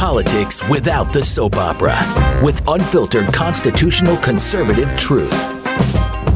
politics 0.00 0.66
without 0.70 1.12
the 1.12 1.22
soap 1.22 1.56
opera 1.56 1.94
with 2.42 2.66
unfiltered 2.68 3.30
constitutional 3.34 4.16
conservative 4.16 4.88
truth. 4.96 5.30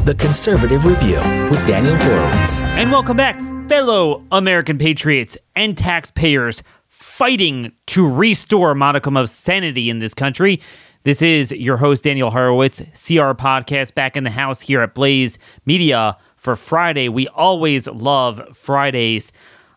The 0.04 0.14
Conservative 0.18 0.84
Review 0.84 1.16
with 1.48 1.66
Daniel 1.66 1.96
Horowitz. 1.96 2.60
And 2.60 2.92
welcome 2.92 3.16
back, 3.16 3.40
fellow 3.66 4.22
American 4.30 4.76
patriots 4.76 5.38
and 5.56 5.78
taxpayers 5.78 6.62
fighting 6.88 7.72
to 7.86 8.06
restore 8.06 8.72
a 8.72 8.74
modicum 8.74 9.16
of 9.16 9.30
sanity 9.30 9.88
in 9.88 9.98
this 9.98 10.12
country. 10.12 10.60
This 11.04 11.22
is 11.22 11.50
your 11.50 11.78
host, 11.78 12.02
Daniel 12.02 12.32
Horowitz, 12.32 12.80
CR 12.80 13.32
Podcast, 13.32 13.94
back 13.94 14.14
in 14.14 14.24
the 14.24 14.30
house 14.30 14.60
here 14.60 14.82
at 14.82 14.94
Blaze 14.94 15.38
Media 15.64 16.18
for 16.36 16.54
Friday. 16.54 17.08
We 17.08 17.28
always 17.28 17.88
love 17.88 18.42
Fridays. 18.52 19.32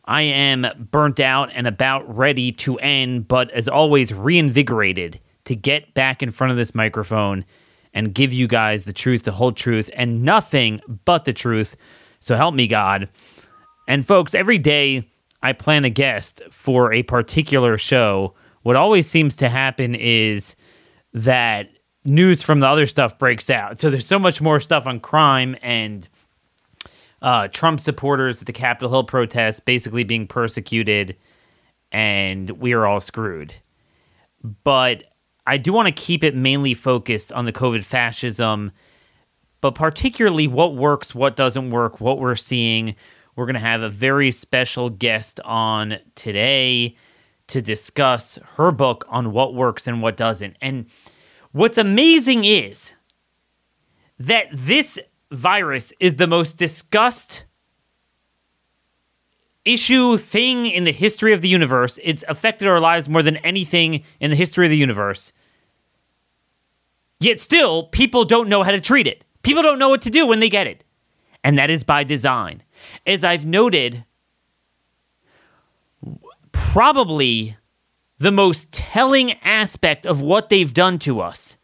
I 0.07 0.21
am 0.21 0.65
burnt 0.89 1.19
out 1.19 1.51
and 1.53 1.67
about 1.67 2.15
ready 2.15 2.53
to 2.53 2.79
end, 2.79 3.27
but 3.27 3.51
as 3.51 3.67
always, 3.67 4.13
reinvigorated 4.13 5.19
to 5.45 5.55
get 5.55 5.93
back 5.93 6.23
in 6.23 6.31
front 6.31 6.51
of 6.51 6.57
this 6.57 6.73
microphone 6.73 7.45
and 7.93 8.13
give 8.13 8.31
you 8.31 8.47
guys 8.47 8.85
the 8.85 8.93
truth, 8.93 9.23
the 9.23 9.31
whole 9.33 9.51
truth, 9.51 9.89
and 9.93 10.23
nothing 10.23 10.79
but 11.05 11.25
the 11.25 11.33
truth. 11.33 11.75
So 12.19 12.35
help 12.35 12.55
me 12.55 12.67
God. 12.67 13.09
And 13.87 14.07
folks, 14.07 14.33
every 14.33 14.57
day 14.57 15.09
I 15.41 15.53
plan 15.53 15.85
a 15.85 15.89
guest 15.89 16.41
for 16.51 16.93
a 16.93 17.03
particular 17.03 17.77
show, 17.77 18.33
what 18.63 18.75
always 18.75 19.07
seems 19.07 19.35
to 19.37 19.49
happen 19.49 19.95
is 19.95 20.55
that 21.13 21.69
news 22.05 22.41
from 22.41 22.59
the 22.59 22.67
other 22.67 22.85
stuff 22.85 23.17
breaks 23.17 23.49
out. 23.49 23.79
So 23.79 23.89
there's 23.89 24.05
so 24.05 24.19
much 24.19 24.41
more 24.41 24.59
stuff 24.59 24.87
on 24.87 24.99
crime 24.99 25.55
and 25.61 26.07
uh, 27.21 27.47
Trump 27.47 27.79
supporters 27.79 28.41
at 28.41 28.45
the 28.45 28.53
Capitol 28.53 28.89
Hill 28.89 29.03
protests 29.03 29.59
basically 29.59 30.03
being 30.03 30.27
persecuted, 30.27 31.15
and 31.91 32.49
we 32.51 32.73
are 32.73 32.85
all 32.85 33.01
screwed. 33.01 33.53
But 34.63 35.03
I 35.45 35.57
do 35.57 35.73
want 35.73 35.87
to 35.87 35.91
keep 35.93 36.23
it 36.23 36.35
mainly 36.35 36.73
focused 36.73 37.31
on 37.31 37.45
the 37.45 37.53
COVID 37.53 37.83
fascism, 37.83 38.71
but 39.61 39.75
particularly 39.75 40.47
what 40.47 40.75
works, 40.75 41.15
what 41.15 41.35
doesn't 41.35 41.71
work, 41.71 41.99
what 41.99 42.19
we're 42.19 42.35
seeing. 42.35 42.95
We're 43.35 43.45
going 43.45 43.55
to 43.55 43.59
have 43.59 43.81
a 43.81 43.89
very 43.89 44.31
special 44.31 44.89
guest 44.89 45.39
on 45.41 45.99
today 46.15 46.95
to 47.47 47.61
discuss 47.61 48.37
her 48.55 48.71
book 48.71 49.05
on 49.07 49.31
what 49.31 49.53
works 49.53 49.87
and 49.87 50.01
what 50.01 50.17
doesn't. 50.17 50.57
And 50.61 50.87
what's 51.51 51.77
amazing 51.77 52.45
is 52.45 52.91
that 54.19 54.47
this 54.51 54.99
virus 55.31 55.93
is 55.99 56.15
the 56.15 56.27
most 56.27 56.57
discussed 56.57 57.43
issue, 59.65 60.17
thing 60.17 60.65
in 60.65 60.85
the 60.85 60.91
history 60.91 61.33
of 61.33 61.41
the 61.41 61.49
universe. 61.49 61.99
It's 62.03 62.23
affected 62.27 62.67
our 62.67 62.79
lives 62.79 63.09
more 63.09 63.21
than 63.21 63.37
anything 63.37 64.03
in 64.19 64.29
the 64.29 64.37
history 64.37 64.65
of 64.65 64.69
the 64.69 64.77
universe. 64.77 65.33
Yet 67.19 67.39
still, 67.39 67.83
people 67.83 68.25
don't 68.25 68.49
know 68.49 68.63
how 68.63 68.71
to 68.71 68.79
treat 68.79 69.07
it. 69.07 69.23
People 69.41 69.63
don't 69.63 69.79
know 69.79 69.89
what 69.89 70.01
to 70.03 70.09
do 70.09 70.25
when 70.27 70.39
they 70.39 70.49
get 70.49 70.67
it. 70.67 70.83
And 71.43 71.57
that 71.57 71.69
is 71.69 71.83
by 71.83 72.03
design. 72.03 72.63
As 73.05 73.23
I've 73.23 73.45
noted, 73.45 74.05
probably 76.51 77.57
the 78.17 78.31
most 78.31 78.71
telling 78.71 79.33
aspect 79.43 80.05
of 80.05 80.21
what 80.21 80.49
they've 80.49 80.73
done 80.73 80.99
to 80.99 81.19
us 81.19 81.57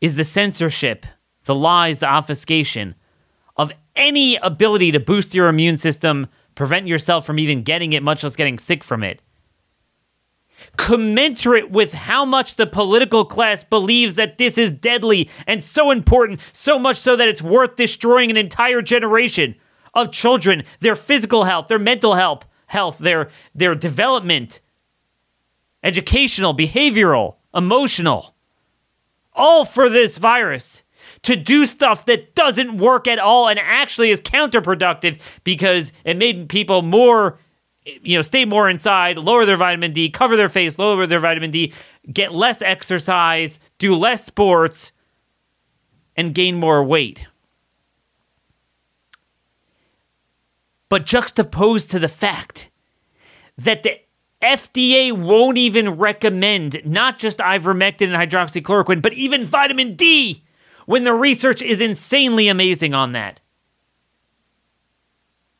is 0.00 0.16
the 0.16 0.24
censorship, 0.24 1.06
the 1.48 1.54
lies, 1.54 1.98
the 1.98 2.06
obfuscation 2.06 2.94
of 3.56 3.72
any 3.96 4.36
ability 4.36 4.92
to 4.92 5.00
boost 5.00 5.34
your 5.34 5.48
immune 5.48 5.78
system, 5.78 6.28
prevent 6.54 6.86
yourself 6.86 7.24
from 7.24 7.38
even 7.38 7.62
getting 7.62 7.94
it, 7.94 8.02
much 8.02 8.22
less 8.22 8.36
getting 8.36 8.58
sick 8.58 8.84
from 8.84 9.02
it. 9.02 9.22
Commensurate 10.76 11.70
with 11.70 11.94
how 11.94 12.26
much 12.26 12.56
the 12.56 12.66
political 12.66 13.24
class 13.24 13.64
believes 13.64 14.16
that 14.16 14.36
this 14.36 14.58
is 14.58 14.70
deadly 14.70 15.30
and 15.46 15.64
so 15.64 15.90
important, 15.90 16.38
so 16.52 16.78
much 16.78 16.98
so 16.98 17.16
that 17.16 17.28
it's 17.28 17.40
worth 17.40 17.76
destroying 17.76 18.30
an 18.30 18.36
entire 18.36 18.82
generation 18.82 19.54
of 19.94 20.12
children, 20.12 20.64
their 20.80 20.96
physical 20.96 21.44
health, 21.44 21.68
their 21.68 21.78
mental 21.78 22.14
health, 22.14 22.44
health, 22.66 22.98
their 22.98 23.30
their 23.54 23.74
development, 23.74 24.60
educational, 25.82 26.54
behavioral, 26.54 27.36
emotional, 27.54 28.34
all 29.32 29.64
for 29.64 29.88
this 29.88 30.18
virus 30.18 30.82
to 31.22 31.36
do 31.36 31.66
stuff 31.66 32.06
that 32.06 32.34
doesn't 32.34 32.78
work 32.78 33.06
at 33.06 33.18
all 33.18 33.48
and 33.48 33.58
actually 33.58 34.10
is 34.10 34.20
counterproductive 34.20 35.20
because 35.44 35.92
it 36.04 36.16
made 36.16 36.48
people 36.48 36.82
more 36.82 37.38
you 37.84 38.16
know 38.16 38.22
stay 38.22 38.44
more 38.44 38.68
inside 38.68 39.16
lower 39.18 39.46
their 39.46 39.56
vitamin 39.56 39.92
d 39.92 40.10
cover 40.10 40.36
their 40.36 40.50
face 40.50 40.78
lower 40.78 41.06
their 41.06 41.20
vitamin 41.20 41.50
d 41.50 41.72
get 42.12 42.34
less 42.34 42.60
exercise 42.60 43.58
do 43.78 43.94
less 43.94 44.24
sports 44.24 44.92
and 46.18 46.34
gain 46.34 46.56
more 46.56 46.82
weight. 46.82 47.26
But 50.88 51.06
juxtaposed 51.06 51.90
to 51.92 52.00
the 52.00 52.08
fact 52.08 52.68
that 53.56 53.84
the 53.84 54.00
FDA 54.42 55.12
won't 55.12 55.58
even 55.58 55.90
recommend 55.90 56.82
not 56.84 57.18
just 57.18 57.38
ivermectin 57.38 58.12
and 58.12 58.30
hydroxychloroquine, 58.30 59.00
but 59.00 59.12
even 59.12 59.46
vitamin 59.46 59.94
D 59.94 60.42
when 60.88 61.04
the 61.04 61.12
research 61.12 61.60
is 61.60 61.82
insanely 61.82 62.48
amazing 62.48 62.94
on 62.94 63.12
that. 63.12 63.40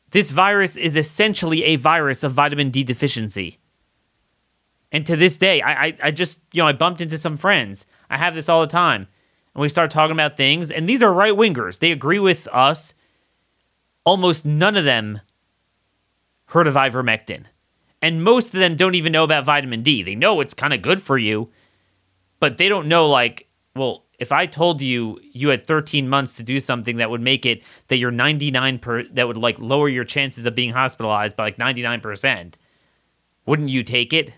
This 0.09 0.31
virus 0.31 0.75
is 0.75 0.97
essentially 0.97 1.65
a 1.65 1.75
virus 1.75 2.23
of 2.23 2.33
vitamin 2.33 2.71
D 2.71 2.83
deficiency. 2.83 3.59
And 4.91 5.05
to 5.05 5.15
this 5.15 5.37
day, 5.37 5.61
I, 5.61 5.85
I, 5.85 5.97
I, 6.05 6.09
just, 6.09 6.39
you 6.51 6.63
know, 6.63 6.67
I 6.67 6.71
bumped 6.71 6.99
into 6.99 7.19
some 7.19 7.37
friends. 7.37 7.85
I 8.09 8.17
have 8.17 8.33
this 8.33 8.49
all 8.49 8.61
the 8.61 8.65
time. 8.65 9.07
And 9.53 9.61
we 9.61 9.69
start 9.69 9.91
talking 9.91 10.15
about 10.15 10.35
things, 10.35 10.71
and 10.71 10.89
these 10.89 11.03
are 11.03 11.13
right 11.13 11.33
wingers. 11.33 11.77
They 11.77 11.91
agree 11.91 12.17
with 12.17 12.47
us. 12.51 12.95
Almost 14.05 14.45
none 14.45 14.75
of 14.75 14.83
them 14.83 15.21
heard 16.45 16.65
of 16.65 16.73
ivermectin. 16.73 17.43
And 18.01 18.23
most 18.23 18.55
of 18.55 18.59
them 18.61 18.75
don't 18.75 18.95
even 18.95 19.11
know 19.11 19.25
about 19.25 19.45
vitamin 19.45 19.83
D. 19.83 20.01
They 20.01 20.15
know 20.15 20.41
it's 20.41 20.55
kind 20.55 20.73
of 20.73 20.81
good 20.81 21.03
for 21.03 21.19
you, 21.19 21.51
but 22.39 22.57
they 22.57 22.67
don't 22.67 22.87
know, 22.87 23.07
like, 23.07 23.47
well, 23.75 24.05
if 24.19 24.33
I 24.33 24.45
told 24.45 24.81
you 24.81 25.19
you 25.31 25.49
had 25.49 25.65
13 25.65 26.07
months 26.07 26.33
to 26.33 26.43
do 26.43 26.59
something 26.59 26.97
that 26.97 27.09
would 27.09 27.21
make 27.21 27.45
it 27.45 27.63
that 27.87 27.97
you're 27.97 28.11
99 28.11 28.79
per 28.79 29.03
that 29.03 29.27
would 29.27 29.37
like 29.37 29.57
lower 29.59 29.87
your 29.87 30.03
chances 30.03 30.45
of 30.45 30.53
being 30.53 30.73
hospitalized 30.73 31.35
by 31.35 31.45
like 31.45 31.57
99%, 31.57 32.53
wouldn't 33.45 33.69
you 33.69 33.81
take 33.81 34.13
it? 34.13 34.33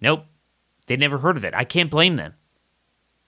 Nope. 0.00 0.24
They 0.86 0.96
never 0.96 1.18
heard 1.18 1.36
of 1.36 1.44
it. 1.44 1.54
I 1.54 1.64
can't 1.64 1.90
blame 1.90 2.16
them. 2.16 2.34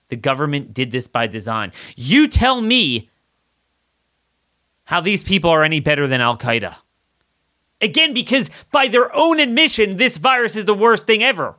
The 0.09 0.15
government 0.15 0.73
did 0.73 0.91
this 0.91 1.07
by 1.07 1.27
design. 1.27 1.71
You 1.95 2.27
tell 2.27 2.59
me 2.59 3.09
how 4.85 4.99
these 4.99 5.23
people 5.23 5.51
are 5.51 5.63
any 5.63 5.79
better 5.79 6.07
than 6.07 6.21
Al 6.21 6.37
Qaeda. 6.37 6.77
Again, 7.79 8.13
because 8.13 8.49
by 8.71 8.87
their 8.87 9.15
own 9.15 9.39
admission, 9.39 9.97
this 9.97 10.17
virus 10.17 10.55
is 10.55 10.65
the 10.65 10.73
worst 10.73 11.07
thing 11.07 11.23
ever. 11.23 11.55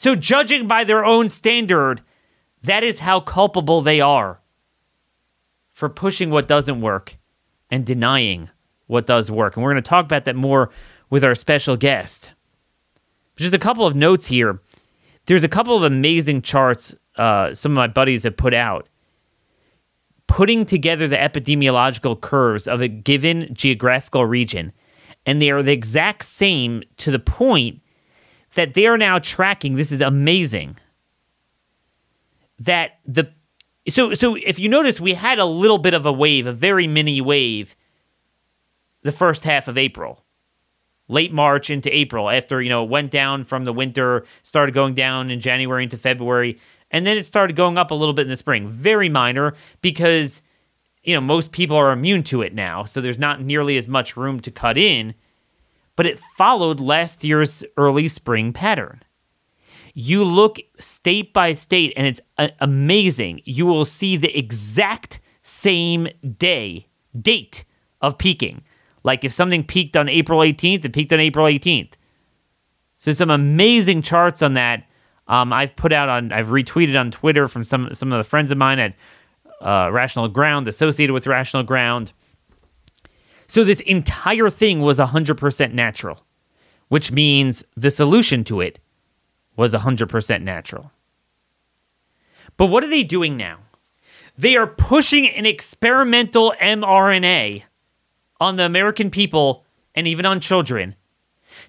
So, 0.00 0.14
judging 0.14 0.66
by 0.66 0.84
their 0.84 1.04
own 1.04 1.28
standard, 1.28 2.00
that 2.62 2.82
is 2.82 3.00
how 3.00 3.20
culpable 3.20 3.82
they 3.82 4.00
are 4.00 4.40
for 5.72 5.90
pushing 5.90 6.30
what 6.30 6.48
doesn't 6.48 6.80
work 6.80 7.18
and 7.70 7.84
denying 7.84 8.48
what 8.86 9.06
does 9.06 9.30
work. 9.30 9.56
And 9.56 9.62
we're 9.62 9.72
going 9.72 9.82
to 9.82 9.86
talk 9.86 10.06
about 10.06 10.24
that 10.24 10.36
more 10.36 10.70
with 11.10 11.22
our 11.22 11.34
special 11.34 11.76
guest. 11.76 12.32
Just 13.36 13.52
a 13.52 13.58
couple 13.58 13.86
of 13.86 13.94
notes 13.94 14.28
here. 14.28 14.62
There's 15.26 15.44
a 15.44 15.48
couple 15.48 15.76
of 15.76 15.82
amazing 15.82 16.40
charts 16.40 16.96
uh, 17.16 17.52
some 17.52 17.72
of 17.72 17.76
my 17.76 17.86
buddies 17.86 18.22
have 18.22 18.38
put 18.38 18.54
out 18.54 18.88
putting 20.28 20.64
together 20.64 21.08
the 21.08 21.16
epidemiological 21.16 22.18
curves 22.18 22.66
of 22.66 22.80
a 22.80 22.88
given 22.88 23.52
geographical 23.52 24.24
region. 24.24 24.72
And 25.26 25.42
they 25.42 25.50
are 25.50 25.62
the 25.62 25.72
exact 25.72 26.24
same 26.24 26.84
to 26.96 27.10
the 27.10 27.18
point 27.18 27.82
that 28.54 28.74
they 28.74 28.86
are 28.86 28.98
now 28.98 29.18
tracking. 29.18 29.76
This 29.76 29.92
is 29.92 30.00
amazing. 30.00 30.76
That 32.58 32.98
the 33.06 33.32
so 33.88 34.14
so 34.14 34.36
if 34.36 34.58
you 34.58 34.68
notice, 34.68 35.00
we 35.00 35.14
had 35.14 35.38
a 35.38 35.44
little 35.44 35.78
bit 35.78 35.94
of 35.94 36.04
a 36.04 36.12
wave, 36.12 36.46
a 36.46 36.52
very 36.52 36.86
mini 36.86 37.20
wave, 37.20 37.74
the 39.02 39.12
first 39.12 39.44
half 39.44 39.68
of 39.68 39.78
April, 39.78 40.24
late 41.08 41.32
March 41.32 41.70
into 41.70 41.94
April, 41.94 42.28
after 42.28 42.60
you 42.60 42.68
know 42.68 42.84
it 42.84 42.90
went 42.90 43.10
down 43.10 43.44
from 43.44 43.64
the 43.64 43.72
winter, 43.72 44.24
started 44.42 44.72
going 44.72 44.94
down 44.94 45.30
in 45.30 45.40
January 45.40 45.84
into 45.84 45.96
February, 45.96 46.58
and 46.90 47.06
then 47.06 47.16
it 47.16 47.24
started 47.24 47.56
going 47.56 47.78
up 47.78 47.90
a 47.90 47.94
little 47.94 48.14
bit 48.14 48.22
in 48.22 48.28
the 48.28 48.36
spring. 48.36 48.68
Very 48.68 49.08
minor 49.08 49.54
because 49.80 50.42
you 51.02 51.14
know 51.14 51.20
most 51.20 51.50
people 51.50 51.76
are 51.76 51.92
immune 51.92 52.22
to 52.24 52.42
it 52.42 52.54
now, 52.54 52.84
so 52.84 53.00
there's 53.00 53.18
not 53.18 53.40
nearly 53.40 53.78
as 53.78 53.88
much 53.88 54.16
room 54.16 54.40
to 54.40 54.50
cut 54.50 54.76
in 54.76 55.14
but 56.00 56.06
it 56.06 56.18
followed 56.18 56.80
last 56.80 57.24
year's 57.24 57.62
early 57.76 58.08
spring 58.08 58.54
pattern. 58.54 59.02
You 59.92 60.24
look 60.24 60.56
state 60.78 61.34
by 61.34 61.52
state, 61.52 61.92
and 61.94 62.06
it's 62.06 62.22
amazing. 62.58 63.42
You 63.44 63.66
will 63.66 63.84
see 63.84 64.16
the 64.16 64.34
exact 64.34 65.20
same 65.42 66.08
day, 66.38 66.86
date 67.20 67.66
of 68.00 68.16
peaking. 68.16 68.62
Like 69.02 69.24
if 69.24 69.32
something 69.34 69.62
peaked 69.62 69.94
on 69.94 70.08
April 70.08 70.40
18th, 70.40 70.86
it 70.86 70.94
peaked 70.94 71.12
on 71.12 71.20
April 71.20 71.44
18th. 71.44 71.92
So 72.96 73.12
some 73.12 73.28
amazing 73.28 74.00
charts 74.00 74.40
on 74.40 74.54
that. 74.54 74.86
Um, 75.28 75.52
I've 75.52 75.76
put 75.76 75.92
out 75.92 76.08
on, 76.08 76.32
I've 76.32 76.46
retweeted 76.46 76.98
on 76.98 77.10
Twitter 77.10 77.46
from 77.46 77.62
some 77.62 77.92
some 77.92 78.10
of 78.10 78.16
the 78.16 78.24
friends 78.24 78.50
of 78.50 78.56
mine 78.56 78.78
at 78.78 78.94
uh, 79.60 79.90
Rational 79.92 80.28
Ground, 80.28 80.66
associated 80.66 81.12
with 81.12 81.26
Rational 81.26 81.62
Ground. 81.62 82.14
So 83.50 83.64
this 83.64 83.80
entire 83.80 84.48
thing 84.48 84.80
was 84.80 85.00
100% 85.00 85.72
natural, 85.72 86.24
which 86.86 87.10
means 87.10 87.64
the 87.76 87.90
solution 87.90 88.44
to 88.44 88.60
it 88.60 88.78
was 89.56 89.74
100% 89.74 90.42
natural. 90.42 90.92
But 92.56 92.66
what 92.66 92.84
are 92.84 92.88
they 92.88 93.02
doing 93.02 93.36
now? 93.36 93.58
They 94.38 94.56
are 94.56 94.68
pushing 94.68 95.28
an 95.28 95.46
experimental 95.46 96.54
mRNA 96.62 97.64
on 98.40 98.54
the 98.54 98.64
American 98.64 99.10
people 99.10 99.64
and 99.96 100.06
even 100.06 100.24
on 100.26 100.38
children, 100.38 100.94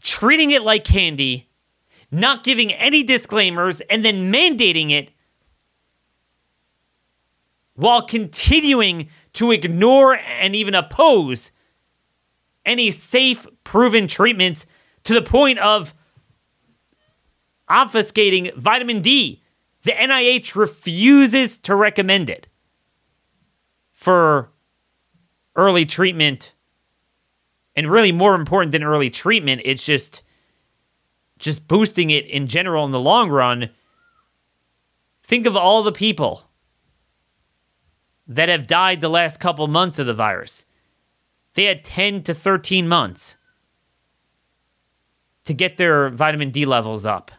treating 0.03 0.51
it 0.51 0.61
like 0.61 0.83
candy, 0.83 1.49
not 2.11 2.43
giving 2.43 2.71
any 2.73 3.01
disclaimers, 3.01 3.81
and 3.89 4.05
then 4.05 4.31
mandating 4.31 4.91
it 4.91 5.09
while 7.73 8.03
continuing 8.03 9.09
to 9.33 9.49
ignore 9.49 10.13
and 10.13 10.55
even 10.55 10.75
oppose 10.75 11.51
any 12.65 12.91
safe, 12.91 13.47
proven 13.63 14.07
treatments 14.07 14.65
to 15.03 15.13
the 15.13 15.21
point 15.21 15.59
of 15.59 15.93
obfuscating 17.69 18.53
vitamin 18.55 19.01
D. 19.01 19.41
The 19.83 19.93
NIH 19.93 20.55
refuses 20.55 21.57
to 21.59 21.75
recommend 21.75 22.29
it 22.29 22.47
for 23.93 24.51
early 25.55 25.85
treatment. 25.85 26.53
And 27.75 27.89
really 27.89 28.11
more 28.11 28.35
important 28.35 28.73
than 28.73 28.83
early 28.83 29.09
treatment, 29.09 29.61
it's 29.63 29.85
just 29.85 30.23
just 31.39 31.67
boosting 31.67 32.09
it 32.11 32.25
in 32.27 32.47
general 32.47 32.85
in 32.85 32.91
the 32.91 32.99
long 32.99 33.29
run. 33.29 33.69
Think 35.23 35.45
of 35.47 35.57
all 35.57 35.81
the 35.81 35.91
people 35.91 36.49
that 38.27 38.49
have 38.49 38.67
died 38.67 39.01
the 39.01 39.09
last 39.09 39.39
couple 39.39 39.67
months 39.67 39.97
of 39.97 40.05
the 40.05 40.13
virus. 40.13 40.65
They 41.53 41.65
had 41.65 41.83
10 41.83 42.23
to 42.23 42.33
13 42.33 42.87
months 42.87 43.35
to 45.45 45.53
get 45.53 45.77
their 45.77 46.09
vitamin 46.09 46.51
D 46.51 46.65
levels 46.65 47.05
up. 47.05 47.31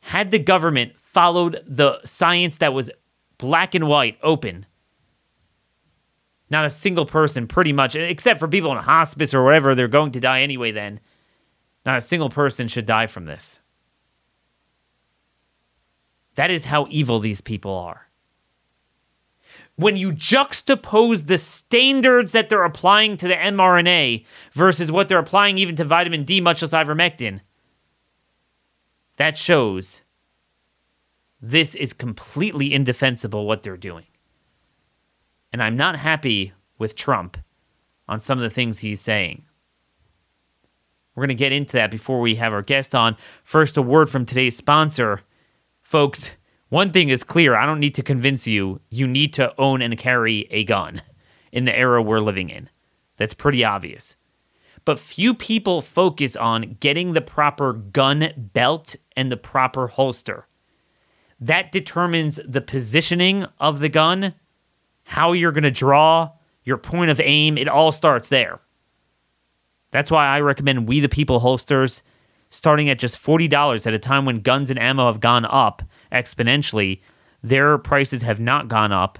Had 0.00 0.30
the 0.30 0.38
government 0.38 0.92
followed 0.98 1.62
the 1.66 2.00
science 2.04 2.56
that 2.56 2.74
was 2.74 2.90
black 3.38 3.74
and 3.74 3.88
white, 3.88 4.18
open, 4.22 4.66
not 6.50 6.64
a 6.64 6.70
single 6.70 7.06
person, 7.06 7.46
pretty 7.46 7.72
much, 7.72 7.96
except 7.96 8.38
for 8.38 8.48
people 8.48 8.70
in 8.72 8.78
hospice 8.78 9.34
or 9.34 9.42
whatever, 9.42 9.74
they're 9.74 9.88
going 9.88 10.12
to 10.12 10.20
die 10.20 10.42
anyway, 10.42 10.70
then, 10.70 11.00
not 11.84 11.98
a 11.98 12.02
single 12.02 12.28
person 12.28 12.68
should 12.68 12.86
die 12.86 13.06
from 13.06 13.24
this. 13.24 13.60
That 16.34 16.50
is 16.50 16.66
how 16.66 16.86
evil 16.90 17.18
these 17.18 17.40
people 17.40 17.72
are. 17.72 18.03
When 19.76 19.96
you 19.96 20.12
juxtapose 20.12 21.26
the 21.26 21.38
standards 21.38 22.32
that 22.32 22.48
they're 22.48 22.64
applying 22.64 23.16
to 23.16 23.28
the 23.28 23.34
mRNA 23.34 24.24
versus 24.52 24.92
what 24.92 25.08
they're 25.08 25.18
applying 25.18 25.58
even 25.58 25.74
to 25.76 25.84
vitamin 25.84 26.22
D, 26.22 26.40
much 26.40 26.62
less 26.62 26.72
ivermectin, 26.72 27.40
that 29.16 29.36
shows 29.36 30.02
this 31.40 31.74
is 31.74 31.92
completely 31.92 32.72
indefensible 32.72 33.46
what 33.46 33.62
they're 33.62 33.76
doing. 33.76 34.06
And 35.52 35.62
I'm 35.62 35.76
not 35.76 35.96
happy 35.96 36.52
with 36.78 36.96
Trump 36.96 37.36
on 38.08 38.20
some 38.20 38.38
of 38.38 38.42
the 38.42 38.50
things 38.50 38.78
he's 38.78 39.00
saying. 39.00 39.44
We're 41.14 41.22
going 41.22 41.28
to 41.28 41.34
get 41.34 41.52
into 41.52 41.74
that 41.74 41.90
before 41.90 42.20
we 42.20 42.36
have 42.36 42.52
our 42.52 42.62
guest 42.62 42.94
on. 42.94 43.16
First, 43.44 43.76
a 43.76 43.82
word 43.82 44.10
from 44.10 44.26
today's 44.26 44.56
sponsor. 44.56 45.20
Folks, 45.80 46.32
one 46.74 46.90
thing 46.90 47.08
is 47.08 47.22
clear 47.22 47.54
I 47.54 47.66
don't 47.66 47.78
need 47.78 47.94
to 47.94 48.02
convince 48.02 48.48
you, 48.48 48.80
you 48.90 49.06
need 49.06 49.32
to 49.34 49.54
own 49.60 49.80
and 49.80 49.96
carry 49.96 50.48
a 50.50 50.64
gun 50.64 51.02
in 51.52 51.66
the 51.66 51.78
era 51.78 52.02
we're 52.02 52.18
living 52.18 52.50
in. 52.50 52.68
That's 53.16 53.32
pretty 53.32 53.64
obvious. 53.64 54.16
But 54.84 54.98
few 54.98 55.34
people 55.34 55.80
focus 55.80 56.34
on 56.34 56.78
getting 56.80 57.12
the 57.12 57.20
proper 57.20 57.74
gun 57.74 58.50
belt 58.52 58.96
and 59.14 59.30
the 59.30 59.36
proper 59.36 59.86
holster. 59.86 60.48
That 61.38 61.70
determines 61.70 62.40
the 62.44 62.60
positioning 62.60 63.46
of 63.60 63.78
the 63.78 63.88
gun, 63.88 64.34
how 65.04 65.30
you're 65.30 65.52
going 65.52 65.62
to 65.62 65.70
draw, 65.70 66.32
your 66.64 66.76
point 66.76 67.08
of 67.08 67.20
aim. 67.20 67.56
It 67.56 67.68
all 67.68 67.92
starts 67.92 68.30
there. 68.30 68.58
That's 69.92 70.10
why 70.10 70.26
I 70.26 70.40
recommend 70.40 70.88
We 70.88 70.98
the 70.98 71.08
People 71.08 71.38
holsters 71.38 72.02
starting 72.54 72.88
at 72.88 72.98
just 72.98 73.20
$40 73.20 73.86
at 73.86 73.94
a 73.94 73.98
time 73.98 74.24
when 74.24 74.40
guns 74.40 74.70
and 74.70 74.78
ammo 74.78 75.06
have 75.06 75.20
gone 75.20 75.44
up 75.44 75.82
exponentially. 76.14 77.00
Their 77.42 77.76
prices 77.78 78.22
have 78.22 78.40
not 78.40 78.68
gone 78.68 78.92
up. 78.92 79.18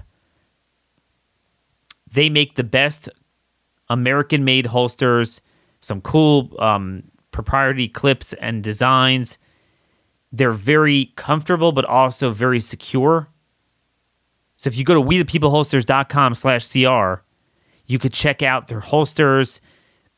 They 2.11 2.29
make 2.29 2.55
the 2.55 2.63
best 2.63 3.09
American 3.89 4.43
made 4.43 4.65
holsters, 4.67 5.41
some 5.81 6.01
cool 6.01 6.55
um, 6.59 7.03
proprietary 7.31 7.87
clips 7.87 8.33
and 8.33 8.63
designs. 8.63 9.37
They're 10.31 10.51
very 10.51 11.11
comfortable, 11.15 11.71
but 11.71 11.85
also 11.85 12.31
very 12.31 12.59
secure. 12.59 13.27
So 14.55 14.69
if 14.69 14.77
you 14.77 14.83
go 14.83 14.93
to 14.93 15.01
wethepeopleholsters.com 15.01 16.33
slash 16.35 16.71
CR, 16.71 17.21
you 17.85 17.99
could 17.99 18.13
check 18.13 18.41
out 18.41 18.67
their 18.67 18.79
holsters, 18.79 19.61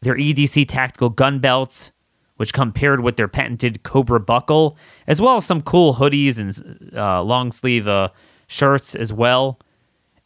their 0.01 0.15
EDC 0.15 0.67
tactical 0.67 1.09
gun 1.09 1.39
belts, 1.39 1.91
which 2.37 2.53
come 2.53 2.71
paired 2.71 3.01
with 3.01 3.17
their 3.17 3.27
patented 3.27 3.83
Cobra 3.83 4.19
buckle, 4.19 4.77
as 5.05 5.19
well 5.19 5.37
as 5.37 5.45
some 5.45 5.61
cool 5.61 5.95
hoodies 5.95 6.39
and 6.39 6.95
uh, 6.95 7.21
long 7.21 7.51
sleeve 7.51 7.87
uh, 7.87 8.09
shirts 8.47 8.95
as 8.95 9.11
well. 9.11 9.59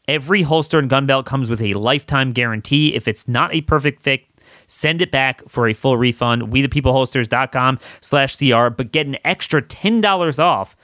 Every 0.08 0.44
holster 0.44 0.80
and 0.80 0.90
gun 0.90 1.06
belt 1.06 1.26
comes 1.26 1.50
with 1.50 1.62
a 1.62 1.74
lifetime 1.74 2.34
guarantee. 2.34 2.96
If 2.96 3.08
it's 3.08 3.28
not 3.28 3.54
a 3.54 3.62
perfect 3.62 4.02
fit, 4.02 4.24
send 4.68 5.02
it 5.02 5.12
back 5.12 5.48
for 5.48 5.68
a 5.68 5.74
full 5.74 5.98
refund. 5.98 6.44
WeThePeopleHolsters.com 6.44 7.80
slash 8.02 8.38
CR, 8.38 8.70
but 8.70 8.92
get 8.92 9.08
an 9.08 9.18
extra 9.24 9.62
$10 9.62 10.40
off 10.40 10.76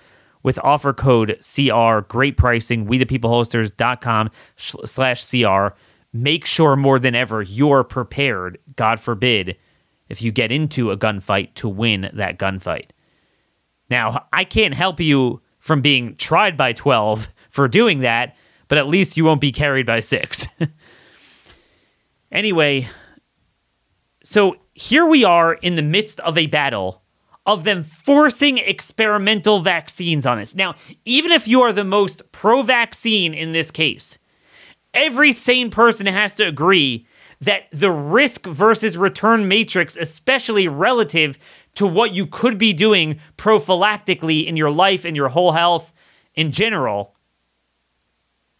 with 0.43 0.59
offer 0.63 0.93
code 0.93 1.39
CR. 1.41 1.99
Great 2.07 2.37
pricing. 2.37 2.87
WeThePeopleHolsters.com 2.87 4.29
slash 4.55 5.29
CR. 5.29 5.75
Make 6.13 6.45
sure 6.45 6.75
more 6.75 6.99
than 6.99 7.15
ever 7.15 7.41
you're 7.41 7.83
prepared, 7.83 8.59
God 8.75 8.99
forbid, 8.99 9.57
if 10.09 10.21
you 10.21 10.31
get 10.31 10.51
into 10.51 10.91
a 10.91 10.97
gunfight 10.97 11.53
to 11.55 11.69
win 11.69 12.09
that 12.13 12.37
gunfight. 12.37 12.89
Now, 13.89 14.25
I 14.33 14.43
can't 14.43 14.73
help 14.73 14.99
you 14.99 15.41
from 15.59 15.81
being 15.81 16.15
tried 16.15 16.57
by 16.57 16.73
12 16.73 17.27
for 17.49 17.67
doing 17.67 17.99
that, 17.99 18.35
but 18.67 18.77
at 18.77 18.87
least 18.87 19.17
you 19.17 19.25
won't 19.25 19.41
be 19.41 19.51
carried 19.51 19.85
by 19.85 19.99
6. 19.99 20.47
anyway, 22.31 22.87
so 24.23 24.57
here 24.73 25.05
we 25.05 25.23
are 25.23 25.53
in 25.53 25.75
the 25.75 25.81
midst 25.81 26.19
of 26.21 26.37
a 26.37 26.47
battle 26.47 27.01
of 27.45 27.63
them 27.63 27.81
forcing 27.81 28.57
experimental 28.57 29.61
vaccines 29.61 30.25
on 30.25 30.37
us. 30.37 30.53
Now, 30.53 30.75
even 31.05 31.31
if 31.31 31.47
you 31.47 31.61
are 31.61 31.71
the 31.71 31.85
most 31.85 32.29
pro 32.33 32.61
vaccine 32.61 33.33
in 33.33 33.53
this 33.53 33.71
case, 33.71 34.19
every 34.93 35.31
sane 35.31 35.71
person 35.71 36.05
has 36.07 36.33
to 36.35 36.43
agree 36.45 37.07
that 37.41 37.63
the 37.71 37.91
risk 37.91 38.45
versus 38.45 38.97
return 38.97 39.47
matrix, 39.47 39.95
especially 39.95 40.67
relative 40.67 41.37
to 41.75 41.85
what 41.85 42.13
you 42.13 42.25
could 42.25 42.57
be 42.57 42.73
doing 42.73 43.19
prophylactically 43.37 44.45
in 44.45 44.57
your 44.57 44.71
life 44.71 45.05
and 45.05 45.15
your 45.15 45.29
whole 45.29 45.51
health 45.51 45.93
in 46.33 46.51
general, 46.51 47.15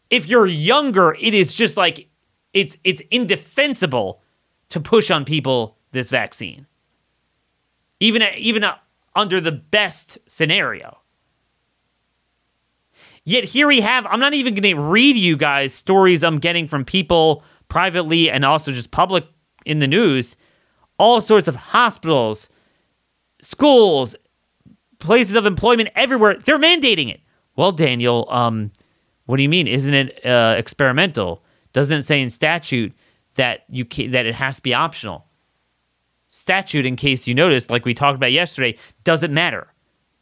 if 0.09 0.27
you're 0.27 0.45
younger, 0.45 1.15
it 1.19 1.33
is 1.33 1.53
just 1.53 1.77
like 1.77 2.07
it's 2.53 2.77
it's 2.83 3.01
indefensible 3.11 4.21
to 4.69 4.79
push 4.79 5.11
on 5.11 5.25
people 5.25 5.77
this 5.91 6.09
vaccine. 6.09 6.67
Even 7.99 8.21
even 8.37 8.63
under 9.15 9.41
the 9.41 9.51
best 9.51 10.19
scenario. 10.27 10.99
Yet 13.25 13.43
here 13.43 13.67
we 13.67 13.81
have, 13.81 14.05
I'm 14.05 14.21
not 14.21 14.33
even 14.33 14.53
going 14.53 14.75
to 14.75 14.81
read 14.81 15.17
you 15.17 15.35
guys 15.35 15.73
stories 15.73 16.23
I'm 16.23 16.39
getting 16.39 16.65
from 16.65 16.85
people 16.85 17.43
privately 17.69 18.29
and 18.29 18.45
also 18.45 18.71
just 18.71 18.91
public 18.91 19.25
in 19.65 19.79
the 19.79 19.87
news, 19.87 20.35
all 20.97 21.21
sorts 21.21 21.47
of 21.47 21.55
hospitals, 21.55 22.49
schools, 23.41 24.15
places 24.99 25.35
of 25.35 25.45
employment 25.45 25.89
everywhere. 25.95 26.37
They're 26.37 26.59
mandating 26.59 27.11
it. 27.11 27.21
Well, 27.55 27.71
Daniel, 27.71 28.27
um, 28.29 28.71
what 29.25 29.37
do 29.37 29.43
you 29.43 29.49
mean? 29.49 29.67
Isn't 29.67 29.93
it 29.93 30.25
uh, 30.25 30.55
experimental? 30.57 31.43
Doesn't 31.73 31.99
it 31.99 32.03
say 32.03 32.21
in 32.21 32.29
statute 32.29 32.93
that 33.35 33.65
you 33.69 33.83
that 33.83 34.25
it 34.25 34.35
has 34.35 34.57
to 34.57 34.63
be 34.63 34.73
optional? 34.73 35.25
Statute, 36.29 36.85
in 36.85 36.95
case 36.95 37.27
you 37.27 37.33
noticed, 37.33 37.69
like 37.69 37.85
we 37.85 37.93
talked 37.93 38.15
about 38.15 38.31
yesterday, 38.31 38.77
doesn't 39.03 39.33
matter. 39.33 39.73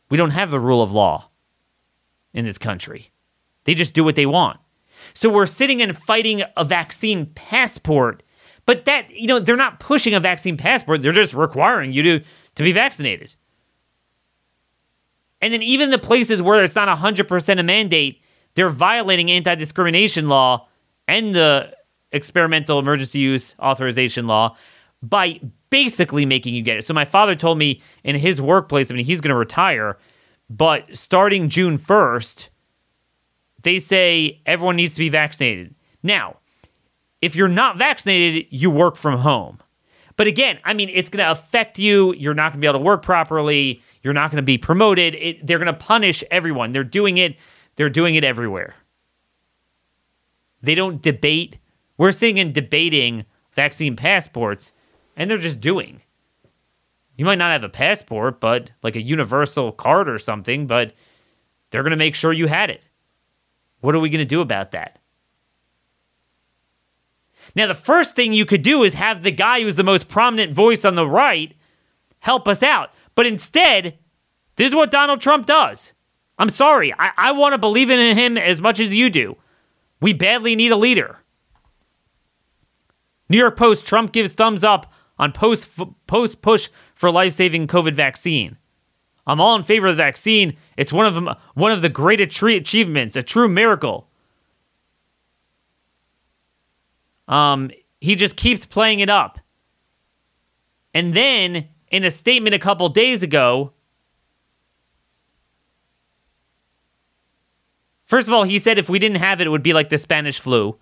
We 0.10 0.18
don't 0.18 0.32
have 0.32 0.52
the 0.52 0.60
rule 0.60 0.84
of 0.84 0.92
law 0.92 1.30
in 2.34 2.46
this 2.46 2.58
country. 2.58 3.12
They 3.64 3.74
just 3.74 3.94
do 3.94 4.04
what 4.04 4.16
they 4.16 4.26
want. 4.26 4.60
So 5.16 5.30
we're 5.30 5.46
sitting 5.48 5.82
and 5.82 5.98
fighting 5.98 6.44
a 6.56 6.64
vaccine 6.64 7.26
passport 7.28 8.22
But 8.66 8.86
that, 8.86 9.10
you 9.12 9.28
know, 9.28 9.40
they're 9.40 9.56
not 9.56 9.80
pushing 9.80 10.14
a 10.14 10.20
vaccine 10.20 10.58
passport. 10.58 11.02
They're 11.02 11.12
just 11.12 11.34
requiring 11.34 11.94
you 11.94 12.04
to, 12.04 12.20
to 12.56 12.64
be 12.64 12.72
vaccinated. 12.72 13.36
And 15.42 15.54
then 15.54 15.62
even 15.62 15.92
the 15.92 16.00
places 16.00 16.42
where 16.42 16.64
it's 16.64 16.76
not 16.76 16.88
100% 16.98 17.60
a 17.60 17.64
mandate, 17.64 18.22
they're 18.56 18.70
violating 18.70 19.30
anti 19.30 19.54
discrimination 19.56 20.28
law 20.28 20.68
and 21.08 21.36
the 21.36 21.76
experimental 22.12 22.80
emergency 22.80 23.20
use 23.20 23.56
authorization 23.60 24.26
law 24.26 24.56
by 25.04 25.40
basically 25.70 26.26
making 26.26 26.56
you 26.56 26.64
get 26.64 26.78
it. 26.78 26.84
So 26.84 26.94
my 26.94 27.06
father 27.06 27.36
told 27.36 27.58
me 27.60 27.82
in 28.04 28.16
his 28.16 28.42
workplace, 28.42 28.90
I 28.90 28.96
mean, 28.96 29.06
he's 29.06 29.22
going 29.22 29.30
to 29.30 29.36
retire, 29.36 29.98
but 30.50 30.98
starting 30.98 31.50
June 31.50 31.78
1st, 31.78 32.50
they 33.66 33.80
say 33.80 34.42
everyone 34.46 34.76
needs 34.76 34.94
to 34.94 35.00
be 35.00 35.10
vaccinated. 35.10 35.76
Now, 36.04 36.38
if 37.22 37.36
you're 37.36 37.48
not 37.48 37.78
vaccinated, 37.78 38.46
you 38.52 38.70
work 38.70 38.96
from 38.96 39.20
home. 39.20 39.60
But 40.18 40.28
again, 40.28 40.60
I 40.64 40.74
mean, 40.76 40.90
it's 40.94 41.10
going 41.10 41.26
to 41.26 41.32
affect 41.32 41.80
you. 41.80 42.14
You're 42.14 42.36
not 42.36 42.52
going 42.52 42.62
to 42.62 42.64
be 42.64 42.68
able 42.68 42.80
to 42.80 42.86
work 42.86 43.02
properly. 43.02 43.82
You're 44.04 44.14
not 44.14 44.30
going 44.30 44.38
to 44.38 44.46
be 44.46 44.60
promoted. 44.60 45.16
It, 45.16 45.46
they're 45.46 45.58
going 45.58 45.66
to 45.66 45.74
punish 45.74 46.24
everyone. 46.30 46.72
They're 46.72 46.84
doing 46.84 47.18
it. 47.18 47.38
They're 47.76 47.90
doing 47.90 48.14
it 48.14 48.24
everywhere. 48.24 48.76
They 50.62 50.76
don't 50.76 51.02
debate. 51.02 51.58
We're 51.98 52.12
sitting 52.12 52.40
and 52.40 52.54
debating 52.54 53.26
vaccine 53.54 53.96
passports, 53.96 54.74
and 55.18 55.30
they're 55.30 55.38
just 55.38 55.60
doing. 55.60 56.02
You 57.18 57.26
might 57.26 57.38
not 57.40 57.52
have 57.52 57.64
a 57.64 57.70
passport, 57.70 58.40
but 58.40 58.70
like 58.84 58.96
a 58.96 59.02
universal 59.02 59.72
card 59.72 60.08
or 60.08 60.20
something, 60.20 60.68
but 60.68 60.94
they're 61.72 61.84
going 61.84 61.92
to 61.92 61.98
make 61.98 62.16
sure 62.16 62.32
you 62.32 62.48
had 62.48 62.70
it. 62.70 62.84
What 63.82 63.96
are 63.96 64.00
we 64.00 64.10
going 64.10 64.20
to 64.20 64.26
do 64.26 64.42
about 64.42 64.72
that? 64.72 65.00
Now, 67.56 67.68
the 67.68 67.76
first 67.76 68.16
thing 68.16 68.34
you 68.34 68.46
could 68.46 68.64
do 68.64 68.84
is 68.84 68.96
have 68.96 69.22
the 69.22 69.32
guy 69.32 69.62
who's 69.62 69.76
the 69.76 69.84
most 69.84 70.08
prominent 70.08 70.54
voice 70.54 70.84
on 70.84 70.96
the 70.96 71.08
right 71.08 71.54
help 72.20 72.48
us 72.48 72.64
out. 72.64 72.92
But 73.14 73.28
instead, 73.28 74.00
this 74.56 74.70
is 74.70 74.76
what 74.76 74.92
Donald 74.92 75.22
Trump 75.22 75.46
does. 75.46 75.94
I'm 76.38 76.50
sorry. 76.50 76.94
I, 76.98 77.12
I 77.18 77.32
want 77.32 77.54
to 77.54 77.60
believe 77.60 77.90
in 77.90 78.18
him 78.18 78.38
as 78.38 78.60
much 78.60 78.80
as 78.80 78.94
you 78.94 79.10
do. 79.10 79.38
We 80.02 80.12
badly 80.14 80.56
need 80.56 80.72
a 80.72 80.76
leader. 80.76 81.20
New 83.30 83.38
York 83.38 83.58
Post 83.58 83.88
Trump 83.88 84.12
gives 84.12 84.34
thumbs 84.34 84.64
up 84.64 84.92
on 85.18 85.32
post, 85.32 85.70
post 86.08 86.42
push 86.42 86.70
for 86.94 87.10
life 87.10 87.34
saving 87.34 87.68
COVID 87.68 87.94
vaccine. 87.94 88.58
I'm 89.28 89.42
all 89.42 89.56
in 89.56 89.64
favor 89.64 89.88
of 89.88 89.98
the 89.98 90.04
vaccine. 90.04 90.56
It's 90.78 90.94
one 90.94 91.06
of 91.06 91.16
them, 91.16 91.30
one 91.56 91.72
of 91.72 91.82
the 91.82 91.90
great 91.90 92.22
achievements, 92.22 93.16
a 93.16 93.24
true 93.24 93.48
miracle. 93.48 94.08
Um, 97.28 97.72
he 98.00 98.16
just 98.16 98.36
keeps 98.36 98.66
playing 98.66 99.00
it 99.00 99.10
up. 99.10 99.40
And 100.94 101.14
then 101.14 101.70
in 101.90 102.04
a 102.04 102.12
statement 102.12 102.54
a 102.54 102.60
couple 102.60 102.88
days 102.90 103.24
ago, 103.24 103.74
first 108.06 108.28
of 108.28 108.34
all, 108.34 108.44
he 108.44 108.60
said 108.60 108.78
if 108.78 108.90
we 108.90 109.00
didn't 109.00 109.18
have 109.18 109.42
it, 109.42 109.48
it 109.48 109.50
would 109.50 109.64
be 109.64 109.74
like 109.74 109.90
the 109.90 109.98
Spanish 109.98 110.40
flu. 110.40 110.78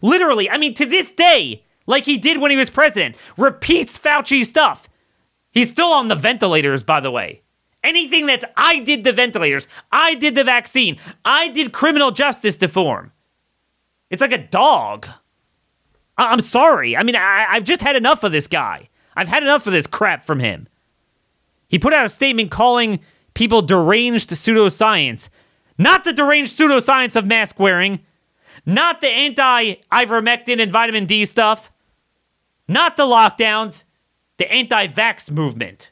Literally, 0.00 0.48
I 0.48 0.58
mean, 0.58 0.74
to 0.74 0.86
this 0.86 1.10
day, 1.10 1.64
like 1.86 2.04
he 2.04 2.18
did 2.18 2.40
when 2.40 2.52
he 2.52 2.56
was 2.56 2.70
president, 2.70 3.16
repeats 3.36 3.98
Fauci 3.98 4.46
stuff. 4.46 4.88
He's 5.50 5.70
still 5.70 5.88
on 5.88 6.08
the 6.08 6.14
ventilators, 6.14 6.84
by 6.84 7.00
the 7.00 7.10
way. 7.10 7.42
Anything 7.82 8.26
that's 8.26 8.44
I 8.56 8.80
did 8.80 9.04
the 9.04 9.12
ventilators, 9.12 9.66
I 9.90 10.14
did 10.14 10.34
the 10.34 10.44
vaccine, 10.44 10.98
I 11.24 11.48
did 11.48 11.72
criminal 11.72 12.10
justice 12.10 12.58
reform. 12.60 13.12
It's 14.10 14.20
like 14.20 14.32
a 14.32 14.38
dog. 14.38 15.06
I- 16.18 16.32
am 16.32 16.40
sorry. 16.40 16.96
I 16.96 17.02
mean, 17.02 17.16
I- 17.16 17.46
I've 17.48 17.64
just 17.64 17.80
had 17.80 17.96
enough 17.96 18.22
of 18.24 18.32
this 18.32 18.48
guy. 18.48 18.88
I've 19.16 19.28
had 19.28 19.42
enough 19.42 19.66
of 19.66 19.72
this 19.72 19.86
crap 19.86 20.22
from 20.22 20.40
him. 20.40 20.68
He 21.68 21.78
put 21.78 21.92
out 21.92 22.04
a 22.04 22.08
statement 22.08 22.50
calling 22.50 23.00
people 23.34 23.62
deranged 23.62 24.30
pseudoscience. 24.30 25.28
Not 25.78 26.04
the 26.04 26.12
deranged 26.12 26.58
pseudoscience 26.58 27.16
of 27.16 27.26
mask 27.26 27.58
wearing, 27.58 28.00
not 28.66 29.00
the 29.00 29.08
anti 29.08 29.76
ivermectin 29.90 30.60
and 30.60 30.70
vitamin 30.70 31.06
D 31.06 31.24
stuff, 31.24 31.72
not 32.68 32.96
the 32.96 33.04
lockdowns, 33.04 33.84
the 34.36 34.50
anti 34.52 34.88
vax 34.88 35.30
movement. 35.30 35.90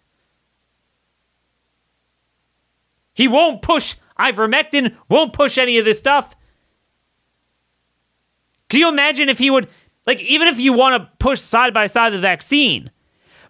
He 3.19 3.27
won't 3.27 3.63
push 3.63 3.97
ivermectin, 4.17 4.95
won't 5.09 5.33
push 5.33 5.59
any 5.59 5.77
of 5.77 5.85
this 5.85 5.99
stuff. 5.99 6.37
Can 8.69 8.79
you 8.79 8.89
imagine 8.89 9.29
if 9.29 9.41
he 9.41 9.51
would 9.51 9.67
like, 10.07 10.21
even 10.21 10.47
if 10.47 10.61
you 10.61 10.73
want 10.73 11.03
to 11.03 11.11
push 11.19 11.41
side 11.41 11.75
by 11.75 11.89
side 11.89 12.13
the 12.13 12.21
vaccine, 12.21 12.93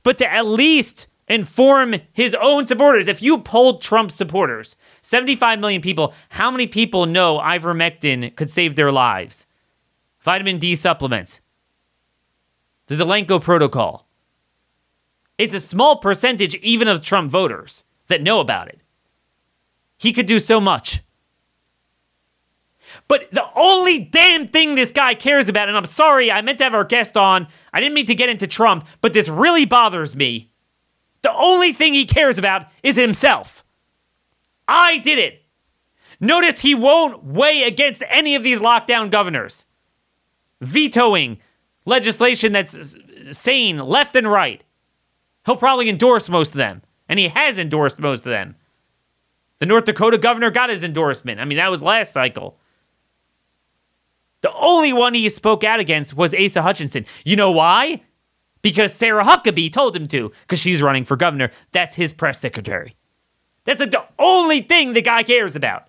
but 0.02 0.16
to 0.18 0.32
at 0.32 0.46
least 0.46 1.06
inform 1.28 1.96
his 2.14 2.34
own 2.40 2.66
supporters. 2.66 3.08
If 3.08 3.20
you 3.20 3.42
polled 3.42 3.82
Trump 3.82 4.10
supporters, 4.10 4.74
75 5.02 5.60
million 5.60 5.82
people, 5.82 6.14
how 6.30 6.50
many 6.50 6.66
people 6.66 7.04
know 7.04 7.38
ivermectin 7.38 8.34
could 8.36 8.50
save 8.50 8.74
their 8.74 8.90
lives? 8.90 9.44
Vitamin 10.20 10.56
D 10.56 10.76
supplements, 10.76 11.42
the 12.86 12.94
Zelenko 12.94 13.38
protocol. 13.42 14.08
It's 15.36 15.54
a 15.54 15.60
small 15.60 15.96
percentage, 15.96 16.54
even 16.54 16.88
of 16.88 17.04
Trump 17.04 17.30
voters, 17.30 17.84
that 18.06 18.22
know 18.22 18.40
about 18.40 18.68
it. 18.68 18.80
He 19.98 20.12
could 20.12 20.26
do 20.26 20.38
so 20.38 20.60
much. 20.60 21.02
But 23.06 23.30
the 23.32 23.44
only 23.54 23.98
damn 23.98 24.48
thing 24.48 24.74
this 24.74 24.92
guy 24.92 25.14
cares 25.14 25.48
about, 25.48 25.68
and 25.68 25.76
I'm 25.76 25.84
sorry, 25.84 26.32
I 26.32 26.40
meant 26.40 26.58
to 26.58 26.64
have 26.64 26.74
our 26.74 26.84
guest 26.84 27.16
on. 27.16 27.48
I 27.72 27.80
didn't 27.80 27.94
mean 27.94 28.06
to 28.06 28.14
get 28.14 28.30
into 28.30 28.46
Trump, 28.46 28.86
but 29.00 29.12
this 29.12 29.28
really 29.28 29.64
bothers 29.64 30.16
me. 30.16 30.50
The 31.22 31.32
only 31.32 31.72
thing 31.72 31.94
he 31.94 32.06
cares 32.06 32.38
about 32.38 32.66
is 32.82 32.96
himself. 32.96 33.64
I 34.66 34.98
did 34.98 35.18
it. 35.18 35.42
Notice 36.20 36.60
he 36.60 36.74
won't 36.74 37.24
weigh 37.24 37.62
against 37.62 38.02
any 38.08 38.34
of 38.34 38.42
these 38.42 38.60
lockdown 38.60 39.10
governors, 39.10 39.66
vetoing 40.60 41.38
legislation 41.84 42.52
that's 42.52 42.96
sane 43.32 43.78
left 43.78 44.16
and 44.16 44.30
right. 44.30 44.64
He'll 45.46 45.56
probably 45.56 45.88
endorse 45.88 46.28
most 46.28 46.50
of 46.50 46.58
them, 46.58 46.82
and 47.08 47.18
he 47.18 47.28
has 47.28 47.58
endorsed 47.58 47.98
most 47.98 48.26
of 48.26 48.30
them. 48.30 48.56
The 49.58 49.66
North 49.66 49.84
Dakota 49.84 50.18
governor 50.18 50.50
got 50.50 50.70
his 50.70 50.84
endorsement. 50.84 51.40
I 51.40 51.44
mean, 51.44 51.58
that 51.58 51.70
was 51.70 51.82
last 51.82 52.12
cycle. 52.12 52.58
The 54.40 54.52
only 54.54 54.92
one 54.92 55.14
he 55.14 55.28
spoke 55.28 55.64
out 55.64 55.80
against 55.80 56.16
was 56.16 56.34
Asa 56.34 56.62
Hutchinson. 56.62 57.06
You 57.24 57.36
know 57.36 57.50
why? 57.50 58.02
Because 58.62 58.92
Sarah 58.92 59.24
Huckabee 59.24 59.72
told 59.72 59.96
him 59.96 60.06
to, 60.08 60.32
because 60.42 60.60
she's 60.60 60.82
running 60.82 61.04
for 61.04 61.16
governor. 61.16 61.50
That's 61.72 61.96
his 61.96 62.12
press 62.12 62.40
secretary. 62.40 62.94
That's 63.64 63.80
like 63.80 63.90
the 63.90 64.04
only 64.18 64.60
thing 64.60 64.92
the 64.92 65.02
guy 65.02 65.22
cares 65.22 65.56
about. 65.56 65.88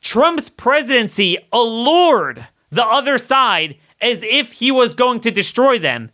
Trump's 0.00 0.50
presidency 0.50 1.38
allured 1.52 2.46
the 2.70 2.84
other 2.84 3.18
side 3.18 3.78
as 4.00 4.22
if 4.22 4.52
he 4.52 4.70
was 4.70 4.94
going 4.94 5.20
to 5.20 5.30
destroy 5.30 5.78
them. 5.78 6.10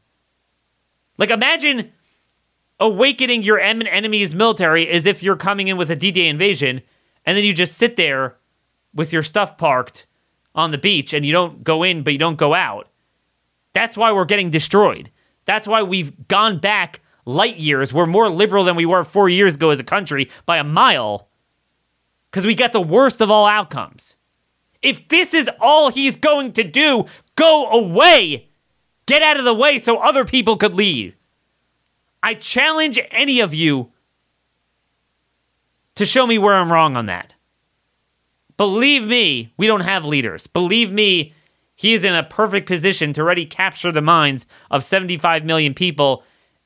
Like, 1.19 1.31
imagine 1.31 1.93
awakening 2.83 3.45
your 3.45 3.61
enemy's 3.61 4.35
military 4.35 4.89
as 4.89 5.07
if 5.07 5.23
you're 5.23 5.37
coming 5.37 5.69
in 5.69 5.77
with 5.77 5.91
a 5.91 5.97
D 5.97 6.11
Day 6.11 6.27
invasion, 6.27 6.83
and 7.25 7.37
then 7.37 7.45
you 7.45 7.55
just 7.55 7.79
sit 7.79 7.97
there 7.97 8.37
with 8.93 9.13
your 9.13 9.23
stuff 9.23 9.57
parked 9.57 10.07
on 10.55 10.73
the 10.73 10.79
beach 10.79 11.13
and 11.13 11.25
you 11.25 11.33
don't 11.33 11.65
go 11.65 11.83
in, 11.83 12.03
but 12.03 12.13
you 12.13 12.19
don't 12.19 12.37
go 12.37 12.53
out. 12.53 12.89
That's 13.73 13.97
why 13.97 14.13
we're 14.13 14.27
getting 14.27 14.51
destroyed. 14.51 15.11
That's 15.45 15.67
why 15.67 15.83
we've 15.83 16.29
gone 16.29 16.59
back 16.59 17.01
light 17.25 17.57
years. 17.57 17.93
We're 17.93 18.07
more 18.07 18.29
liberal 18.29 18.65
than 18.65 18.77
we 18.77 18.85
were 18.85 19.05
four 19.05 19.29
years 19.29 19.55
ago 19.55 19.71
as 19.71 19.81
a 19.81 19.85
country 19.85 20.29
by 20.45 20.59
a 20.59 20.65
mile 20.65 21.29
because 22.31 22.45
we 22.45 22.55
got 22.55 22.73
the 22.73 22.81
worst 22.81 23.21
of 23.21 23.31
all 23.31 23.47
outcomes. 23.47 24.17
If 24.83 25.09
this 25.09 25.33
is 25.33 25.49
all 25.61 25.91
he's 25.91 26.17
going 26.17 26.53
to 26.55 26.65
do, 26.65 27.05
go 27.37 27.71
away. 27.71 28.49
Get 29.07 29.23
out 29.23 29.39
of 29.39 29.45
the 29.45 29.55
way 29.55 29.79
so 29.79 29.99
other 29.99 30.25
people 30.25 30.57
could 30.57 30.75
leave. 30.75 31.15
I 32.23 32.35
challenge 32.35 33.01
any 33.11 33.41
of 33.41 33.53
you 33.53 33.91
to 35.95 36.07
show 36.07 36.27
me 36.27 36.39
where 36.39 36.55
I'm 36.55 36.73
wrong 36.73 36.97
on 36.97 37.07
that. 37.07 37.35
Believe 38.57 39.05
me, 39.05 39.53
we 39.57 39.67
don't 39.67 39.81
have 39.81 40.05
leaders. 40.05 40.47
Believe 40.47 40.93
me, 40.93 41.35
he 41.75 41.95
is 41.95 42.05
in 42.05 42.15
a 42.15 42.23
perfect 42.23 42.67
position 42.67 43.13
to 43.15 43.21
already 43.23 43.45
capture 43.45 43.91
the 43.91 44.01
minds 44.01 44.47
of 44.71 44.85
75 44.85 45.45
million 45.45 45.75
people, 45.75 46.23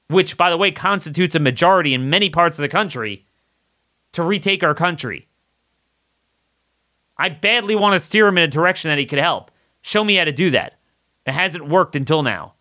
which, 0.09 0.37
by 0.37 0.51
the 0.51 0.57
way, 0.57 0.71
constitutes 0.71 1.35
a 1.35 1.41
majority 1.41 1.95
in 1.95 2.11
many 2.11 2.29
parts 2.29 2.59
of 2.59 2.63
the 2.63 2.69
country, 2.69 3.25
to 4.13 4.23
retake 4.23 4.63
our 4.63 4.75
country. 4.75 5.29
I 7.17 7.31
badly 7.31 7.75
want 7.75 7.95
to 7.95 8.01
steer 8.01 8.27
him 8.27 8.37
in 8.37 8.45
a 8.45 8.49
direction 8.49 8.91
that 8.91 8.99
he 8.99 9.07
could 9.07 9.19
help. 9.19 9.51
Show 9.81 10.05
me 10.05 10.17
how 10.17 10.25
to 10.25 10.33
do 10.33 10.51
that. 10.51 10.79
It 11.25 11.33
hasn't 11.33 11.69
worked 11.69 11.97
until 11.97 12.23
now. 12.23 12.56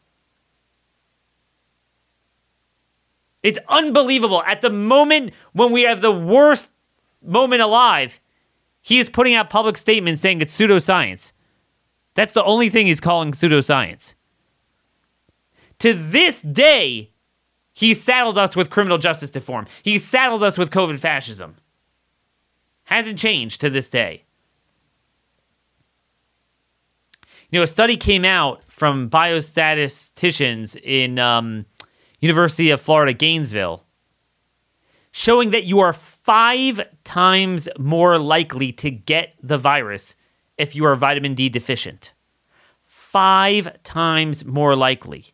It's 3.45 3.59
unbelievable. 3.69 4.41
At 4.41 4.61
the 4.61 4.71
moment 4.71 5.31
when 5.53 5.71
we 5.71 5.83
have 5.83 6.01
the 6.01 6.11
worst 6.11 6.71
moment 7.21 7.61
alive, 7.61 8.19
he 8.81 8.97
is 8.97 9.07
putting 9.07 9.35
out 9.35 9.51
public 9.51 9.77
statements 9.77 10.23
saying 10.23 10.41
it's 10.41 10.57
pseudoscience. 10.57 11.31
That's 12.15 12.33
the 12.33 12.43
only 12.43 12.69
thing 12.69 12.87
he's 12.87 12.99
calling 12.99 13.33
pseudoscience. 13.33 14.15
To 15.77 15.93
this 15.93 16.41
day, 16.41 17.11
he 17.71 17.93
saddled 17.93 18.39
us 18.39 18.55
with 18.55 18.71
criminal 18.71 18.97
justice 18.97 19.29
reform. 19.35 19.67
He 19.83 19.99
saddled 19.99 20.41
us 20.41 20.57
with 20.57 20.71
COVID 20.71 20.97
fascism. 20.97 21.57
Hasn't 22.85 23.19
changed 23.19 23.61
to 23.61 23.69
this 23.69 23.87
day. 23.87 24.23
You 27.51 27.59
know, 27.59 27.63
a 27.63 27.67
study 27.67 27.95
came 27.95 28.25
out 28.25 28.63
from 28.67 29.07
biostatisticians 29.07 30.75
in 30.81 31.19
um, 31.19 31.67
University 32.25 32.71
of 32.71 32.81
Florida, 32.81 33.13
Gainesville, 33.13 33.83
showing 35.11 35.51
that 35.51 35.65
you 35.65 35.79
are 35.79 35.93
five 35.93 36.81
times 37.03 37.69
more 37.77 38.17
likely 38.17 38.71
to 38.71 38.89
get 38.89 39.35
the 39.43 39.59
virus 39.59 40.15
if 40.57 40.75
you 40.75 40.85
are 40.85 40.95
vitamin 40.95 41.35
D 41.35 41.49
deficient. 41.49 42.13
Five 42.83 43.83
times 43.83 44.43
more 44.43 44.75
likely. 44.75 45.33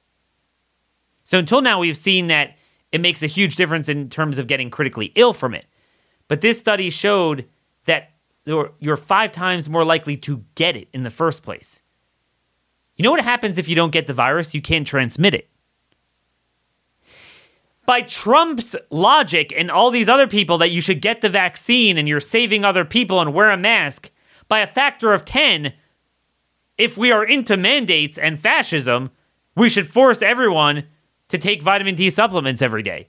So 1.23 1.39
until 1.39 1.61
now, 1.61 1.79
we've 1.79 1.95
seen 1.95 2.27
that 2.27 2.57
it 2.91 2.99
makes 2.99 3.23
a 3.23 3.27
huge 3.27 3.55
difference 3.55 3.87
in 3.87 4.09
terms 4.09 4.37
of 4.37 4.47
getting 4.47 4.69
critically 4.69 5.13
ill 5.15 5.31
from 5.31 5.53
it. 5.53 5.67
But 6.27 6.41
this 6.41 6.59
study 6.59 6.89
showed 6.89 7.47
that 7.85 8.11
you're 8.45 8.97
five 8.97 9.31
times 9.31 9.69
more 9.69 9.85
likely 9.85 10.17
to 10.17 10.43
get 10.55 10.75
it 10.75 10.89
in 10.93 11.03
the 11.03 11.09
first 11.09 11.41
place. 11.41 11.81
You 12.97 13.03
know 13.03 13.11
what 13.11 13.23
happens 13.23 13.57
if 13.57 13.69
you 13.69 13.75
don't 13.75 13.93
get 13.93 14.07
the 14.07 14.13
virus? 14.13 14.53
You 14.53 14.61
can't 14.61 14.85
transmit 14.85 15.33
it. 15.33 15.47
By 17.85 18.01
Trump's 18.01 18.75
logic 18.89 19.53
and 19.55 19.71
all 19.71 19.91
these 19.91 20.09
other 20.09 20.27
people 20.27 20.57
that 20.59 20.71
you 20.71 20.81
should 20.81 21.01
get 21.01 21.21
the 21.21 21.29
vaccine 21.29 21.97
and 21.97 22.07
you're 22.07 22.19
saving 22.19 22.63
other 22.63 22.85
people 22.85 23.19
and 23.19 23.33
wear 23.33 23.49
a 23.49 23.57
mask, 23.57 24.11
by 24.47 24.59
a 24.59 24.67
factor 24.67 25.13
of 25.13 25.25
10, 25.25 25.73
if 26.77 26.97
we 26.97 27.11
are 27.11 27.23
into 27.23 27.57
mandates 27.57 28.17
and 28.17 28.39
fascism, 28.39 29.11
we 29.55 29.69
should 29.69 29.87
force 29.87 30.21
everyone 30.21 30.83
to 31.27 31.37
take 31.37 31.61
vitamin 31.61 31.95
D 31.95 32.09
supplements 32.09 32.61
every 32.61 32.83
day. 32.83 33.07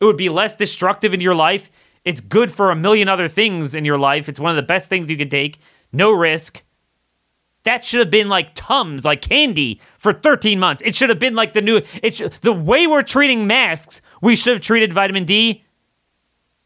It 0.00 0.04
would 0.04 0.16
be 0.16 0.28
less 0.28 0.54
destructive 0.54 1.14
in 1.14 1.20
your 1.20 1.34
life. 1.34 1.70
It's 2.04 2.20
good 2.20 2.52
for 2.52 2.70
a 2.70 2.76
million 2.76 3.08
other 3.08 3.28
things 3.28 3.74
in 3.74 3.84
your 3.84 3.98
life. 3.98 4.28
It's 4.28 4.40
one 4.40 4.50
of 4.50 4.56
the 4.56 4.62
best 4.62 4.88
things 4.88 5.10
you 5.10 5.16
can 5.16 5.30
take. 5.30 5.58
No 5.92 6.12
risk. 6.12 6.62
That 7.64 7.84
should 7.84 8.00
have 8.00 8.10
been 8.10 8.28
like 8.28 8.54
Tums, 8.54 9.04
like 9.04 9.22
candy 9.22 9.80
for 9.96 10.12
13 10.12 10.58
months. 10.58 10.82
It 10.84 10.94
should 10.94 11.08
have 11.10 11.18
been 11.18 11.34
like 11.34 11.52
the 11.52 11.62
new 11.62 11.80
it 12.02 12.40
the 12.42 12.52
way 12.52 12.86
we're 12.86 13.02
treating 13.02 13.46
masks, 13.46 14.02
we 14.20 14.36
should 14.36 14.54
have 14.54 14.62
treated 14.62 14.92
vitamin 14.92 15.24
D. 15.24 15.64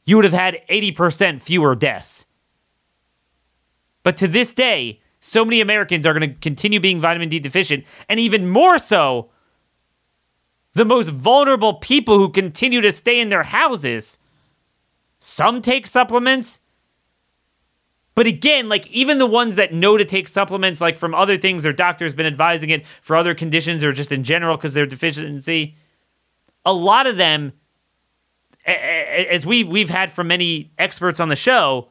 You 0.05 0.17
would 0.17 0.25
have 0.25 0.33
had 0.33 0.61
80% 0.71 1.43
fewer 1.43 1.75
deaths. 1.75 2.27
But 4.05 4.17
to 4.19 4.29
this 4.29 4.53
day, 4.53 5.01
so 5.19 5.45
many 5.45 5.61
Americans 5.61 6.07
are 6.07 6.15
going 6.15 6.33
to 6.33 6.41
continue 6.41 6.79
being 6.79 7.01
vitamin 7.01 7.29
D 7.29 7.41
deficient 7.41 7.85
and 8.09 8.21
even 8.21 8.49
more 8.49 8.79
so 8.79 9.31
the 10.75 10.85
most 10.85 11.09
vulnerable 11.09 11.75
people 11.75 12.19
who 12.19 12.31
continue 12.31 12.81
to 12.83 12.93
stay 12.93 13.19
in 13.19 13.31
their 13.31 13.43
houses. 13.43 14.19
Some 15.19 15.63
take 15.63 15.87
supplements, 15.87 16.61
but 18.17 18.27
again, 18.27 18.71
like 18.71 18.87
even 18.89 19.19
the 19.19 19.27
ones 19.27 19.57
that 19.57 19.75
know 19.75 19.99
to 19.99 20.05
take 20.05 20.27
supplements, 20.27 20.81
like 20.81 20.97
from 20.97 21.15
other 21.15 21.37
things, 21.37 21.63
their 21.63 21.75
doctor's 21.75 22.15
been 22.15 22.27
advising 22.27 22.71
it 22.71 22.85
for 23.03 23.15
other 23.15 23.35
conditions 23.35 23.85
or 23.85 23.93
just 23.93 24.11
in 24.11 24.25
general 24.25 24.57
because 24.57 24.73
they're 24.73 24.87
deficiency. 24.87 25.77
A 26.65 26.73
lot 26.73 27.07
of 27.07 27.19
them, 27.19 27.53
as 28.65 29.45
we 29.45 29.63
we've 29.63 29.91
had 29.91 30.11
from 30.11 30.29
many 30.29 30.73
experts 30.79 31.21
on 31.21 31.29
the 31.29 31.37
show, 31.37 31.91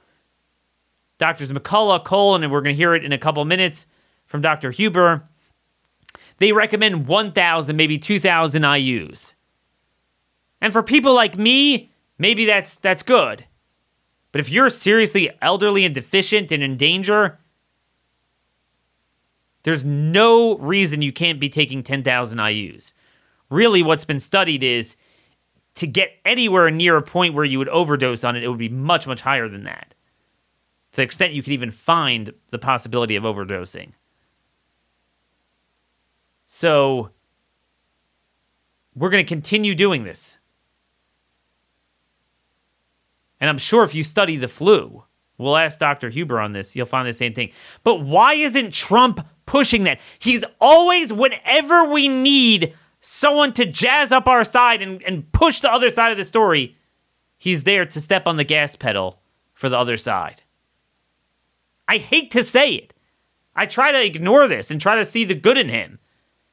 doctors 1.19 1.51
McCullough, 1.51 2.03
Cole, 2.03 2.35
and 2.35 2.51
we're 2.51 2.61
going 2.61 2.75
to 2.75 2.77
hear 2.77 2.95
it 2.95 3.05
in 3.05 3.13
a 3.13 3.19
couple 3.19 3.45
minutes 3.45 3.85
from 4.25 4.41
Dr. 4.41 4.71
Huber. 4.71 5.29
They 6.39 6.51
recommend 6.51 7.07
1,000, 7.07 7.75
maybe 7.75 7.99
2,000 7.99 8.63
IUs. 8.63 9.35
And 10.59 10.73
for 10.73 10.81
people 10.81 11.13
like 11.13 11.37
me, 11.37 11.91
maybe 12.17 12.45
that's 12.45 12.77
that's 12.77 13.03
good. 13.03 13.45
But 14.35 14.41
if 14.41 14.49
you're 14.49 14.67
seriously 14.67 15.29
elderly 15.41 15.85
and 15.85 15.95
deficient 15.95 16.51
and 16.51 16.61
in 16.61 16.75
danger, 16.75 17.39
there's 19.63 19.85
no 19.85 20.57
reason 20.57 21.01
you 21.01 21.13
can't 21.13 21.39
be 21.39 21.47
taking 21.47 21.81
10,000 21.81 22.37
IUs. 22.37 22.91
Really, 23.49 23.81
what's 23.81 24.03
been 24.03 24.19
studied 24.19 24.61
is 24.61 24.97
to 25.75 25.87
get 25.87 26.17
anywhere 26.25 26.69
near 26.69 26.97
a 26.97 27.01
point 27.01 27.33
where 27.33 27.45
you 27.45 27.57
would 27.59 27.69
overdose 27.69 28.25
on 28.25 28.35
it, 28.35 28.43
it 28.43 28.49
would 28.49 28.57
be 28.57 28.67
much, 28.67 29.07
much 29.07 29.21
higher 29.21 29.47
than 29.47 29.63
that. 29.63 29.93
To 30.91 30.97
the 30.97 31.03
extent 31.03 31.31
you 31.31 31.41
could 31.41 31.53
even 31.53 31.71
find 31.71 32.33
the 32.51 32.59
possibility 32.59 33.15
of 33.15 33.23
overdosing. 33.23 33.93
So, 36.45 37.11
we're 38.93 39.11
going 39.11 39.23
to 39.23 39.29
continue 39.29 39.75
doing 39.75 40.03
this. 40.03 40.39
And 43.39 43.49
I'm 43.49 43.57
sure 43.57 43.83
if 43.83 43.93
you 43.93 44.03
study 44.03 44.37
the 44.37 44.47
flu, 44.47 45.03
we'll 45.37 45.57
ask 45.57 45.79
Dr. 45.79 46.09
Huber 46.09 46.39
on 46.39 46.53
this, 46.53 46.75
you'll 46.75 46.85
find 46.85 47.07
the 47.07 47.13
same 47.13 47.33
thing. 47.33 47.51
But 47.83 48.01
why 48.01 48.33
isn't 48.33 48.73
Trump 48.73 49.25
pushing 49.45 49.83
that? 49.83 49.99
He's 50.19 50.43
always, 50.59 51.11
whenever 51.11 51.85
we 51.85 52.07
need 52.07 52.73
someone 53.01 53.53
to 53.53 53.65
jazz 53.65 54.11
up 54.11 54.27
our 54.27 54.43
side 54.43 54.81
and, 54.81 55.01
and 55.03 55.31
push 55.31 55.59
the 55.59 55.71
other 55.71 55.89
side 55.89 56.11
of 56.11 56.17
the 56.17 56.23
story, 56.23 56.77
he's 57.37 57.63
there 57.63 57.85
to 57.85 58.01
step 58.01 58.25
on 58.25 58.37
the 58.37 58.43
gas 58.43 58.75
pedal 58.75 59.19
for 59.53 59.69
the 59.69 59.77
other 59.77 59.97
side. 59.97 60.41
I 61.87 61.97
hate 61.97 62.31
to 62.31 62.43
say 62.43 62.71
it. 62.71 62.93
I 63.55 63.65
try 63.65 63.91
to 63.91 64.03
ignore 64.03 64.47
this 64.47 64.71
and 64.71 64.81
try 64.81 64.95
to 64.95 65.05
see 65.05 65.23
the 65.23 65.35
good 65.35 65.57
in 65.57 65.69
him 65.69 65.99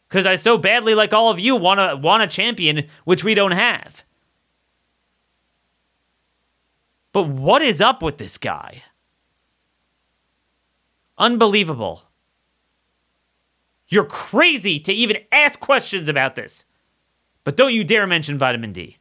because 0.09 0.27
I 0.27 0.37
so 0.37 0.59
badly, 0.59 0.95
like 0.95 1.15
all 1.15 1.31
of 1.31 1.41
you, 1.41 1.57
want 1.57 1.81
to 1.81 1.97
want 1.97 2.23
a 2.23 2.27
champion, 2.27 2.87
which 3.05 3.25
we 3.25 3.35
don't 3.35 3.53
have. 3.53 4.05
But 7.13 7.29
what 7.29 7.63
is 7.63 7.81
up 7.81 8.03
with 8.03 8.19
this 8.19 8.39
guy? 8.39 8.83
Unbelievable. 11.19 12.05
You're 13.89 14.05
crazy 14.05 14.81
to 14.81 14.93
even 14.93 15.19
ask 15.31 15.61
questions 15.61 16.09
about 16.09 16.35
this. 16.35 16.65
But 17.45 17.57
don't 17.57 17.75
you 17.75 17.85
dare 17.85 18.07
mention 18.07 18.39
vitamin 18.39 18.73
D. 18.73 18.97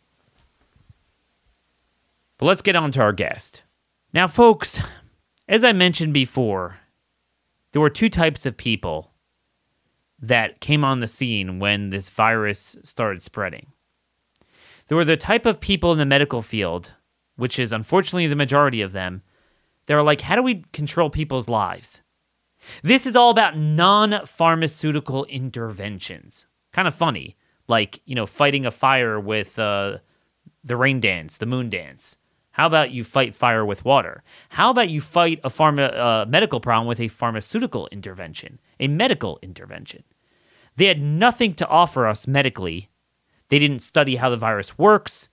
But 2.38 2.48
let's 2.48 2.62
get 2.62 2.76
on 2.76 2.92
to 2.94 3.02
our 3.02 3.14
guest. 3.14 3.64
Now, 4.14 4.28
folks, 4.28 4.82
as 5.48 5.64
I 5.64 5.72
mentioned 5.72 6.14
before, 6.14 6.78
there 7.72 7.82
were 7.82 7.90
two 7.90 8.10
types 8.10 8.46
of 8.46 8.58
people 8.58 9.12
that 10.20 10.60
came 10.60 10.84
on 10.84 11.00
the 11.00 11.08
scene 11.08 11.60
when 11.60 11.90
this 11.90 12.10
virus 12.10 12.76
started 12.84 13.24
spreading. 13.24 13.68
There 14.88 14.98
were 14.98 15.06
the 15.06 15.18
type 15.18 15.46
of 15.46 15.62
people 15.62 15.94
in 15.94 15.98
the 15.98 16.06
medical 16.06 16.42
field 16.42 16.94
which 17.42 17.58
is 17.58 17.74
unfortunately 17.74 18.28
the 18.28 18.36
majority 18.36 18.84
of 18.84 18.92
them, 18.92 19.24
they're 19.88 20.04
like, 20.04 20.22
how 20.22 20.36
do 20.36 20.44
we 20.44 20.64
control 20.74 21.10
people's 21.10 21.50
lives? 21.50 22.04
This 22.84 23.08
is 23.08 23.16
all 23.16 23.32
about 23.32 23.58
non 23.58 24.28
pharmaceutical 24.28 25.26
interventions. 25.26 26.46
Kind 26.72 26.88
of 26.88 26.94
funny, 26.94 27.36
like, 27.68 28.00
you 28.06 28.14
know, 28.14 28.28
fighting 28.28 28.68
a 28.68 28.70
fire 28.70 29.20
with 29.20 29.58
uh, 29.58 29.98
the 30.64 30.78
rain 30.78 31.00
dance, 31.00 31.38
the 31.38 31.48
moon 31.48 31.68
dance. 31.68 32.16
How 32.52 32.68
about 32.68 32.92
you 32.92 33.04
fight 33.04 33.34
fire 33.34 33.66
with 33.66 33.84
water? 33.84 34.22
How 34.50 34.70
about 34.70 34.92
you 34.92 35.02
fight 35.02 35.40
a 35.44 35.50
pharma, 35.50 35.98
uh, 35.98 36.26
medical 36.28 36.60
problem 36.60 36.88
with 36.88 37.00
a 37.00 37.08
pharmaceutical 37.08 37.90
intervention, 37.92 38.60
a 38.80 38.88
medical 38.88 39.40
intervention? 39.42 40.04
They 40.76 40.86
had 40.86 41.02
nothing 41.02 41.56
to 41.56 41.68
offer 41.68 42.06
us 42.06 42.28
medically. 42.28 42.92
They 43.50 43.58
didn't 43.58 43.82
study 43.82 44.18
how 44.18 44.30
the 44.30 44.38
virus 44.38 44.78
works 44.78 45.30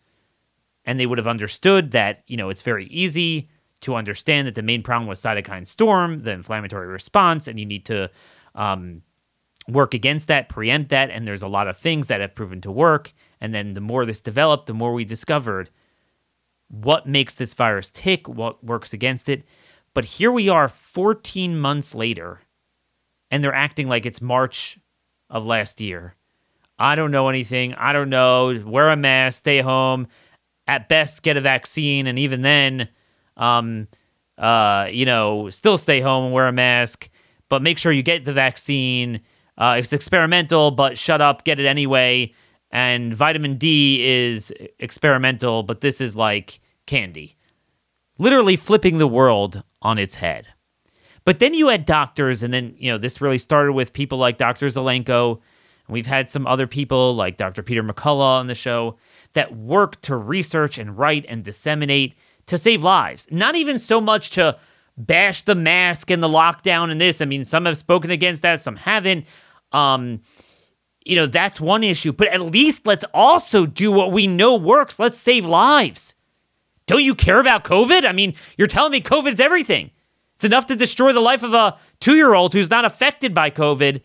and 0.89 0.99
they 0.99 1.05
would 1.05 1.19
have 1.19 1.27
understood 1.27 1.91
that, 1.91 2.23
you 2.29 2.37
know, 2.39 2.49
it's 2.49 2.63
very 2.63 2.87
easy 2.87 3.51
to 3.83 3.95
understand 3.95 4.47
that 4.49 4.55
the 4.55 4.63
main 4.63 4.83
problem 4.83 5.07
was 5.07 5.21
cytokine 5.21 5.67
storm, 5.67 6.21
the 6.21 6.31
inflammatory 6.31 6.87
response, 6.89 7.47
and 7.47 7.61
you 7.61 7.67
need 7.67 7.85
to 7.85 8.11
um, 8.55 9.03
work 9.69 9.93
against 9.93 10.29
that, 10.29 10.49
preempt 10.49 10.89
that. 10.89 11.11
And 11.11 11.29
there's 11.29 11.43
a 11.43 11.47
lot 11.47 11.69
of 11.69 11.77
things 11.77 12.07
that 12.07 12.23
have 12.23 12.35
proven 12.35 12.63
to 12.63 12.73
work. 12.73 13.13
And 13.39 13.55
then 13.55 13.75
the 13.75 13.83
more 13.83 14.07
this 14.07 14.19
developed, 14.19 14.65
the 14.65 14.73
more 14.73 14.95
we 14.95 15.05
discovered 15.05 15.69
what 16.69 17.07
makes 17.07 17.35
this 17.35 17.53
virus 17.53 17.91
tick, 17.91 18.27
what 18.27 18.65
works 18.65 18.95
against 18.95 19.29
it. 19.29 19.45
But 19.93 20.05
here 20.05 20.33
we 20.33 20.49
are 20.49 20.69
14 20.69 21.59
months 21.59 21.95
later, 21.95 22.41
and 23.31 23.45
they're 23.45 23.55
acting 23.55 23.89
like 23.89 24.07
it's 24.07 24.23
March 24.23 24.79
of 25.29 25.45
last 25.45 25.83
year. 25.83 26.15
I 26.79 26.95
don't 26.95 27.11
know 27.11 27.29
anything. 27.29 27.75
I 27.75 27.93
don't 27.93 28.09
know. 28.09 28.63
Wear 28.65 28.89
a 28.89 28.97
mask, 28.97 29.41
stay 29.41 29.61
home 29.61 30.09
at 30.69 30.89
best 30.89 31.23
get 31.23 31.37
a 31.39 31.41
vaccine, 31.41 32.07
and 32.07 32.19
even 32.19 32.43
then, 32.43 32.89
um, 33.39 33.89
uh, 34.37 34.87
you 34.91 35.07
know, 35.07 35.49
still 35.51 35.79
stay 35.79 36.01
home 36.01 36.27
and 36.27 36.33
wear 36.33 36.47
a 36.47 36.53
mask, 36.53 37.09
but 37.49 37.63
make 37.63 37.79
sure 37.79 37.91
you 37.91 38.03
get 38.03 38.25
the 38.25 38.33
vaccine. 38.33 39.21
Uh, 39.57 39.77
it's 39.79 39.93
experimental, 39.93 40.71
but 40.71 40.97
shut 40.99 41.21
up, 41.21 41.43
get 41.45 41.59
it 41.59 41.67
anyway. 41.67 42.33
And 42.71 43.15
vitamin 43.15 43.57
D 43.57 44.05
is 44.07 44.53
experimental, 44.79 45.63
but 45.63 45.81
this 45.81 46.01
is 46.03 46.15
like 46.15 46.61
candy. 46.87 47.37
Literally 48.19 48.57
flipping 48.57 48.99
the 48.99 49.09
world 49.09 49.63
on 49.81 49.99
its 49.99 50.17
head. 50.17 50.49
But 51.25 51.39
then 51.39 51.55
you 51.55 51.69
had 51.69 51.85
doctors, 51.85 52.43
and 52.43 52.53
then, 52.53 52.75
you 52.79 52.93
know, 52.93 52.99
this 52.99 53.21
really 53.21 53.39
started 53.39 53.73
with 53.73 53.93
people 53.93 54.19
like 54.19 54.39
Dr. 54.39 54.67
Zelenko. 54.67 55.33
and 55.33 55.95
we've 55.95 56.07
had 56.07 56.29
some 56.31 56.47
other 56.47 56.67
people 56.67 57.15
like 57.15 57.37
Dr. 57.37 57.63
Peter 57.63 57.83
McCullough 57.83 58.41
on 58.41 58.47
the 58.49 58.55
show 58.55 58.99
that 59.39 59.57
work 59.57 60.01
to 60.01 60.17
research 60.17 60.79
and 60.79 60.99
write 60.99 61.25
and 61.29 61.45
disseminate 61.45 62.17
to 62.47 62.59
save 62.59 62.83
lives. 62.83 63.29
Not 63.31 63.55
even 63.55 63.79
so 63.79 64.01
much 64.01 64.31
to 64.31 64.59
bash 64.97 65.45
the 65.45 65.55
mask 65.55 66.11
and 66.11 66.21
the 66.21 66.27
lockdown 66.29 66.91
and 66.91 67.01
this. 67.01 67.23
I 67.23 67.25
mean, 67.25 67.45
some 67.45 67.65
have 67.65 67.79
spoken 67.79 68.11
against 68.11 68.43
that, 68.43 68.59
some 68.59 68.75
haven't. 68.75 69.27
Um, 69.71 70.23
you 71.05 71.15
know, 71.15 71.27
that's 71.27 71.61
one 71.61 71.85
issue, 71.85 72.13
but 72.13 72.27
at 72.27 72.41
least 72.41 72.85
let's 72.85 73.05
also 73.15 73.65
do 73.65 73.93
what 73.93 74.11
we 74.11 74.27
know 74.27 74.57
works. 74.57 74.99
Let's 74.99 75.19
save 75.19 75.47
lives. 75.47 76.17
Don't 76.89 77.05
you 77.05 77.15
care 77.15 77.39
about 77.39 77.63
COVID? 77.63 78.05
I 78.05 78.11
mean, 78.11 78.35
you're 78.57 78.67
telling 78.67 78.91
me 78.91 79.01
COVID's 79.01 79.41
everything. 79.41 79.93
It's 80.35 80.45
enough 80.45 80.67
to 80.67 80.75
destroy 80.75 81.13
the 81.13 81.21
life 81.21 81.45
of 81.45 81.55
a 81.55 81.79
two 82.01 82.17
year 82.17 82.35
old 82.35 82.55
who's 82.55 82.71
not 82.71 82.85
affected 82.85 83.33
by 83.33 83.51
COVID. 83.51 84.01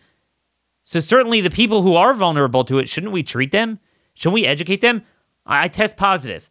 So, 0.83 0.99
certainly, 0.99 1.41
the 1.41 1.49
people 1.49 1.81
who 1.81 1.95
are 1.95 2.13
vulnerable 2.13 2.63
to 2.65 2.77
it, 2.77 2.87
shouldn't 2.87 3.13
we 3.13 3.23
treat 3.23 3.51
them? 3.51 3.79
Shouldn't 4.13 4.35
we 4.35 4.45
educate 4.45 4.81
them? 4.81 5.03
I, 5.45 5.65
I 5.65 5.67
test 5.67 5.97
positive. 5.97 6.49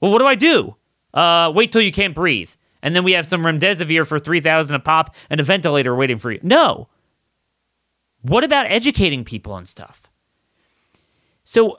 Well, 0.00 0.12
what 0.12 0.18
do 0.18 0.26
I 0.26 0.34
do? 0.34 0.76
Uh, 1.14 1.52
wait 1.54 1.72
till 1.72 1.80
you 1.80 1.92
can't 1.92 2.14
breathe. 2.14 2.50
And 2.82 2.94
then 2.94 3.04
we 3.04 3.12
have 3.12 3.26
some 3.26 3.42
remdesivir 3.42 4.06
for 4.06 4.18
3000 4.18 4.74
a 4.74 4.78
pop 4.78 5.14
and 5.30 5.40
a 5.40 5.42
ventilator 5.42 5.94
waiting 5.96 6.18
for 6.18 6.30
you. 6.30 6.38
No. 6.42 6.88
What 8.22 8.44
about 8.44 8.66
educating 8.70 9.24
people 9.24 9.52
on 9.52 9.66
stuff? 9.66 10.10
So, 11.42 11.78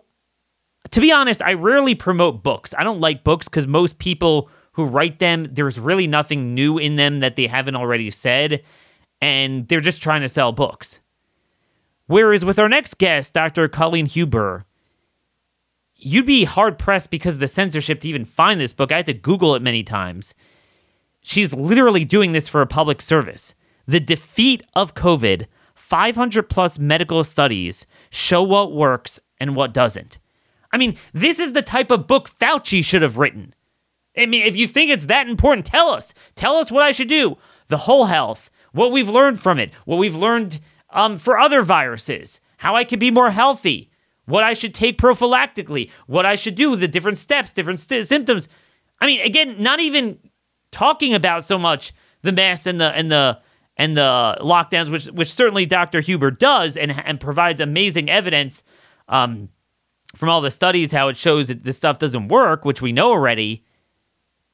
to 0.92 1.02
be 1.02 1.12
honest, 1.12 1.42
I 1.42 1.54
rarely 1.54 1.94
promote 1.94 2.44
books. 2.44 2.74
I 2.78 2.84
don't 2.84 3.02
like 3.02 3.24
books 3.24 3.48
because 3.48 3.68
most 3.68 4.00
people 4.00 4.50
who 4.74 4.86
write 4.86 5.20
them, 5.20 5.48
there's 5.52 5.80
really 5.80 6.08
nothing 6.08 6.54
new 6.54 6.78
in 6.78 6.96
them 6.96 7.20
that 7.20 7.36
they 7.36 7.48
haven't 7.48 7.76
already 7.76 8.10
said, 8.12 8.64
and 9.22 9.68
they're 9.68 9.80
just 9.82 10.02
trying 10.02 10.22
to 10.22 10.30
sell 10.30 10.52
books. 10.52 11.00
Whereas 12.06 12.46
with 12.46 12.60
our 12.60 12.70
next 12.70 12.98
guest, 12.98 13.34
Dr. 13.34 13.68
Colleen 13.68 14.06
Huber, 14.06 14.66
you'd 15.98 16.26
be 16.26 16.46
hard 16.46 16.78
pressed 16.78 17.12
because 17.12 17.36
of 17.36 17.40
the 17.40 17.48
censorship 17.48 18.02
to 18.02 18.08
even 18.08 18.26
find 18.26 18.60
this 18.60 18.74
book. 18.74 18.92
I 18.92 18.98
had 18.98 19.06
to 19.08 19.14
Google 19.14 19.56
it 19.56 19.62
many 19.62 19.84
times. 19.84 20.36
She's 21.22 21.54
literally 21.54 22.06
doing 22.06 22.32
this 22.32 22.48
for 22.48 22.62
a 22.62 22.68
public 22.68 23.02
service. 23.02 23.54
The 23.88 24.00
defeat 24.00 24.64
of 24.76 24.94
COVID, 24.94 25.48
500 25.76 26.50
plus 26.50 26.78
medical 26.80 27.24
studies 27.24 27.86
show 28.10 28.44
what 28.44 28.74
works 28.74 29.20
and 29.40 29.56
what 29.56 29.74
doesn't. 29.74 30.20
I 30.72 30.78
mean, 30.78 30.98
this 31.14 31.40
is 31.40 31.54
the 31.54 31.62
type 31.62 31.92
of 31.92 32.08
book 32.08 32.30
Fauci 32.30 32.84
should 32.84 33.02
have 33.02 33.18
written. 33.18 33.54
I 34.18 34.26
mean, 34.26 34.46
if 34.46 34.58
you 34.58 34.68
think 34.68 34.92
it's 34.92 35.06
that 35.06 35.30
important, 35.30 35.66
tell 35.66 35.90
us. 35.90 36.14
Tell 36.36 36.56
us 36.56 36.72
what 36.72 36.84
I 36.84 36.92
should 36.92 37.08
do. 37.08 37.38
The 37.68 37.78
whole 37.78 38.06
health, 38.06 38.50
what 38.72 38.92
we've 38.92 39.10
learned 39.10 39.40
from 39.40 39.60
it, 39.60 39.72
what 39.86 39.98
we've 39.98 40.16
learned 40.16 40.60
um, 40.90 41.18
for 41.18 41.38
other 41.38 41.62
viruses, 41.62 42.42
how 42.58 42.76
I 42.76 42.84
could 42.84 43.00
be 43.00 43.12
more 43.12 43.32
healthy, 43.32 43.90
what 44.28 44.44
I 44.44 44.54
should 44.54 44.76
take 44.76 44.98
prophylactically, 45.00 45.90
what 46.06 46.26
I 46.26 46.36
should 46.36 46.56
do, 46.56 46.76
the 46.76 46.88
different 46.88 47.18
steps, 47.18 47.54
different 47.54 47.80
st- 47.80 48.06
symptoms. 48.06 48.48
I 49.02 49.08
mean, 49.08 49.22
again, 49.22 49.56
not 49.58 49.80
even 49.80 50.20
talking 50.72 51.14
about 51.14 51.44
so 51.44 51.58
much 51.58 51.94
the 52.22 52.32
mass 52.32 52.68
and 52.68 52.80
the 52.80 52.92
and 52.92 53.10
the 53.12 53.40
and 53.78 53.96
the 53.96 54.38
lockdowns, 54.42 54.92
which 54.92 55.06
which 55.06 55.32
certainly 55.32 55.66
Dr. 55.66 56.02
Huber 56.02 56.30
does 56.30 56.78
and 56.78 56.92
and 56.92 57.20
provides 57.20 57.62
amazing 57.62 58.10
evidence 58.10 58.64
um, 59.08 59.50
from 60.16 60.30
all 60.30 60.42
the 60.42 60.52
studies 60.52 60.92
how 60.92 61.08
it 61.08 61.18
shows 61.18 61.48
that 61.48 61.64
this 61.64 61.78
stuff 61.78 61.98
doesn't 61.98 62.28
work, 62.28 62.66
which 62.66 62.82
we 62.82 62.92
know 62.92 63.12
already. 63.12 63.64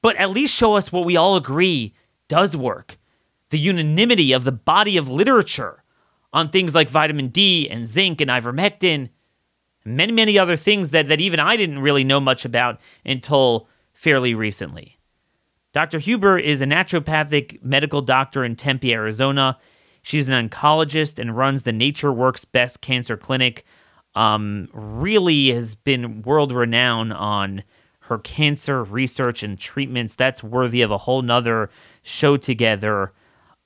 But 0.02 0.18
at 0.18 0.30
least 0.30 0.54
show 0.54 0.76
us 0.76 0.92
what 0.92 1.06
we 1.06 1.16
all 1.16 1.36
agree 1.36 1.96
does 2.28 2.56
work. 2.56 3.00
The 3.50 3.60
unanimity 3.60 4.34
of 4.34 4.44
the 4.44 4.52
body 4.52 4.98
of 4.98 5.10
literature 5.10 5.84
on 6.32 6.50
things 6.50 6.76
like 6.76 6.90
vitamin 6.90 7.30
D 7.30 7.70
and 7.70 7.88
zinc 7.88 8.20
and 8.20 8.30
ivermectin 8.30 9.10
many, 9.86 10.12
many 10.12 10.38
other 10.38 10.56
things 10.56 10.92
that, 10.92 11.08
that 11.08 11.22
even 11.22 11.40
I 11.40 11.58
didn't 11.58 11.80
really 11.80 12.04
know 12.04 12.20
much 12.20 12.46
about 12.46 12.80
until 13.06 13.68
fairly 13.94 14.34
recently. 14.34 14.98
Dr. 15.74 16.00
Huber 16.00 16.38
is 16.38 16.62
a 16.62 16.66
naturopathic 16.66 17.64
medical 17.64 18.02
doctor 18.02 18.44
in 18.44 18.56
Tempe, 18.56 18.94
Arizona. 18.94 19.58
She's 20.04 20.28
an 20.28 20.50
oncologist 20.50 21.18
and 21.18 21.36
runs 21.36 21.64
the 21.64 21.72
Nature 21.72 22.14
Works 22.14 22.46
Best 22.46 22.82
Cancer 22.82 23.18
Clinic. 23.18 23.66
Um, 24.14 24.70
really 24.72 25.50
has 25.50 25.74
been 25.74 26.22
world 26.22 26.52
renowned 26.52 27.14
on 27.14 27.64
her 28.02 28.20
cancer 28.20 28.84
research 28.84 29.42
and 29.42 29.58
treatments. 29.58 30.14
That's 30.14 30.44
worthy 30.44 30.82
of 30.82 30.92
a 30.92 30.98
whole 31.00 31.22
nother 31.22 31.72
show 32.04 32.38
together. 32.38 33.12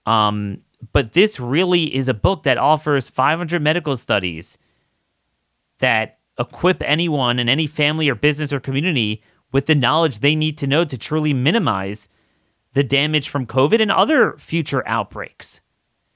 Um, 0.05 0.61
but 0.93 1.13
this 1.13 1.39
really 1.39 1.93
is 1.93 2.07
a 2.07 2.13
book 2.13 2.43
that 2.43 2.57
offers 2.57 3.09
500 3.09 3.61
medical 3.61 3.97
studies 3.97 4.57
that 5.79 6.19
equip 6.39 6.83
anyone 6.83 7.39
in 7.39 7.49
any 7.49 7.67
family 7.67 8.09
or 8.09 8.15
business 8.15 8.53
or 8.53 8.59
community 8.59 9.21
with 9.51 9.65
the 9.65 9.75
knowledge 9.75 10.19
they 10.19 10.35
need 10.35 10.57
to 10.57 10.67
know 10.67 10.85
to 10.85 10.97
truly 10.97 11.33
minimize 11.33 12.09
the 12.73 12.83
damage 12.83 13.29
from 13.29 13.47
COVID 13.47 13.81
and 13.81 13.91
other 13.91 14.37
future 14.37 14.87
outbreaks. 14.87 15.61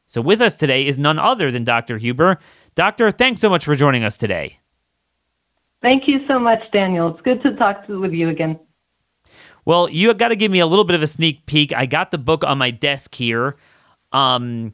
So, 0.05 0.21
with 0.21 0.41
us 0.41 0.55
today 0.55 0.85
is 0.85 0.99
none 0.99 1.17
other 1.17 1.51
than 1.51 1.63
Dr. 1.63 1.97
Huber. 1.97 2.37
Doctor, 2.75 3.11
thanks 3.11 3.41
so 3.41 3.49
much 3.49 3.65
for 3.65 3.75
joining 3.75 4.03
us 4.03 4.17
today. 4.17 4.59
Thank 5.81 6.07
you 6.07 6.25
so 6.27 6.37
much, 6.37 6.59
Daniel. 6.71 7.13
It's 7.13 7.21
good 7.21 7.41
to 7.43 7.55
talk 7.55 7.87
to, 7.87 7.99
with 7.99 8.11
you 8.11 8.29
again. 8.29 8.59
Well, 9.65 9.89
you 9.89 10.13
got 10.13 10.29
to 10.29 10.35
give 10.35 10.51
me 10.51 10.59
a 10.59 10.65
little 10.65 10.85
bit 10.85 10.95
of 10.95 11.01
a 11.01 11.07
sneak 11.07 11.45
peek. 11.45 11.73
I 11.73 11.85
got 11.85 12.11
the 12.11 12.17
book 12.17 12.43
on 12.43 12.57
my 12.57 12.71
desk 12.71 13.15
here. 13.15 13.55
Um, 14.11 14.73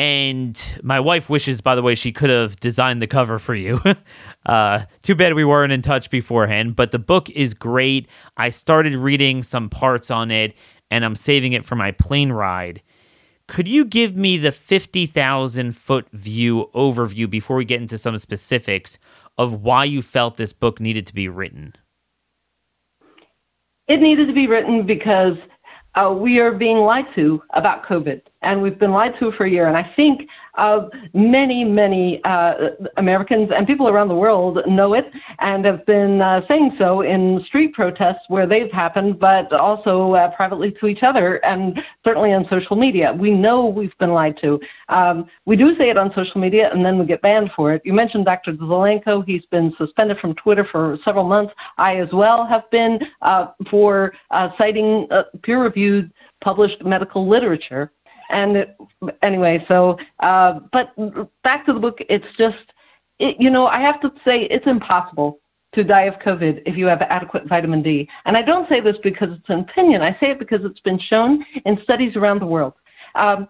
and 0.00 0.80
my 0.82 0.98
wife 0.98 1.28
wishes, 1.28 1.60
by 1.60 1.74
the 1.74 1.82
way, 1.82 1.94
she 1.94 2.10
could 2.10 2.30
have 2.30 2.58
designed 2.58 3.02
the 3.02 3.06
cover 3.06 3.38
for 3.38 3.54
you. 3.54 3.78
uh, 4.46 4.84
too 5.02 5.14
bad 5.14 5.34
we 5.34 5.44
weren't 5.44 5.74
in 5.74 5.82
touch 5.82 6.08
beforehand, 6.08 6.74
but 6.74 6.90
the 6.90 6.98
book 6.98 7.28
is 7.28 7.52
great. 7.52 8.08
I 8.38 8.48
started 8.48 8.94
reading 8.94 9.42
some 9.42 9.68
parts 9.68 10.10
on 10.10 10.30
it, 10.30 10.54
and 10.90 11.04
I'm 11.04 11.14
saving 11.14 11.52
it 11.52 11.66
for 11.66 11.76
my 11.76 11.92
plane 11.92 12.32
ride. 12.32 12.80
Could 13.46 13.68
you 13.68 13.84
give 13.84 14.16
me 14.16 14.38
the 14.38 14.52
50,000 14.52 15.76
foot 15.76 16.08
view 16.12 16.70
overview 16.74 17.28
before 17.28 17.56
we 17.56 17.66
get 17.66 17.82
into 17.82 17.98
some 17.98 18.16
specifics 18.16 18.98
of 19.36 19.60
why 19.60 19.84
you 19.84 20.00
felt 20.00 20.38
this 20.38 20.54
book 20.54 20.80
needed 20.80 21.06
to 21.08 21.14
be 21.14 21.28
written? 21.28 21.74
It 23.86 24.00
needed 24.00 24.28
to 24.28 24.32
be 24.32 24.46
written 24.46 24.86
because 24.86 25.36
uh, 25.94 26.10
we 26.16 26.38
are 26.38 26.52
being 26.52 26.78
lied 26.78 27.04
to 27.16 27.42
about 27.52 27.84
COVID, 27.84 28.22
and 28.42 28.62
we've 28.62 28.78
been 28.78 28.92
lied 28.92 29.12
to 29.18 29.32
for 29.32 29.44
a 29.44 29.50
year. 29.50 29.68
And 29.68 29.76
I 29.76 29.90
think 29.96 30.28
uh, 30.54 30.88
many, 31.14 31.64
many 31.64 32.20
uh, 32.24 32.70
Americans 32.96 33.50
and 33.54 33.66
people 33.66 33.88
around 33.88 34.08
the 34.08 34.14
world 34.14 34.58
know 34.66 34.94
it 34.94 35.10
and 35.38 35.64
have 35.64 35.84
been 35.86 36.20
uh, 36.20 36.40
saying 36.48 36.74
so 36.78 37.02
in 37.02 37.42
street 37.46 37.72
protests 37.74 38.24
where 38.28 38.46
they've 38.46 38.70
happened, 38.70 39.18
but 39.18 39.52
also 39.52 40.14
uh, 40.14 40.30
privately 40.34 40.72
to 40.80 40.86
each 40.86 41.02
other 41.02 41.36
and 41.44 41.78
certainly 42.04 42.32
on 42.32 42.46
social 42.50 42.76
media. 42.76 43.12
We 43.12 43.30
know 43.30 43.66
we've 43.66 43.96
been 43.98 44.12
lied 44.12 44.38
to. 44.42 44.58
Um, 44.88 45.26
we 45.46 45.56
do 45.56 45.76
say 45.76 45.90
it 45.90 45.96
on 45.96 46.12
social 46.14 46.40
media 46.40 46.70
and 46.72 46.84
then 46.84 46.98
we 46.98 47.06
get 47.06 47.22
banned 47.22 47.50
for 47.54 47.72
it. 47.72 47.82
You 47.84 47.92
mentioned 47.92 48.24
Dr. 48.24 48.52
Zelenko. 48.54 49.24
He's 49.24 49.44
been 49.46 49.72
suspended 49.78 50.18
from 50.18 50.34
Twitter 50.34 50.66
for 50.70 50.98
several 51.04 51.24
months. 51.24 51.52
I 51.78 51.96
as 51.96 52.08
well 52.12 52.46
have 52.46 52.68
been 52.70 52.98
uh, 53.22 53.48
for 53.70 54.14
uh, 54.30 54.48
citing 54.58 55.08
peer 55.42 55.62
reviewed 55.62 56.12
published 56.40 56.82
medical 56.84 57.28
literature 57.28 57.92
and 58.30 58.66
anyway, 59.22 59.64
so 59.68 59.98
uh, 60.20 60.60
but 60.72 60.94
back 61.42 61.66
to 61.66 61.72
the 61.72 61.80
book. 61.80 61.98
It's 62.08 62.26
just, 62.36 62.72
it, 63.18 63.36
you 63.38 63.50
know, 63.50 63.66
I 63.66 63.80
have 63.80 64.00
to 64.00 64.12
say 64.24 64.42
it's 64.42 64.66
impossible 64.66 65.40
to 65.72 65.84
die 65.84 66.02
of 66.02 66.14
COVID 66.14 66.62
if 66.66 66.76
you 66.76 66.86
have 66.86 67.02
adequate 67.02 67.46
vitamin 67.46 67.82
D. 67.82 68.08
And 68.24 68.36
I 68.36 68.42
don't 68.42 68.68
say 68.68 68.80
this 68.80 68.96
because 69.02 69.30
it's 69.32 69.48
an 69.48 69.60
opinion. 69.60 70.02
I 70.02 70.16
say 70.18 70.30
it 70.30 70.38
because 70.38 70.64
it's 70.64 70.80
been 70.80 70.98
shown 70.98 71.44
in 71.64 71.80
studies 71.82 72.16
around 72.16 72.40
the 72.40 72.46
world. 72.46 72.74
Um, 73.14 73.48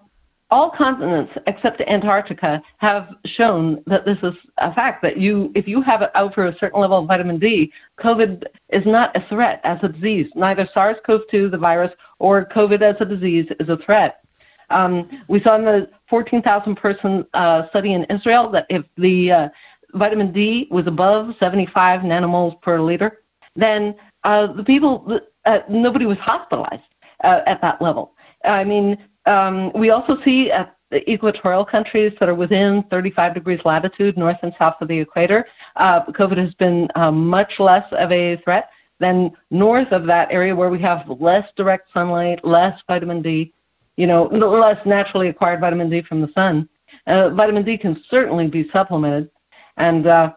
all 0.50 0.70
continents 0.70 1.32
except 1.46 1.80
Antarctica 1.82 2.60
have 2.78 3.08
shown 3.24 3.82
that 3.86 4.04
this 4.04 4.18
is 4.22 4.34
a 4.58 4.74
fact 4.74 5.00
that 5.02 5.16
you, 5.16 5.52
if 5.54 5.68
you 5.68 5.80
have 5.80 6.02
it 6.02 6.10
out 6.14 6.34
for 6.34 6.46
a 6.46 6.58
certain 6.58 6.80
level 6.80 6.98
of 6.98 7.06
vitamin 7.06 7.38
D, 7.38 7.72
COVID 8.00 8.44
is 8.70 8.84
not 8.84 9.16
a 9.16 9.24
threat 9.28 9.60
as 9.64 9.78
a 9.82 9.88
disease. 9.88 10.28
Neither 10.34 10.68
SARS-CoV-2, 10.74 11.52
the 11.52 11.58
virus, 11.58 11.92
or 12.18 12.44
COVID 12.46 12.82
as 12.82 12.96
a 13.00 13.04
disease 13.04 13.46
is 13.60 13.68
a 13.68 13.76
threat. 13.76 14.20
Um, 14.70 15.08
we 15.28 15.40
saw 15.40 15.56
in 15.56 15.64
the 15.64 15.90
14,000 16.08 16.74
person 16.76 17.26
uh, 17.34 17.68
study 17.68 17.92
in 17.92 18.04
Israel 18.04 18.50
that 18.50 18.66
if 18.68 18.84
the 18.96 19.32
uh, 19.32 19.48
vitamin 19.94 20.32
D 20.32 20.68
was 20.70 20.86
above 20.86 21.34
75 21.38 22.00
nanomoles 22.00 22.60
per 22.62 22.80
liter, 22.80 23.20
then 23.56 23.94
uh, 24.24 24.52
the 24.52 24.64
people, 24.64 25.20
uh, 25.44 25.58
nobody 25.68 26.06
was 26.06 26.18
hospitalized 26.18 26.82
uh, 27.24 27.40
at 27.46 27.60
that 27.60 27.80
level. 27.80 28.12
I 28.44 28.64
mean, 28.64 28.96
um, 29.26 29.72
we 29.74 29.90
also 29.90 30.18
see 30.24 30.50
at 30.50 30.76
the 30.90 31.08
equatorial 31.08 31.64
countries 31.64 32.12
that 32.18 32.28
are 32.28 32.34
within 32.34 32.82
35 32.90 33.34
degrees 33.34 33.60
latitude, 33.64 34.16
north 34.16 34.38
and 34.42 34.52
south 34.58 34.74
of 34.80 34.88
the 34.88 34.98
equator, 34.98 35.46
uh, 35.76 36.04
COVID 36.06 36.36
has 36.38 36.52
been 36.54 36.88
much 37.12 37.60
less 37.60 37.84
of 37.92 38.10
a 38.10 38.36
threat 38.38 38.70
than 38.98 39.30
north 39.50 39.90
of 39.92 40.04
that 40.06 40.30
area 40.30 40.54
where 40.54 40.68
we 40.68 40.80
have 40.80 41.08
less 41.20 41.48
direct 41.56 41.88
sunlight, 41.92 42.44
less 42.44 42.78
vitamin 42.88 43.22
D, 43.22 43.52
you 44.00 44.06
know, 44.06 44.24
less 44.24 44.78
naturally 44.86 45.28
acquired 45.28 45.60
vitamin 45.60 45.90
D 45.90 46.00
from 46.00 46.22
the 46.22 46.32
sun. 46.34 46.66
Uh, 47.06 47.28
vitamin 47.30 47.64
D 47.64 47.76
can 47.76 48.02
certainly 48.10 48.46
be 48.46 48.68
supplemented. 48.72 49.30
And 49.76 50.06
uh, 50.06 50.32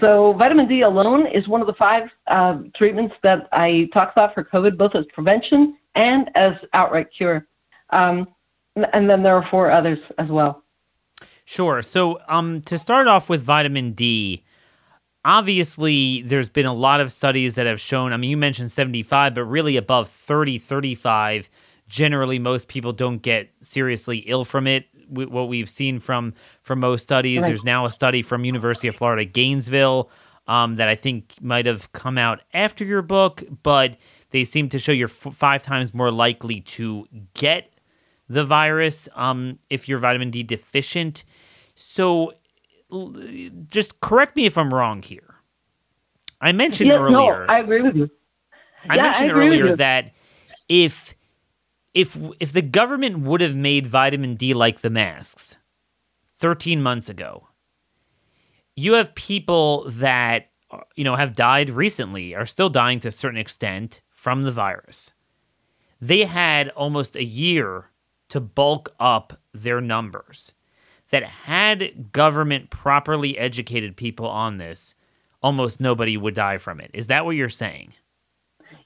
so, 0.00 0.34
vitamin 0.34 0.68
D 0.68 0.82
alone 0.82 1.26
is 1.26 1.48
one 1.48 1.60
of 1.60 1.66
the 1.66 1.74
five 1.74 2.04
uh, 2.28 2.58
treatments 2.76 3.14
that 3.24 3.48
I 3.50 3.88
talk 3.92 4.12
about 4.12 4.34
for 4.34 4.44
COVID, 4.44 4.76
both 4.78 4.94
as 4.94 5.04
prevention 5.12 5.76
and 5.96 6.30
as 6.36 6.52
outright 6.72 7.08
cure. 7.16 7.44
Um, 7.90 8.28
and 8.92 9.10
then 9.10 9.24
there 9.24 9.34
are 9.34 9.46
four 9.50 9.70
others 9.70 9.98
as 10.18 10.28
well. 10.28 10.62
Sure. 11.44 11.82
So, 11.82 12.20
um, 12.28 12.60
to 12.62 12.78
start 12.78 13.08
off 13.08 13.28
with 13.28 13.42
vitamin 13.42 13.92
D, 13.92 14.44
obviously 15.24 16.22
there's 16.22 16.50
been 16.50 16.66
a 16.66 16.74
lot 16.74 17.00
of 17.00 17.10
studies 17.10 17.56
that 17.56 17.66
have 17.66 17.80
shown, 17.80 18.12
I 18.12 18.16
mean, 18.16 18.30
you 18.30 18.36
mentioned 18.36 18.70
75, 18.70 19.34
but 19.34 19.44
really 19.44 19.76
above 19.76 20.08
30, 20.08 20.58
35, 20.58 21.50
generally 21.90 22.38
most 22.38 22.68
people 22.68 22.92
don't 22.92 23.18
get 23.18 23.50
seriously 23.60 24.18
ill 24.18 24.46
from 24.46 24.66
it. 24.66 24.86
What 25.08 25.48
we've 25.48 25.68
seen 25.68 25.98
from 25.98 26.34
from 26.62 26.80
most 26.80 27.02
studies, 27.02 27.42
right. 27.42 27.48
there's 27.48 27.64
now 27.64 27.84
a 27.84 27.90
study 27.90 28.22
from 28.22 28.44
University 28.44 28.86
of 28.88 28.94
Florida 28.94 29.24
Gainesville 29.24 30.08
um, 30.46 30.76
that 30.76 30.88
I 30.88 30.94
think 30.94 31.34
might 31.42 31.66
have 31.66 31.92
come 31.92 32.16
out 32.16 32.40
after 32.54 32.84
your 32.84 33.02
book, 33.02 33.42
but 33.62 33.96
they 34.30 34.44
seem 34.44 34.68
to 34.70 34.78
show 34.78 34.92
you're 34.92 35.08
f- 35.08 35.34
five 35.34 35.64
times 35.64 35.92
more 35.92 36.12
likely 36.12 36.60
to 36.60 37.06
get 37.34 37.72
the 38.28 38.44
virus 38.44 39.08
um, 39.16 39.58
if 39.68 39.88
you're 39.88 39.98
vitamin 39.98 40.30
D 40.30 40.44
deficient. 40.44 41.24
So, 41.74 42.34
just 43.68 44.00
correct 44.00 44.36
me 44.36 44.46
if 44.46 44.56
I'm 44.56 44.72
wrong 44.72 45.02
here. 45.02 45.34
I 46.40 46.52
mentioned 46.52 46.90
earlier. 46.92 47.10
No, 47.10 47.52
I 47.52 47.58
agree 47.58 47.82
with 47.82 47.96
you. 47.96 48.08
I 48.88 48.94
yeah, 48.94 49.02
mentioned 49.02 49.32
I 49.32 49.34
earlier 49.34 49.76
that 49.76 50.12
if 50.68 51.14
if 51.94 52.16
if 52.38 52.52
the 52.52 52.62
government 52.62 53.20
would 53.20 53.40
have 53.40 53.54
made 53.54 53.86
vitamin 53.86 54.34
D 54.34 54.54
like 54.54 54.80
the 54.80 54.90
masks 54.90 55.58
13 56.38 56.82
months 56.82 57.08
ago, 57.08 57.48
you 58.76 58.94
have 58.94 59.14
people 59.14 59.90
that 59.90 60.50
you 60.94 61.04
know 61.04 61.16
have 61.16 61.34
died 61.34 61.70
recently, 61.70 62.34
are 62.34 62.46
still 62.46 62.70
dying 62.70 63.00
to 63.00 63.08
a 63.08 63.12
certain 63.12 63.38
extent 63.38 64.00
from 64.10 64.42
the 64.42 64.52
virus. 64.52 65.12
They 66.00 66.24
had 66.24 66.68
almost 66.70 67.16
a 67.16 67.24
year 67.24 67.90
to 68.28 68.40
bulk 68.40 68.94
up 68.98 69.40
their 69.52 69.80
numbers. 69.80 70.54
That 71.10 71.24
had 71.24 72.12
government 72.12 72.70
properly 72.70 73.36
educated 73.36 73.96
people 73.96 74.28
on 74.28 74.58
this, 74.58 74.94
almost 75.42 75.80
nobody 75.80 76.16
would 76.16 76.34
die 76.34 76.58
from 76.58 76.80
it. 76.80 76.92
Is 76.94 77.08
that 77.08 77.24
what 77.24 77.34
you're 77.34 77.48
saying? 77.48 77.94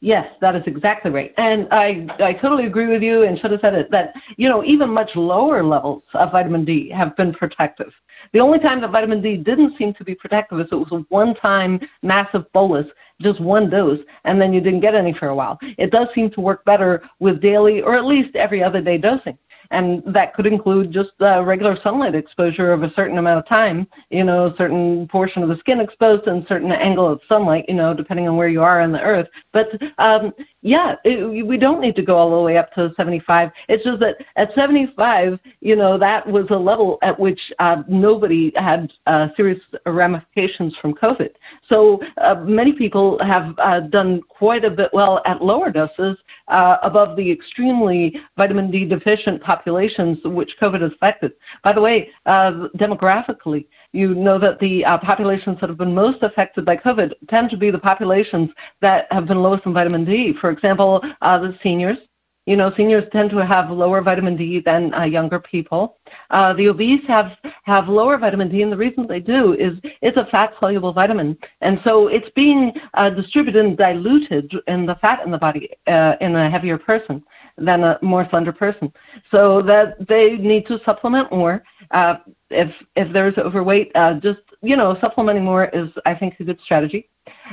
Yes, 0.04 0.28
that 0.42 0.54
is 0.54 0.62
exactly 0.66 1.10
right. 1.10 1.32
And 1.38 1.66
I, 1.70 2.06
I 2.18 2.34
totally 2.34 2.66
agree 2.66 2.88
with 2.88 3.00
you 3.00 3.22
and 3.22 3.38
should 3.38 3.52
have 3.52 3.62
said 3.62 3.74
it 3.74 3.90
that, 3.90 4.12
you 4.36 4.50
know, 4.50 4.62
even 4.62 4.90
much 4.90 5.08
lower 5.16 5.64
levels 5.64 6.02
of 6.12 6.30
vitamin 6.30 6.66
D 6.66 6.90
have 6.90 7.16
been 7.16 7.32
protective. 7.32 7.90
The 8.34 8.40
only 8.40 8.58
time 8.58 8.82
that 8.82 8.90
vitamin 8.90 9.22
D 9.22 9.38
didn't 9.38 9.78
seem 9.78 9.94
to 9.94 10.04
be 10.04 10.14
protective 10.14 10.60
is 10.60 10.66
it 10.70 10.74
was 10.74 10.92
a 10.92 11.06
one 11.08 11.34
time 11.36 11.80
massive 12.02 12.44
bolus 12.52 12.86
just 13.22 13.40
one 13.40 13.70
dose 13.70 14.00
and 14.24 14.38
then 14.38 14.52
you 14.52 14.60
didn't 14.60 14.80
get 14.80 14.94
any 14.94 15.14
for 15.14 15.28
a 15.28 15.34
while. 15.34 15.58
It 15.78 15.90
does 15.90 16.08
seem 16.14 16.30
to 16.32 16.40
work 16.42 16.66
better 16.66 17.02
with 17.20 17.40
daily 17.40 17.80
or 17.80 17.94
at 17.94 18.04
least 18.04 18.36
every 18.36 18.62
other 18.62 18.82
day 18.82 18.98
dosing 18.98 19.38
and 19.74 20.02
that 20.06 20.34
could 20.34 20.46
include 20.46 20.92
just 20.92 21.10
uh, 21.20 21.42
regular 21.42 21.76
sunlight 21.82 22.14
exposure 22.14 22.72
of 22.72 22.82
a 22.82 22.92
certain 22.94 23.18
amount 23.18 23.38
of 23.38 23.48
time, 23.48 23.86
you 24.10 24.24
know, 24.24 24.46
a 24.46 24.56
certain 24.56 25.08
portion 25.08 25.42
of 25.42 25.48
the 25.48 25.58
skin 25.58 25.80
exposed 25.80 26.26
and 26.26 26.46
certain 26.48 26.72
angle 26.72 27.06
of 27.10 27.20
sunlight, 27.28 27.64
you 27.68 27.74
know, 27.74 27.92
depending 27.92 28.28
on 28.28 28.36
where 28.36 28.48
you 28.48 28.62
are 28.62 28.80
on 28.80 28.92
the 28.92 29.00
earth. 29.00 29.28
But 29.52 29.68
um, 29.98 30.32
yeah, 30.62 30.94
it, 31.04 31.46
we 31.46 31.58
don't 31.58 31.80
need 31.80 31.96
to 31.96 32.02
go 32.02 32.16
all 32.16 32.30
the 32.30 32.42
way 32.42 32.56
up 32.56 32.72
to 32.74 32.92
75. 32.96 33.50
It's 33.68 33.84
just 33.84 34.00
that 34.00 34.16
at 34.36 34.54
75, 34.54 35.38
you 35.60 35.76
know, 35.76 35.98
that 35.98 36.26
was 36.26 36.46
a 36.50 36.56
level 36.56 36.98
at 37.02 37.18
which 37.18 37.40
uh, 37.58 37.82
nobody 37.88 38.52
had 38.56 38.92
uh, 39.06 39.28
serious 39.36 39.60
ramifications 39.86 40.74
from 40.80 40.94
COVID. 40.94 41.30
So 41.68 42.00
uh, 42.18 42.36
many 42.36 42.72
people 42.72 43.18
have 43.22 43.54
uh, 43.58 43.80
done 43.80 44.22
quite 44.28 44.64
a 44.64 44.70
bit 44.70 44.90
well 44.92 45.20
at 45.26 45.42
lower 45.42 45.70
doses 45.70 46.16
uh, 46.48 46.76
above 46.82 47.16
the 47.16 47.30
extremely 47.30 48.16
vitamin 48.36 48.70
D 48.70 48.84
deficient 48.84 49.42
populations 49.42 50.18
which 50.24 50.52
COVID 50.60 50.82
has 50.82 50.92
affected. 50.92 51.32
By 51.62 51.72
the 51.72 51.80
way, 51.80 52.10
uh, 52.26 52.68
demographically, 52.76 53.66
you 53.92 54.14
know 54.14 54.38
that 54.38 54.58
the 54.58 54.84
uh, 54.84 54.98
populations 54.98 55.58
that 55.60 55.68
have 55.68 55.78
been 55.78 55.94
most 55.94 56.22
affected 56.22 56.64
by 56.64 56.76
COVID 56.76 57.12
tend 57.28 57.50
to 57.50 57.56
be 57.56 57.70
the 57.70 57.78
populations 57.78 58.50
that 58.80 59.06
have 59.10 59.26
been 59.26 59.42
lowest 59.42 59.66
in 59.66 59.72
vitamin 59.72 60.04
D. 60.04 60.34
For 60.40 60.50
example, 60.50 61.00
uh, 61.22 61.38
the 61.38 61.56
seniors, 61.62 61.98
you 62.46 62.56
know, 62.56 62.72
seniors 62.76 63.04
tend 63.10 63.30
to 63.30 63.38
have 63.38 63.70
lower 63.70 64.02
vitamin 64.02 64.36
D 64.36 64.60
than 64.60 64.92
uh, 64.92 65.04
younger 65.04 65.40
people. 65.40 65.96
Uh, 66.30 66.52
the 66.52 66.68
obese 66.68 67.02
have 67.06 67.32
have 67.64 67.88
lower 67.88 68.18
vitamin 68.18 68.50
D, 68.50 68.62
and 68.62 68.70
the 68.70 68.76
reason 68.76 69.06
they 69.06 69.20
do 69.20 69.54
is 69.54 69.72
it's 70.02 70.18
a 70.18 70.26
fat 70.26 70.52
soluble 70.60 70.92
vitamin, 70.92 71.38
and 71.62 71.80
so 71.84 72.08
it's 72.08 72.28
being 72.34 72.72
uh, 72.94 73.08
distributed 73.08 73.64
and 73.64 73.78
diluted 73.78 74.52
in 74.68 74.84
the 74.84 74.94
fat 74.96 75.24
in 75.24 75.30
the 75.30 75.38
body 75.38 75.70
uh, 75.86 76.16
in 76.20 76.36
a 76.36 76.50
heavier 76.50 76.76
person 76.76 77.22
than 77.56 77.82
a 77.82 77.98
more 78.02 78.26
slender 78.28 78.52
person. 78.52 78.92
So 79.30 79.62
that 79.62 80.06
they 80.06 80.36
need 80.36 80.66
to 80.66 80.78
supplement 80.84 81.32
more. 81.32 81.62
Uh, 81.92 82.16
if 82.50 82.70
if 82.94 83.10
there's 83.12 83.38
overweight, 83.38 83.90
uh, 83.94 84.14
just 84.14 84.40
you 84.60 84.76
know, 84.76 84.98
supplementing 85.00 85.44
more 85.44 85.66
is 85.66 85.88
I 86.04 86.14
think 86.14 86.34
a 86.40 86.44
good 86.44 86.60
strategy, 86.62 87.08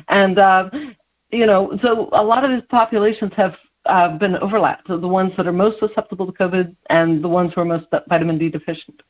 and 0.10 0.38
you 1.32 1.46
know, 1.46 1.80
so 1.82 2.10
a 2.12 2.22
lot 2.22 2.44
of 2.44 2.52
these 2.52 2.68
populations 2.70 3.32
have 3.38 3.54
uh, 3.86 4.18
been 4.18 4.36
overlapped. 4.38 4.88
So 4.88 4.98
the 4.98 5.08
ones 5.08 5.32
that 5.38 5.48
are 5.48 5.54
most 5.54 5.80
susceptible 5.80 6.26
to 6.26 6.32
COVID 6.32 6.76
and 6.90 7.24
the 7.24 7.28
ones 7.28 7.52
who 7.54 7.62
are 7.62 7.66
most 7.66 7.86
vitamin 8.10 8.38
D 8.38 8.50
deficient. 8.50 9.02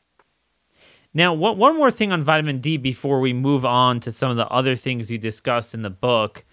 Now, 1.14 1.34
one, 1.34 1.58
one 1.58 1.76
more 1.76 1.90
thing 1.90 2.10
on 2.10 2.22
vitamin 2.22 2.60
D 2.60 2.76
before 2.78 3.20
we 3.20 3.32
move 3.32 3.64
on 3.64 4.00
to 4.00 4.12
some 4.12 4.30
of 4.30 4.36
the 4.36 4.48
other 4.48 4.76
things 4.76 5.10
you 5.10 5.18
discuss 5.18 5.74
in 5.74 5.82
the 5.82 5.90
book. 5.90 6.44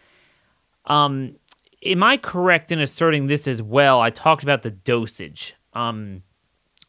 Um, 0.86 1.36
am 1.84 2.04
I 2.04 2.18
correct 2.18 2.72
in 2.72 2.80
asserting 2.80 3.28
this 3.28 3.48
as 3.48 3.62
well? 3.62 4.02
I 4.02 4.10
talked 4.10 4.44
about 4.44 4.64
the 4.64 4.72
dosage. 4.72 5.56
Um, 5.74 6.24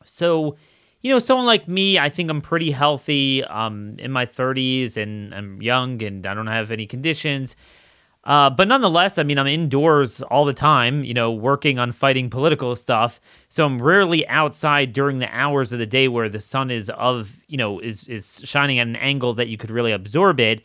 so, 0.05 0.57
you 1.01 1.13
know, 1.13 1.21
someone 1.21 1.47
like 1.47 1.69
me, 1.69 1.99
I 1.99 2.09
think 2.09 2.29
I'm 2.29 2.41
pretty 2.41 2.73
healthy. 2.73 3.45
Um, 3.45 3.95
in 3.99 4.11
my 4.11 4.27
30s, 4.27 4.97
and 4.97 5.33
I'm 5.33 5.63
young, 5.63 6.03
and 6.03 6.27
I 6.27 6.35
don't 6.35 6.49
have 6.49 6.73
any 6.73 6.87
conditions. 6.87 7.55
Uh, 8.25 8.51
but 8.51 8.69
nonetheless, 8.69 9.17
I 9.17 9.23
mean, 9.23 9.39
I'm 9.39 9.47
indoors 9.47 10.21
all 10.23 10.45
the 10.45 10.53
time, 10.53 11.05
you 11.05 11.15
know, 11.15 11.31
working 11.33 11.79
on 11.79 11.91
fighting 11.91 12.29
political 12.29 12.77
stuff. 12.77 13.19
So 13.49 13.65
I'm 13.65 13.81
rarely 13.81 14.29
outside 14.29 14.93
during 14.93 15.21
the 15.21 15.35
hours 15.35 15.73
of 15.73 15.79
the 15.79 15.87
day 15.87 16.07
where 16.07 16.29
the 16.29 16.41
sun 16.41 16.71
is 16.71 16.91
of, 16.91 17.43
you 17.49 17.57
know, 17.57 17.81
is 17.81 18.09
is 18.09 18.43
shining 18.45 18.79
at 18.79 18.87
an 18.87 18.97
angle 18.97 19.35
that 19.35 19.49
you 19.49 19.57
could 19.57 19.71
really 19.71 19.93
absorb 19.93 20.39
it. 20.39 20.63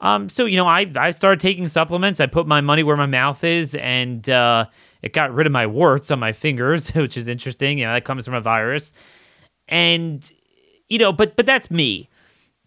Um, 0.00 0.28
so 0.28 0.44
you 0.44 0.56
know, 0.56 0.66
I 0.66 0.90
I 0.96 1.10
started 1.10 1.40
taking 1.40 1.68
supplements. 1.68 2.20
I 2.20 2.26
put 2.26 2.46
my 2.46 2.60
money 2.60 2.82
where 2.82 2.96
my 2.96 3.06
mouth 3.06 3.42
is, 3.44 3.74
and 3.74 4.28
uh, 4.28 4.66
it 5.02 5.12
got 5.12 5.34
rid 5.34 5.46
of 5.46 5.52
my 5.52 5.66
warts 5.66 6.10
on 6.10 6.18
my 6.18 6.32
fingers, 6.32 6.90
which 6.94 7.16
is 7.16 7.28
interesting. 7.28 7.78
You 7.78 7.86
know, 7.86 7.94
that 7.94 8.04
comes 8.04 8.24
from 8.24 8.34
a 8.34 8.40
virus, 8.40 8.92
and 9.68 10.30
you 10.88 10.98
know, 10.98 11.12
but 11.12 11.36
but 11.36 11.46
that's 11.46 11.70
me. 11.70 12.08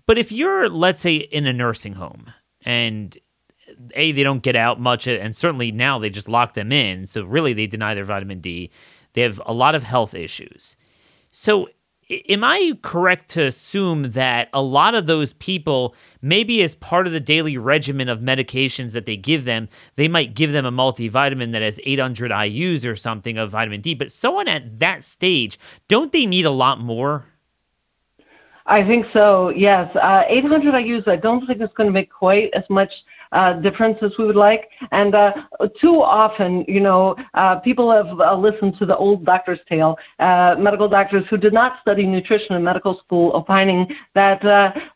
But 0.05 0.17
if 0.17 0.31
you're, 0.31 0.69
let's 0.69 1.01
say, 1.01 1.17
in 1.17 1.45
a 1.45 1.53
nursing 1.53 1.93
home 1.93 2.33
and 2.65 3.15
a 3.93 4.11
they 4.11 4.23
don't 4.23 4.43
get 4.43 4.55
out 4.55 4.79
much, 4.79 5.07
and 5.07 5.35
certainly 5.35 5.71
now 5.71 5.99
they 5.99 6.09
just 6.09 6.29
lock 6.29 6.53
them 6.53 6.71
in. 6.71 7.07
So 7.07 7.23
really, 7.23 7.53
they 7.53 7.67
deny 7.67 7.93
their 7.93 8.03
vitamin 8.03 8.41
D. 8.41 8.71
They 9.13 9.21
have 9.21 9.41
a 9.45 9.53
lot 9.53 9.75
of 9.75 9.83
health 9.83 10.13
issues. 10.13 10.75
So 11.31 11.69
am 12.29 12.43
I 12.43 12.77
correct 12.81 13.29
to 13.31 13.45
assume 13.45 14.11
that 14.11 14.49
a 14.53 14.61
lot 14.61 14.95
of 14.95 15.05
those 15.05 15.33
people, 15.33 15.95
maybe 16.21 16.63
as 16.63 16.73
part 16.73 17.05
of 17.05 17.13
the 17.13 17.19
daily 17.19 17.57
regimen 17.57 18.09
of 18.09 18.19
medications 18.19 18.93
that 18.93 19.05
they 19.05 19.15
give 19.15 19.45
them, 19.45 19.69
they 19.95 20.07
might 20.07 20.33
give 20.33 20.51
them 20.51 20.65
a 20.65 20.71
multivitamin 20.71 21.51
that 21.51 21.61
has 21.61 21.79
800 21.83 22.31
IUs 22.31 22.89
or 22.89 22.95
something 22.95 23.37
of 23.37 23.51
vitamin 23.51 23.81
D. 23.81 23.93
But 23.93 24.11
someone 24.11 24.47
at 24.47 24.79
that 24.79 25.03
stage, 25.03 25.59
don't 25.87 26.11
they 26.11 26.25
need 26.25 26.45
a 26.45 26.51
lot 26.51 26.79
more? 26.79 27.25
I 28.65 28.83
think 28.83 29.05
so. 29.13 29.49
Yes, 29.49 29.93
uh, 29.95 30.23
800 30.27 30.73
IUs. 30.73 31.07
I 31.07 31.15
don't 31.15 31.45
think 31.47 31.61
it's 31.61 31.73
going 31.73 31.87
to 31.87 31.93
make 31.93 32.11
quite 32.11 32.51
as 32.53 32.63
much 32.69 32.91
uh, 33.31 33.59
as 33.63 34.11
we 34.17 34.25
would 34.25 34.35
like. 34.35 34.69
And 34.91 35.15
uh, 35.15 35.33
too 35.79 36.01
often, 36.01 36.65
you 36.67 36.79
know, 36.79 37.15
uh, 37.33 37.59
people 37.59 37.91
have 37.91 38.19
uh, 38.19 38.35
listened 38.35 38.77
to 38.79 38.85
the 38.85 38.97
old 38.97 39.25
doctor's 39.25 39.59
tale, 39.67 39.97
uh, 40.19 40.55
medical 40.57 40.89
doctors 40.89 41.25
who 41.29 41.37
did 41.37 41.53
not 41.53 41.79
study 41.81 42.05
nutrition 42.05 42.55
in 42.55 42.63
medical 42.63 42.99
school 43.05 43.31
opining 43.33 43.87
that, 44.15 44.43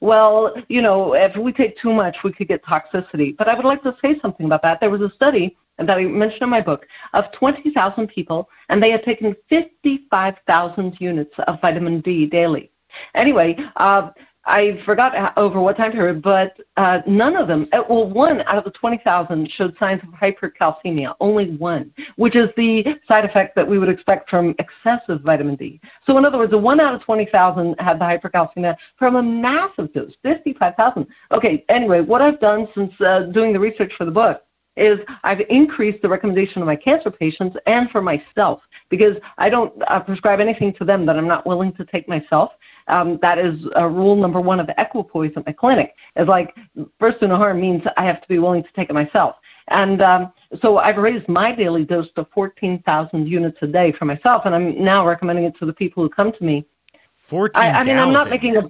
well, 0.02 0.54
you 0.68 0.82
know, 0.82 1.14
if 1.14 1.36
we 1.36 1.52
take 1.52 1.78
too 1.80 1.94
much, 1.94 2.18
we 2.24 2.32
could 2.34 2.48
get 2.48 2.64
toxicity. 2.64 3.36
But 3.38 3.48
I 3.48 3.56
would 3.56 3.66
like 3.66 3.84
to 3.84 3.96
say 4.02 4.20
something 4.22 4.46
about 4.46 4.62
that. 4.64 4.80
There 4.80 4.90
was 4.90 5.02
a 5.02 5.12
study 5.16 5.56
that 5.78 5.90
I 5.90 6.06
mentioned 6.06 6.44
in 6.44 6.50
my 6.50 6.62
book 6.62 6.86
of 7.14 7.26
20,000 7.34 8.08
people, 8.08 8.48
and 8.70 8.82
they 8.82 8.92
had 8.92 9.04
taken 9.04 9.36
55,000 9.50 10.98
units 11.00 11.34
of 11.48 11.60
vitamin 11.62 12.02
D 12.02 12.26
daily. 12.28 12.70
Anyway, 13.16 13.58
uh, 13.78 14.10
I 14.46 14.82
forgot 14.86 15.38
over 15.38 15.62
what 15.62 15.78
time 15.78 15.94
period, 15.94 16.22
but 16.22 16.60
uh, 16.76 17.00
none 17.08 17.38
of 17.38 17.48
them, 17.48 17.66
uh, 17.72 17.84
well, 17.90 18.10
one 18.10 18.42
out 18.42 18.58
of 18.58 18.66
the 18.66 18.72
20,000 18.72 19.50
showed 19.56 19.76
signs 19.80 20.02
of 20.04 20.10
hypercalcemia, 20.10 21.16
only 21.22 21.52
one, 21.56 21.94
which 22.18 22.36
is 22.36 22.50
the 22.58 22.84
side 23.08 23.24
effect 23.24 23.56
that 23.56 23.66
we 23.66 23.80
would 23.80 23.88
expect 23.88 24.30
from 24.30 24.54
excessive 24.60 25.22
vitamin 25.22 25.56
D. 25.56 25.80
So, 26.06 26.18
in 26.18 26.26
other 26.26 26.38
words, 26.38 26.52
the 26.52 26.58
one 26.58 26.82
out 26.82 26.94
of 26.94 27.02
20,000 27.04 27.76
had 27.80 28.00
the 28.00 28.04
hypercalcemia 28.04 28.76
from 28.98 29.16
a 29.16 29.24
massive 29.24 29.94
dose, 29.94 30.12
55,000. 30.24 31.08
Okay, 31.32 31.64
anyway, 31.70 32.02
what 32.02 32.22
I've 32.22 32.42
done 32.42 32.68
since 32.76 32.92
uh, 33.00 33.28
doing 33.34 33.54
the 33.54 33.60
research 33.60 33.94
for 33.98 34.04
the 34.04 34.12
book 34.12 34.42
is 34.76 35.00
I've 35.24 35.42
increased 35.50 36.02
the 36.02 36.10
recommendation 36.10 36.62
of 36.62 36.66
my 36.66 36.76
cancer 36.76 37.12
patients 37.12 37.56
and 37.66 37.90
for 37.92 38.02
myself 38.02 38.62
because 38.90 39.16
I 39.38 39.50
don't 39.50 39.74
uh, 39.88 40.00
prescribe 40.02 40.40
anything 40.40 40.74
to 40.80 40.86
them 40.86 41.06
that 41.06 41.16
I'm 41.16 41.28
not 41.28 41.46
willing 41.46 41.74
to 41.74 41.86
take 41.86 42.10
myself. 42.10 42.52
Um, 42.88 43.20
that 43.22 43.40
is 43.40 43.56
uh, 43.76 43.86
rule 43.86 44.16
number 44.16 44.42
one 44.42 44.60
of 44.60 44.70
equipoise 44.78 45.32
at 45.38 45.46
my 45.46 45.54
clinic. 45.54 45.94
Is 46.16 46.28
like 46.28 46.56
first 47.00 47.20
to 47.20 47.28
no 47.28 47.38
harm 47.38 47.62
means 47.62 47.82
I 47.98 48.06
have 48.06 48.22
to 48.22 48.28
be 48.28 48.40
willing 48.40 48.64
to 48.64 48.70
take 48.76 48.90
it 48.90 48.94
myself. 48.94 49.36
And 49.70 50.02
um, 50.02 50.34
so 50.62 50.78
I've 50.78 50.98
raised 50.98 51.28
my 51.30 51.54
daily 51.54 51.86
dose 51.86 52.08
to 52.16 52.28
14,000 52.34 53.28
units 53.28 53.58
a 53.62 53.68
day 53.68 53.94
for 53.98 54.06
myself, 54.06 54.44
and 54.46 54.54
I'm 54.54 54.84
now 54.84 55.08
recommending 55.08 55.46
it 55.46 55.58
to 55.60 55.66
the 55.66 55.74
people 55.74 56.04
who 56.04 56.10
come 56.10 56.32
to 56.34 56.44
me. 56.44 56.66
14,000? 57.16 57.76
I, 57.76 57.80
I 57.80 57.84
mean, 57.84 57.98
I'm 57.98 58.12
not 58.12 58.30
making 58.30 58.58
a, 58.58 58.64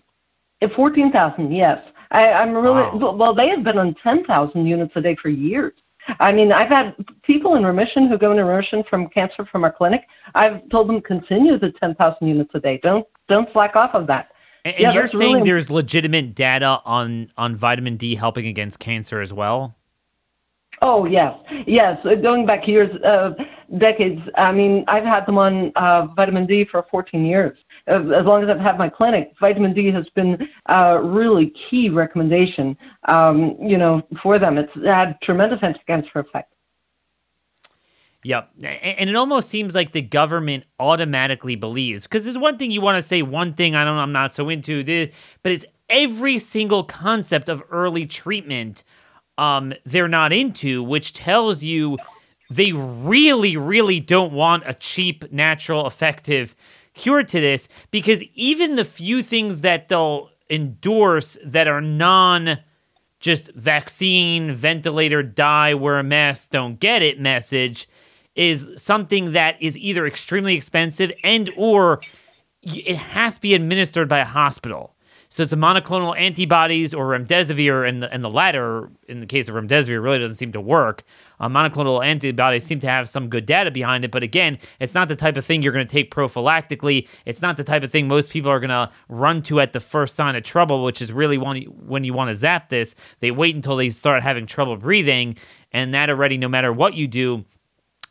a 0.62 0.70
14,000, 0.70 1.52
yes. 1.52 1.84
I, 2.12 2.32
I'm 2.32 2.54
really, 2.54 2.84
wow. 2.84 3.16
well, 3.16 3.34
they 3.34 3.50
have 3.50 3.64
been 3.64 3.80
on 3.80 3.96
10,000 4.04 4.66
units 4.66 4.94
a 4.96 5.02
day 5.02 5.16
for 5.20 5.30
years. 5.30 5.74
I 6.20 6.32
mean, 6.32 6.52
I've 6.52 6.70
had 6.70 6.96
people 7.24 7.56
in 7.56 7.66
remission 7.66 8.08
who 8.08 8.18
go 8.18 8.32
into 8.32 8.44
remission 8.44 8.84
from 8.90 9.08
cancer 9.08 9.46
from 9.46 9.64
our 9.64 9.72
clinic. 9.72 10.06
I've 10.36 10.68
told 10.70 10.90
them 10.90 11.02
continue 11.02 11.58
the 11.58 11.72
10,000 11.72 12.28
units 12.28 12.52
a 12.54 12.60
day. 12.60 12.80
Don't 12.84 13.08
don't 13.30 13.48
slack 13.54 13.76
off 13.76 13.92
of 13.94 14.08
that. 14.08 14.32
And, 14.66 14.76
yeah, 14.78 14.94
you're 14.94 15.08
saying 15.08 15.36
really... 15.36 15.50
there's 15.50 15.70
legitimate 15.70 16.36
data 16.36 16.82
on 16.86 17.32
on 17.38 17.56
vitamin 17.56 17.98
D 17.98 18.16
helping 18.16 18.48
against 18.48 18.80
cancer 18.80 19.22
as 19.22 19.34
well? 19.34 19.76
Oh 20.82 21.06
yes, 21.06 21.38
yes. 21.66 21.98
Uh, 22.06 22.16
going 22.16 22.46
back 22.46 22.68
years, 22.68 22.94
uh, 23.04 23.32
decades. 23.78 24.22
I 24.38 24.52
mean, 24.52 24.84
I've 24.88 25.04
had 25.04 25.26
them 25.26 25.38
on 25.38 25.72
uh, 25.76 26.08
vitamin 26.08 26.46
D 26.46 26.66
for 26.66 26.86
14 26.92 27.26
years. 27.26 27.58
As 27.88 28.26
long 28.26 28.44
as 28.44 28.50
I've 28.50 28.60
had 28.60 28.78
my 28.78 28.90
clinic, 28.90 29.34
vitamin 29.40 29.74
D 29.74 29.92
has 29.92 30.08
been 30.10 30.48
a 30.68 31.02
really 31.02 31.54
key 31.70 31.90
recommendation. 31.90 32.78
Um, 33.08 33.58
you 33.62 33.78
know, 33.78 34.02
for 34.22 34.40
them, 34.40 34.58
it's 34.58 34.72
had 34.86 35.20
tremendous 35.22 35.60
anti-cancer 35.62 36.20
effect. 36.20 36.53
Yep. 38.24 38.52
And 38.64 39.10
it 39.10 39.16
almost 39.16 39.50
seems 39.50 39.76
like 39.76 39.92
the 39.92 40.02
government 40.02 40.64
automatically 40.80 41.56
believes 41.56 42.04
because 42.04 42.24
there's 42.24 42.38
one 42.38 42.58
thing 42.58 42.72
you 42.72 42.82
want 42.82 42.98
to 42.98 43.02
say, 43.02 43.22
one 43.22 43.54
thing 43.54 43.76
I 43.76 43.84
don't 43.84 43.98
I'm 43.98 44.12
not 44.12 44.34
so 44.34 44.50
into 44.50 44.84
this, 44.84 45.14
but 45.44 45.52
it's 45.52 45.66
every 45.90 46.40
single 46.40 46.84
concept 46.84 47.50
of 47.50 47.62
early 47.70 48.06
treatment 48.06 48.84
um 49.38 49.74
they're 49.84 50.08
not 50.08 50.32
into, 50.32 50.82
which 50.82 51.14
tells 51.14 51.64
you 51.64 51.98
they 52.50 52.72
really, 52.72 53.58
really 53.58 54.00
don't 54.00 54.32
want 54.32 54.64
a 54.66 54.74
cheap, 54.74 55.32
natural, 55.32 55.88
effective 55.88 56.56
cure 56.94 57.24
to 57.24 57.42
this 57.42 57.68
because 57.92 58.24
even 58.36 58.76
the 58.76 58.86
few 58.86 59.24
things 59.24 59.62
that 59.62 59.90
they'll 59.90 60.30
endorse 60.50 61.38
that 61.44 61.68
are 61.68 61.82
non 61.82 62.60
just 63.20 63.52
vaccine, 63.54 64.54
ventilator, 64.54 65.24
die, 65.24 65.74
wear 65.74 65.98
a 65.98 66.04
mask, 66.04 66.52
don't 66.52 66.80
get 66.80 67.02
it 67.02 67.20
message 67.20 67.88
is 68.36 68.72
something 68.76 69.34
that 69.34 69.62
is 69.62 69.78
either 69.78 70.06
extremely 70.06 70.56
expensive 70.56 71.12
and 71.24 71.52
or 71.56 72.02
it 72.64 72.98
has 72.98 73.36
to 73.36 73.42
be 73.42 73.54
administered 73.54 74.08
by 74.08 74.20
a 74.20 74.26
hospital. 74.26 74.96
So 75.34 75.42
it's 75.42 75.52
a 75.52 75.56
monoclonal 75.56 76.16
antibodies 76.16 76.94
or 76.94 77.08
remdesivir, 77.08 77.90
and 77.90 78.04
the, 78.04 78.14
and 78.14 78.24
the 78.24 78.30
latter, 78.30 78.92
in 79.08 79.20
the 79.20 79.26
case 79.26 79.50
of 79.50 79.56
remdesivir, 79.56 80.00
really 80.00 80.20
doesn't 80.20 80.36
seem 80.36 80.52
to 80.52 80.62
work. 80.62 81.02
Uh, 81.40 81.50
monoclonal 81.50 82.06
antibodies 82.06 82.64
seem 82.64 82.80
to 82.82 82.88
have 82.88 83.10
some 83.10 83.30
good 83.30 83.48
data 83.48 83.72
behind 83.72 84.06
it, 84.06 84.12
but 84.12 84.22
again, 84.22 84.60
it's 84.80 84.94
not 84.94 85.08
the 85.08 85.16
type 85.16 85.36
of 85.36 85.44
thing 85.44 85.64
you're 85.64 85.74
going 85.74 85.88
to 85.88 85.92
take 85.92 86.14
prophylactically. 86.14 87.08
It's 87.26 87.42
not 87.42 87.58
the 87.58 87.64
type 87.64 87.82
of 87.82 87.92
thing 87.92 88.08
most 88.08 88.30
people 88.30 88.52
are 88.52 88.60
going 88.60 88.70
to 88.70 88.92
run 89.10 89.42
to 89.44 89.60
at 89.60 89.74
the 89.74 89.80
first 89.80 90.14
sign 90.14 90.36
of 90.36 90.44
trouble, 90.44 90.84
which 90.84 91.02
is 91.02 91.12
really 91.12 91.40
when 91.40 91.58
you, 91.58 91.70
when 91.70 92.04
you 92.04 92.14
want 92.14 92.30
to 92.30 92.36
zap 92.36 92.70
this. 92.70 92.94
They 93.20 93.32
wait 93.32 93.56
until 93.56 93.76
they 93.76 93.90
start 93.90 94.22
having 94.22 94.46
trouble 94.46 94.78
breathing, 94.78 95.36
and 95.72 95.96
that 95.96 96.12
already, 96.12 96.38
no 96.38 96.48
matter 96.48 96.72
what 96.72 96.94
you 96.94 97.08
do, 97.08 97.44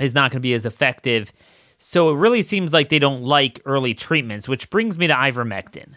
is 0.02 0.14
not 0.14 0.30
going 0.30 0.38
to 0.38 0.40
be 0.40 0.54
as 0.54 0.66
effective. 0.66 1.32
So 1.78 2.10
it 2.10 2.16
really 2.16 2.42
seems 2.42 2.72
like 2.72 2.90
they 2.90 2.98
don't 2.98 3.22
like 3.22 3.60
early 3.64 3.94
treatments, 3.94 4.46
which 4.48 4.70
brings 4.70 4.98
me 4.98 5.08
to 5.08 5.14
ivermectin. 5.14 5.96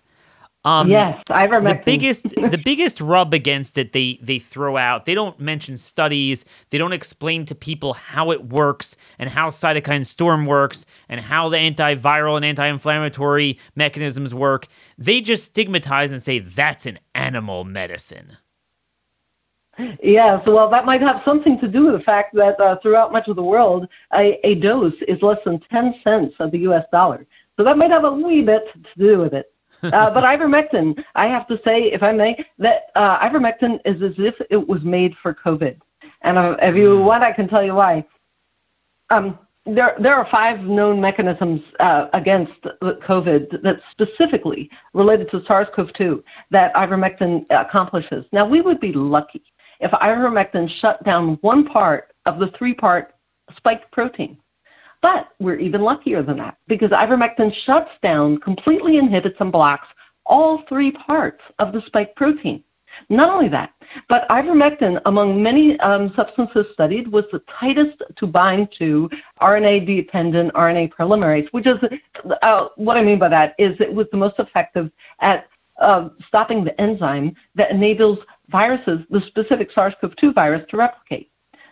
Um, 0.64 0.90
yes, 0.90 1.22
ivermectin. 1.30 1.78
The 1.78 1.84
biggest, 1.86 2.24
the 2.30 2.62
biggest 2.66 3.00
rub 3.00 3.36
against 3.36 3.78
it, 3.78 3.94
they 3.94 4.18
they 4.20 4.40
throw 4.40 4.78
out. 4.78 5.06
They 5.06 5.14
don't 5.14 5.40
mention 5.40 5.78
studies. 5.78 6.44
They 6.72 6.80
don't 6.80 6.92
explain 6.92 7.46
to 7.46 7.54
people 7.54 7.94
how 7.94 8.32
it 8.32 8.46
works 8.50 8.98
and 9.20 9.30
how 9.30 9.50
cytokine 9.50 10.08
storm 10.08 10.48
works 10.48 10.88
and 11.08 11.22
how 11.22 11.50
the 11.50 11.58
antiviral 11.58 12.36
and 12.36 12.44
anti-inflammatory 12.44 13.60
mechanisms 13.76 14.34
work. 14.34 14.68
They 14.98 15.22
just 15.22 15.46
stigmatize 15.46 16.12
and 16.12 16.20
say 16.20 16.40
that's 16.40 16.88
an 16.88 16.98
animal 17.14 17.64
medicine. 17.64 18.38
Yes, 20.02 20.42
well, 20.48 20.70
that 20.70 20.86
might 20.86 21.02
have 21.02 21.22
something 21.26 21.60
to 21.60 21.68
do 21.68 21.86
with 21.88 21.96
the 21.96 22.04
fact 22.04 22.34
that 22.36 22.60
uh, 22.60 22.78
throughout 22.82 23.12
much 23.12 23.28
of 23.28 23.36
the 23.36 23.44
world, 23.44 23.88
a, 24.14 24.40
a 24.48 24.56
dose 24.56 24.94
is 25.08 25.22
less 25.22 25.40
than 25.46 25.60
10 25.72 25.96
cents 26.04 26.34
of 26.40 26.52
the 26.52 26.60
US 26.60 26.86
dollar. 26.92 27.26
So 27.58 27.64
that 27.64 27.78
might 27.78 27.92
have 27.92 28.04
a 28.04 28.12
wee 28.12 28.42
bit 28.42 28.64
to 28.74 29.00
do 29.00 29.20
with 29.20 29.34
it. 29.34 29.52
Uh, 29.84 30.10
but 30.10 30.24
ivermectin, 30.24 30.98
I 31.14 31.28
have 31.28 31.48
to 31.48 31.60
say, 31.64 31.92
if 31.92 32.02
I 32.02 32.12
may, 32.12 32.44
that 32.58 32.86
uh, 32.96 33.20
ivermectin 33.20 33.80
is 33.86 34.02
as 34.02 34.14
if 34.18 34.34
it 34.50 34.68
was 34.68 34.82
made 34.82 35.14
for 35.22 35.36
COVID. 35.36 35.80
And 36.24 36.40
uh, 36.40 36.56
if 36.60 36.76
you 36.76 36.98
hmm. 36.98 37.06
want, 37.06 37.24
I 37.24 37.32
can 37.32 37.48
tell 37.48 37.64
you 37.64 37.76
why. 37.76 38.04
Um, 39.12 39.38
there, 39.68 39.96
there 40.00 40.16
are 40.16 40.28
five 40.32 40.62
known 40.62 41.00
mechanisms 41.00 41.62
uh, 41.80 42.08
against 42.14 42.54
COVID 42.82 43.62
that 43.62 43.78
specifically 43.92 44.72
related 44.94 45.30
to 45.32 45.44
SARS-CoV-2 45.46 46.24
that 46.52 46.74
ivermectin 46.74 47.46
accomplishes. 47.52 48.26
Now, 48.32 48.48
we 48.48 48.62
would 48.62 48.80
be 48.80 48.94
lucky 48.94 49.44
if 49.80 49.92
ivermectin 49.92 50.70
shut 50.80 51.04
down 51.04 51.38
one 51.42 51.66
part 51.66 52.14
of 52.26 52.40
the 52.40 52.52
three-part 52.58 53.14
spike 53.56 53.90
protein. 53.92 54.38
But 55.02 55.30
we're 55.40 55.60
even 55.60 55.82
luckier 55.82 56.24
than 56.24 56.38
that 56.38 56.58
because 56.68 56.90
ivermectin 56.90 57.54
shuts 57.66 57.92
down, 58.02 58.40
completely 58.40 58.98
inhibits 58.98 59.38
and 59.40 59.52
blocks 59.52 59.88
all 60.26 60.64
three 60.68 60.92
parts 60.92 61.42
of 61.60 61.74
the 61.74 61.82
spike 61.86 62.16
protein. 62.16 62.64
Not 63.10 63.30
only 63.30 63.50
that, 63.50 63.72
but 64.10 64.28
ivermectin, 64.30 65.02
among 65.06 65.42
many 65.42 65.80
um, 65.80 66.14
substances 66.16 66.66
studied, 66.74 67.08
was 67.08 67.26
the 67.32 67.42
tightest 67.60 68.02
to 68.16 68.26
bind 68.26 68.70
to 68.80 69.10
RNA 69.42 69.86
dependent 69.86 70.54
RNA 70.54 70.94
polymerase, 70.94 71.48
which 71.52 71.68
is 71.68 71.78
uh, 72.42 72.68
what 72.76 72.98
I 72.98 73.04
mean 73.04 73.20
by 73.20 73.30
that 73.30 73.54
is 73.60 73.76
it 73.80 73.94
was 73.94 74.08
the 74.12 74.18
most 74.18 74.40
effective 74.40 74.92
at 75.20 75.48
uh, 75.82 76.10
stopping 76.28 76.64
the 76.64 76.80
enzyme 76.80 77.36
that 77.56 77.70
enables 77.72 78.20
viruses, 78.50 79.00
the 79.10 79.22
specific 79.28 79.70
SARS 79.74 79.94
CoV 80.02 80.16
2 80.16 80.34
virus, 80.34 80.64
to 80.70 80.78
replicate. 80.78 81.30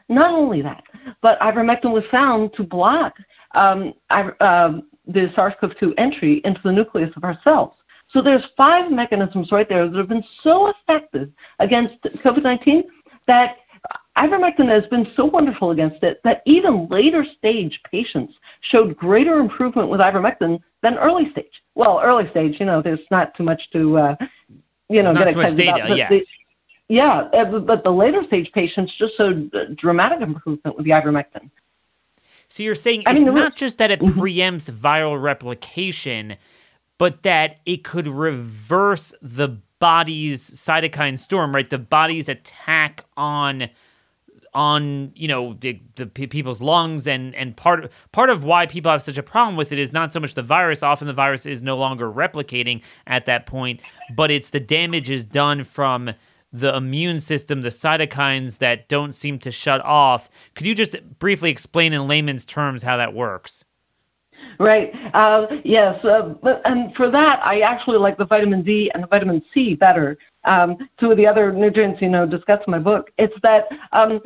Not 0.10 0.34
only 0.34 0.62
that, 0.62 0.84
but 1.22 1.40
ivermectin 1.40 1.92
was 1.92 2.04
found 2.12 2.54
to 2.56 2.64
block 2.64 3.14
um, 3.56 3.94
uh, 4.10 4.80
the 5.08 5.32
SARS-CoV-2 5.36 5.94
entry 5.98 6.42
into 6.46 6.62
the 6.64 6.72
nucleus 6.72 7.12
of 7.16 7.24
our 7.24 7.40
cells. 7.44 7.74
So 8.12 8.22
there's 8.22 8.44
five 8.56 8.92
mechanisms 8.92 9.52
right 9.52 9.68
there 9.68 9.88
that 9.88 9.98
have 9.98 10.08
been 10.08 10.24
so 10.44 10.68
effective 10.68 11.32
against 11.60 12.02
COVID-19 12.04 12.84
that 13.28 13.58
ivermectin 14.18 14.68
has 14.70 14.86
been 14.88 15.12
so 15.16 15.26
wonderful 15.26 15.72
against 15.72 16.04
it 16.04 16.22
that 16.24 16.44
even 16.46 16.88
later 16.88 17.26
stage 17.38 17.80
patients 17.90 18.34
showed 18.62 18.96
greater 18.96 19.40
improvement 19.40 19.90
with 19.90 20.00
ivermectin 20.00 20.60
than 20.82 20.98
early 20.98 21.32
stage. 21.32 21.64
Well, 21.76 22.00
early 22.04 22.30
stage, 22.30 22.60
you 22.60 22.66
know, 22.66 22.82
there's 22.82 23.00
not 23.10 23.36
too 23.36 23.44
much 23.44 23.72
to, 23.72 23.98
uh, 23.98 24.16
you 24.90 25.02
know, 25.02 25.14
get 25.14 25.30
excited 25.30 25.68
about. 25.68 25.98
yeah. 25.98 26.10
The, 26.10 26.26
yeah, 26.94 27.28
uh, 27.34 27.60
but 27.60 27.84
the 27.84 27.90
later 27.90 28.24
stage 28.28 28.52
patients 28.54 28.94
just 29.00 29.18
showed 29.18 29.52
dramatic 29.76 30.22
improvement 30.22 30.78
with 30.78 30.86
the 30.86 30.92
ivermectin. 30.92 31.50
So 32.48 32.62
you're 32.62 32.76
saying 32.76 33.02
I 33.08 33.14
it's 33.14 33.24
mean, 33.24 33.34
not 33.34 33.56
just 33.56 33.80
that 33.80 33.90
it 33.90 34.00
mm-hmm. 34.00 34.20
preempts 34.20 34.70
viral 34.70 35.20
replication, 35.20 36.38
but 37.00 37.24
that 37.24 37.62
it 37.66 37.84
could 37.84 38.06
reverse 38.06 39.12
the 39.24 39.58
body's 39.80 40.48
cytokine 40.48 41.18
storm, 41.18 41.56
right? 41.56 41.68
The 41.68 41.80
body's 41.80 42.30
attack 42.30 43.06
on 43.18 43.70
on 44.54 45.12
you 45.16 45.28
know 45.28 45.54
the, 45.62 45.82
the 45.96 46.06
people's 46.06 46.62
lungs 46.62 47.08
and 47.08 47.34
and 47.34 47.58
part 47.58 47.92
part 48.12 48.30
of 48.30 48.44
why 48.44 48.68
people 48.68 48.92
have 48.92 49.02
such 49.02 49.18
a 49.18 49.24
problem 49.24 49.56
with 49.56 49.72
it 49.72 49.80
is 49.80 49.92
not 49.92 50.14
so 50.14 50.20
much 50.20 50.36
the 50.36 50.44
virus 50.44 50.84
often 50.84 51.08
the 51.08 51.14
virus 51.14 51.48
is 51.48 51.64
no 51.64 51.76
longer 51.76 52.08
replicating 52.08 52.84
at 53.08 53.26
that 53.26 53.48
point 53.48 53.82
but 54.16 54.30
it's 54.30 54.52
the 54.52 54.60
damage 54.60 55.10
is 55.10 55.26
done 55.26 55.64
from 55.64 56.14
the 56.54 56.76
immune 56.76 57.20
system, 57.20 57.62
the 57.62 57.70
cytokines 57.70 58.60
that 58.60 58.88
don't 58.88 59.14
seem 59.14 59.40
to 59.40 59.52
shut 59.52 59.84
off. 59.84 60.30
Could 60.54 60.68
you 60.68 60.76
just 60.76 60.96
briefly 61.18 61.50
explain 61.50 61.92
in 61.92 62.08
layman's 62.08 62.46
terms 62.46 62.84
how 62.84 62.96
that 62.96 63.14
works? 63.14 63.66
Right. 64.60 64.94
Uh, 65.16 65.48
yes. 65.64 66.04
Uh, 66.06 66.36
but, 66.42 66.62
and 66.66 66.96
for 66.96 67.10
that, 67.10 67.40
I 67.44 67.62
actually 67.62 67.98
like 67.98 68.18
the 68.18 68.26
vitamin 68.26 68.62
D 68.62 68.92
and 68.94 69.02
the 69.02 69.08
vitamin 69.08 69.42
C 69.54 69.74
better. 69.74 70.18
Um, 70.46 70.78
two 71.00 71.10
of 71.10 71.18
the 71.18 71.26
other 71.26 71.52
nutrients, 71.52 72.02
you 72.02 72.10
know, 72.10 72.28
discussed 72.28 72.64
in 72.68 72.72
my 72.72 72.80
book. 72.80 73.10
It's 73.18 73.34
that 73.42 73.66
um, 73.94 74.22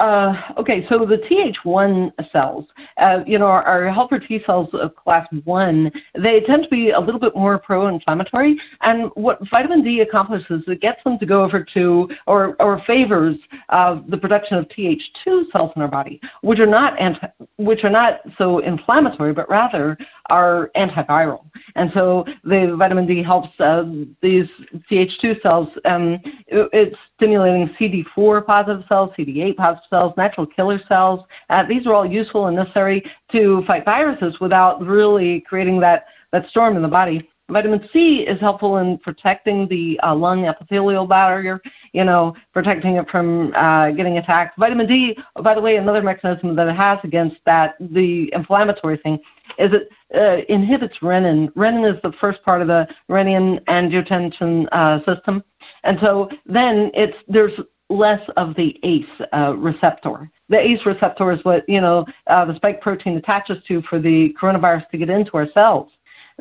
uh, 0.00 0.34
okay, 0.58 0.84
so 0.88 1.06
the 1.06 1.18
Th1 1.18 2.12
cells, 2.32 2.66
uh, 2.96 3.20
you 3.26 3.38
know, 3.38 3.46
our, 3.46 3.62
our 3.62 3.88
helper 3.90 4.18
T 4.18 4.42
cells 4.44 4.68
of 4.72 4.94
class 4.96 5.26
1, 5.44 5.92
they 6.18 6.40
tend 6.40 6.64
to 6.64 6.68
be 6.68 6.90
a 6.90 6.98
little 6.98 7.20
bit 7.20 7.36
more 7.36 7.58
pro 7.58 7.86
inflammatory. 7.86 8.58
And 8.80 9.10
what 9.14 9.38
vitamin 9.48 9.84
D 9.84 10.00
accomplishes, 10.00 10.64
it 10.66 10.80
gets 10.80 11.02
them 11.04 11.18
to 11.20 11.26
go 11.26 11.44
over 11.44 11.62
to 11.74 12.08
or, 12.26 12.56
or 12.58 12.82
favors 12.86 13.36
uh, 13.68 14.00
the 14.08 14.18
production 14.18 14.56
of 14.56 14.66
Th2 14.68 15.52
cells 15.52 15.72
in 15.76 15.82
our 15.82 15.88
body, 15.88 16.20
which 16.40 16.58
are 16.58 16.66
not 16.66 16.98
anti, 16.98 17.28
which 17.56 17.84
are 17.84 17.90
not 17.90 18.20
so 18.36 18.58
inflammatory, 18.58 19.32
but 19.32 19.48
rather 19.48 19.96
are 20.30 20.72
antiviral. 20.74 21.44
And 21.76 21.90
so 21.94 22.24
the 22.42 22.74
vitamin 22.76 23.06
D 23.06 23.22
helps 23.22 23.48
uh, 23.60 23.84
these 24.20 24.48
Th2 24.90 25.40
cells. 25.40 25.68
Um, 25.84 26.20
it, 26.46 26.68
it's 26.72 26.98
stimulating 27.24 27.68
CD4 27.80 28.44
positive 28.44 28.84
cells, 28.86 29.10
CD8 29.16 29.56
positive 29.56 29.84
cells, 29.88 30.12
natural 30.18 30.46
killer 30.46 30.78
cells. 30.86 31.20
Uh, 31.48 31.62
these 31.62 31.86
are 31.86 31.94
all 31.94 32.04
useful 32.04 32.48
and 32.48 32.56
necessary 32.56 33.02
to 33.32 33.64
fight 33.66 33.84
viruses 33.86 34.38
without 34.40 34.84
really 34.84 35.40
creating 35.40 35.80
that, 35.80 36.04
that 36.32 36.46
storm 36.50 36.76
in 36.76 36.82
the 36.82 36.88
body. 36.88 37.26
Vitamin 37.50 37.88
C 37.92 38.20
is 38.20 38.40
helpful 38.40 38.78
in 38.78 38.98
protecting 38.98 39.68
the 39.68 39.98
uh, 40.02 40.14
lung 40.14 40.44
epithelial 40.44 41.06
barrier, 41.06 41.60
you 41.92 42.04
know, 42.04 42.34
protecting 42.52 42.96
it 42.96 43.08
from 43.10 43.54
uh, 43.54 43.90
getting 43.90 44.18
attacked. 44.18 44.58
Vitamin 44.58 44.86
D, 44.86 45.16
by 45.42 45.54
the 45.54 45.60
way, 45.60 45.76
another 45.76 46.02
mechanism 46.02 46.56
that 46.56 46.68
it 46.68 46.76
has 46.76 46.98
against 47.04 47.36
that, 47.46 47.74
the 47.80 48.30
inflammatory 48.34 48.98
thing, 48.98 49.18
is 49.58 49.72
it 49.72 49.88
uh, 50.14 50.42
inhibits 50.48 50.96
renin. 51.02 51.50
Renin 51.52 51.94
is 51.94 52.00
the 52.02 52.12
first 52.20 52.42
part 52.44 52.62
of 52.62 52.68
the 52.68 52.86
renin 53.10 53.62
angiotensin 53.64 54.66
uh, 54.72 55.04
system. 55.04 55.42
And 55.84 55.98
so 56.00 56.30
then 56.46 56.90
it's 56.94 57.16
there's 57.28 57.52
less 57.90 58.20
of 58.36 58.54
the 58.56 58.78
ACE 58.82 59.06
uh, 59.32 59.54
receptor. 59.56 60.30
The 60.48 60.58
ACE 60.58 60.84
receptor 60.84 61.30
is 61.32 61.44
what 61.44 61.68
you 61.68 61.80
know 61.80 62.06
uh, 62.26 62.44
the 62.44 62.56
spike 62.56 62.80
protein 62.80 63.16
attaches 63.16 63.62
to 63.68 63.82
for 63.82 63.98
the 63.98 64.34
coronavirus 64.40 64.88
to 64.90 64.98
get 64.98 65.10
into 65.10 65.36
our 65.36 65.48
cells. 65.52 65.90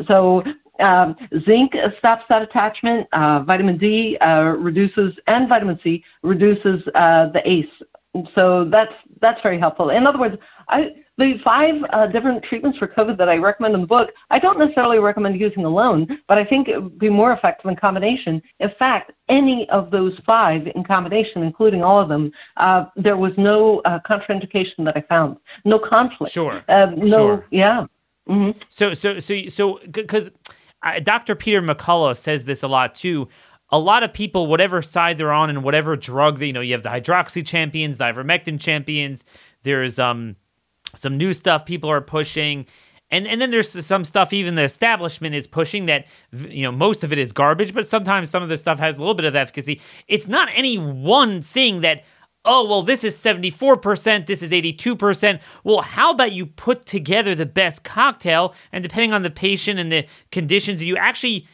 So 0.07 0.43
um, 0.79 1.15
zinc 1.45 1.73
stops 1.99 2.23
that 2.29 2.41
attachment. 2.41 3.07
Uh, 3.13 3.43
vitamin 3.43 3.77
D 3.77 4.17
uh, 4.17 4.55
reduces, 4.57 5.13
and 5.27 5.47
vitamin 5.47 5.79
C 5.83 6.03
reduces 6.23 6.81
uh, 6.95 7.27
the 7.27 7.41
ACE. 7.45 7.69
So 8.35 8.65
that's 8.65 8.93
that's 9.21 9.41
very 9.41 9.59
helpful. 9.59 9.89
In 9.89 10.07
other 10.07 10.19
words, 10.19 10.37
I 10.69 10.95
the 11.17 11.37
five 11.43 11.75
uh, 11.91 12.07
different 12.07 12.43
treatments 12.43 12.77
for 12.77 12.87
COVID 12.87 13.17
that 13.17 13.29
I 13.29 13.35
recommend 13.35 13.75
in 13.75 13.81
the 13.81 13.87
book, 13.87 14.09
I 14.29 14.39
don't 14.39 14.57
necessarily 14.57 14.99
recommend 14.99 15.39
using 15.39 15.65
alone, 15.65 16.07
but 16.27 16.37
I 16.37 16.45
think 16.45 16.67
it 16.67 16.81
would 16.81 16.97
be 16.97 17.09
more 17.09 17.31
effective 17.33 17.69
in 17.69 17.75
combination. 17.75 18.41
In 18.59 18.71
fact, 18.79 19.11
any 19.29 19.69
of 19.69 19.91
those 19.91 20.13
five 20.25 20.67
in 20.67 20.83
combination, 20.83 21.43
including 21.43 21.83
all 21.83 21.99
of 21.99 22.09
them, 22.09 22.31
uh, 22.57 22.85
there 22.95 23.17
was 23.17 23.33
no 23.37 23.79
uh, 23.81 23.99
contraindication 23.99 24.85
that 24.85 24.97
I 24.97 25.01
found, 25.01 25.37
no 25.65 25.77
conflict. 25.77 26.33
Sure. 26.33 26.63
Uh, 26.67 26.87
no, 26.95 27.17
sure. 27.17 27.45
yeah. 27.51 27.85
Mm-hmm. 28.27 28.59
So, 28.69 28.93
so, 28.93 29.19
so, 29.19 29.47
so, 29.49 29.79
because 29.91 30.31
Dr. 31.03 31.35
Peter 31.35 31.61
McCullough 31.61 32.17
says 32.17 32.45
this 32.45 32.63
a 32.63 32.67
lot 32.67 32.95
too 32.95 33.27
a 33.69 33.79
lot 33.79 34.03
of 34.03 34.13
people, 34.13 34.45
whatever 34.45 34.83
side 34.83 35.17
they're 35.17 35.31
on 35.31 35.49
and 35.49 35.63
whatever 35.63 35.95
drug, 35.95 36.37
they, 36.37 36.45
you 36.47 36.53
know, 36.53 36.61
you 36.61 36.73
have 36.73 36.83
the 36.83 36.89
hydroxy 36.89 37.43
champions, 37.43 37.97
the 37.97 38.03
ivermectin 38.03 38.59
champions. 38.59 39.25
There's 39.63 39.97
um 39.97 40.35
some 40.95 41.17
new 41.17 41.33
stuff 41.33 41.65
people 41.65 41.89
are 41.89 42.01
pushing. 42.01 42.65
And, 43.09 43.27
and 43.27 43.39
then 43.39 43.51
there's 43.51 43.85
some 43.85 44.05
stuff 44.05 44.33
even 44.33 44.55
the 44.55 44.63
establishment 44.63 45.35
is 45.35 45.45
pushing 45.45 45.85
that 45.85 46.05
you 46.31 46.63
know 46.63 46.71
most 46.71 47.03
of 47.03 47.13
it 47.13 47.19
is 47.19 47.31
garbage 47.31 47.73
but 47.73 47.85
sometimes 47.85 48.29
some 48.29 48.41
of 48.41 48.49
the 48.49 48.57
stuff 48.57 48.79
has 48.79 48.97
a 48.97 49.01
little 49.01 49.13
bit 49.13 49.25
of 49.25 49.35
efficacy. 49.35 49.81
It's 50.07 50.27
not 50.27 50.49
any 50.53 50.77
one 50.77 51.41
thing 51.41 51.81
that 51.81 52.03
oh 52.45 52.67
well 52.67 52.81
this 52.81 53.03
is 53.03 53.15
74% 53.15 54.25
this 54.25 54.41
is 54.41 54.51
82% 54.51 55.39
well 55.63 55.81
how 55.81 56.11
about 56.11 56.33
you 56.33 56.45
put 56.45 56.85
together 56.85 57.35
the 57.35 57.45
best 57.45 57.83
cocktail 57.83 58.53
and 58.71 58.83
depending 58.83 59.13
on 59.13 59.21
the 59.21 59.29
patient 59.29 59.79
and 59.79 59.91
the 59.91 60.05
conditions 60.31 60.83
you 60.83 60.97
actually 60.97 61.47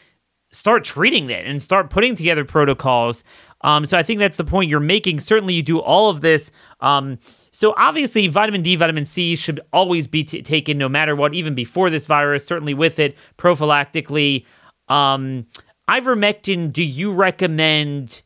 start 0.51 0.83
treating 0.83 1.27
that 1.27 1.45
and 1.45 1.61
start 1.61 1.89
putting 1.89 2.15
together 2.15 2.43
protocols. 2.43 3.23
Um, 3.61 3.85
so 3.85 3.97
i 3.97 4.03
think 4.03 4.19
that's 4.19 4.37
the 4.37 4.43
point 4.43 4.69
you're 4.69 4.79
making. 4.79 5.19
Certainly 5.19 5.53
you 5.55 5.63
do 5.63 5.79
all 5.79 6.09
of 6.09 6.21
this 6.21 6.51
um, 6.79 7.19
so 7.51 7.73
obviously, 7.77 8.27
vitamin 8.27 8.61
D, 8.61 8.75
vitamin 8.75 9.05
C 9.05 9.35
should 9.35 9.59
always 9.73 10.07
be 10.07 10.23
t- 10.23 10.41
taken 10.41 10.77
no 10.77 10.89
matter 10.89 11.15
what, 11.15 11.33
even 11.33 11.55
before 11.55 11.89
this 11.89 12.05
virus. 12.05 12.45
Certainly 12.45 12.73
with 12.73 12.99
it, 12.99 13.17
prophylactically. 13.37 14.45
Um, 14.87 15.47
ivermectin. 15.87 16.71
Do 16.71 16.83
you 16.83 17.11
recommend 17.13 18.21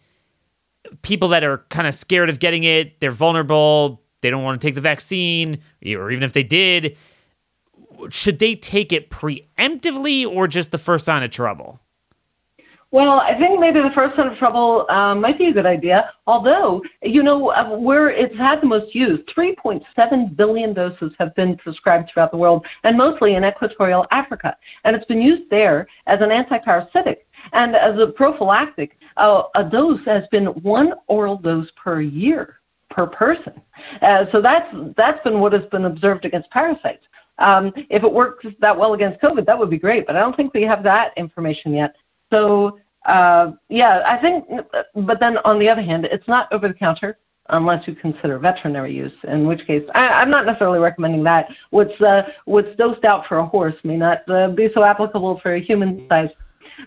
people 1.01 1.29
that 1.29 1.43
are 1.43 1.59
kind 1.69 1.87
of 1.87 1.95
scared 1.95 2.29
of 2.29 2.39
getting 2.39 2.63
it? 2.63 2.99
They're 2.99 3.11
vulnerable. 3.11 4.01
They 4.21 4.29
don't 4.29 4.43
want 4.43 4.59
to 4.59 4.67
take 4.67 4.75
the 4.75 4.81
vaccine, 4.81 5.59
or 5.85 6.09
even 6.09 6.23
if 6.23 6.31
they 6.31 6.43
did, 6.43 6.97
should 8.09 8.39
they 8.39 8.55
take 8.55 8.93
it 8.93 9.09
preemptively 9.09 10.25
or 10.25 10.47
just 10.47 10.71
the 10.71 10.77
first 10.77 11.05
sign 11.05 11.23
of 11.23 11.31
trouble? 11.31 11.79
Well, 12.93 13.21
I 13.21 13.35
think 13.39 13.59
maybe 13.59 13.81
the 13.81 13.89
first 13.95 14.19
of 14.19 14.37
trouble 14.37 14.85
um, 14.87 15.19
might 15.19 15.39
be 15.39 15.47
a 15.47 15.51
good 15.51 15.65
idea. 15.65 16.11
Although, 16.27 16.83
you 17.01 17.23
know, 17.23 17.49
uh, 17.49 17.75
where 17.75 18.11
it's 18.11 18.37
had 18.37 18.61
the 18.61 18.67
most 18.67 18.93
use, 18.93 19.19
3.7 19.35 20.35
billion 20.35 20.75
doses 20.75 21.11
have 21.17 21.33
been 21.33 21.57
prescribed 21.57 22.11
throughout 22.13 22.29
the 22.29 22.37
world, 22.37 22.63
and 22.83 22.95
mostly 22.95 23.33
in 23.33 23.43
equatorial 23.43 24.05
Africa. 24.11 24.55
And 24.83 24.95
it's 24.95 25.07
been 25.07 25.23
used 25.23 25.49
there 25.49 25.87
as 26.05 26.21
an 26.21 26.29
antiparasitic 26.29 27.17
and 27.51 27.75
as 27.75 27.97
a 27.97 28.11
prophylactic. 28.11 28.95
Uh, 29.17 29.41
a 29.55 29.63
dose 29.63 30.05
has 30.05 30.25
been 30.29 30.45
one 30.61 30.93
oral 31.07 31.37
dose 31.37 31.69
per 31.75 31.99
year 31.99 32.59
per 32.91 33.07
person. 33.07 33.59
Uh, 34.03 34.25
so 34.31 34.39
that's 34.39 34.71
that's 34.95 35.21
been 35.23 35.39
what 35.39 35.51
has 35.51 35.65
been 35.71 35.85
observed 35.85 36.25
against 36.25 36.47
parasites. 36.51 37.03
Um, 37.39 37.73
if 37.89 38.03
it 38.03 38.13
works 38.13 38.45
that 38.59 38.77
well 38.77 38.93
against 38.93 39.19
COVID, 39.19 39.47
that 39.47 39.57
would 39.57 39.71
be 39.71 39.79
great. 39.79 40.05
But 40.05 40.15
I 40.15 40.19
don't 40.19 40.37
think 40.37 40.53
we 40.53 40.61
have 40.61 40.83
that 40.83 41.11
information 41.17 41.73
yet. 41.73 41.95
So 42.31 42.79
uh, 43.05 43.51
yeah, 43.69 44.01
I 44.05 44.17
think, 44.17 44.45
but 44.95 45.19
then 45.19 45.37
on 45.39 45.59
the 45.59 45.69
other 45.69 45.81
hand, 45.81 46.05
it's 46.05 46.27
not 46.27 46.51
over 46.51 46.67
the 46.67 46.73
counter 46.73 47.17
unless 47.49 47.85
you 47.87 47.95
consider 47.95 48.39
veterinary 48.39 48.95
use, 48.95 49.11
in 49.25 49.45
which 49.45 49.65
case 49.67 49.83
I, 49.93 50.21
am 50.21 50.29
not 50.29 50.45
necessarily 50.45 50.79
recommending 50.79 51.23
that. 51.23 51.49
What's, 51.71 51.99
uh, 52.01 52.23
what's 52.45 52.73
dosed 52.77 53.03
out 53.03 53.27
for 53.27 53.39
a 53.39 53.45
horse 53.45 53.75
may 53.83 53.97
not 53.97 54.27
uh, 54.29 54.49
be 54.49 54.69
so 54.73 54.83
applicable 54.83 55.39
for 55.41 55.55
a 55.55 55.61
human 55.61 56.07
size. 56.07 56.29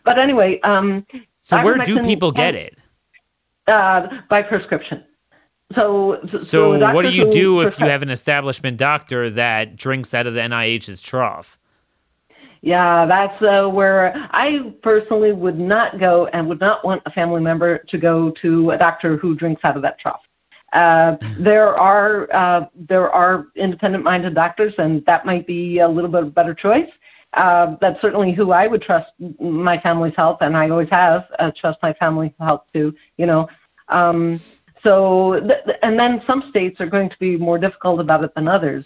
But 0.05 0.19
anyway, 0.19 0.61
um, 0.61 1.07
so 1.43 1.63
where 1.63 1.79
do 1.79 2.03
people 2.03 2.33
get 2.33 2.55
it? 2.55 2.77
Uh, 3.67 4.09
by 4.31 4.43
prescription. 4.43 5.05
So, 5.75 6.21
so, 6.31 6.39
so 6.39 6.93
what 6.95 7.03
do 7.03 7.11
you 7.11 7.31
do 7.33 7.61
if 7.63 7.79
you 7.79 7.87
have 7.87 8.03
an 8.03 8.11
establishment 8.11 8.79
doctor 8.79 9.29
that 9.31 9.77
drinks 9.77 10.15
out 10.15 10.27
of 10.27 10.35
the 10.35 10.41
NIH's 10.41 11.01
trough? 11.01 11.59
Yeah, 12.67 13.07
that's 13.07 13.41
uh, 13.43 13.69
where 13.69 14.13
I 14.33 14.75
personally 14.83 15.33
would 15.33 15.57
not 15.57 16.01
go 16.01 16.27
and 16.27 16.49
would 16.49 16.59
not 16.59 16.85
want 16.85 17.01
a 17.07 17.13
family 17.13 17.41
member 17.41 17.79
to 17.79 17.97
go 17.97 18.33
to 18.43 18.73
a 18.73 18.77
doctor 18.77 19.17
who 19.17 19.37
drinks 19.37 19.61
out 19.63 19.77
of 19.77 19.83
that 19.83 20.01
trough. 20.01 20.23
Uh, 20.73 21.17
there 21.39 21.77
are 21.77 22.29
uh, 22.35 22.67
there 22.75 23.09
are 23.09 23.47
independent-minded 23.55 24.35
doctors, 24.35 24.75
and 24.79 25.07
that 25.07 25.25
might 25.25 25.47
be 25.47 25.79
a 25.79 25.89
little 25.89 26.11
bit 26.11 26.23
of 26.23 26.27
a 26.27 26.31
better 26.33 26.55
choice. 26.55 26.91
Uh, 27.35 27.77
that's 27.81 28.03
certainly 28.03 28.33
who 28.33 28.51
I 28.51 28.67
would 28.67 28.83
trust 28.83 29.13
my 29.39 29.79
family's 29.79 30.17
health, 30.17 30.39
and 30.41 30.57
I 30.57 30.69
always 30.69 30.91
have 30.91 31.27
uh, 31.39 31.53
trust 31.53 31.79
my 31.85 31.93
family's 31.93 32.33
health 32.41 32.65
too. 32.73 32.93
You 33.17 33.27
know, 33.27 33.49
um, 33.91 34.41
so 34.83 35.39
th- 35.39 35.77
and 35.85 35.97
then 35.97 36.21
some 36.27 36.43
states 36.51 36.81
are 36.81 36.87
going 36.87 37.11
to 37.11 37.19
be 37.21 37.37
more 37.37 37.59
difficult 37.59 38.01
about 38.01 38.25
it 38.25 38.35
than 38.35 38.49
others. 38.49 38.85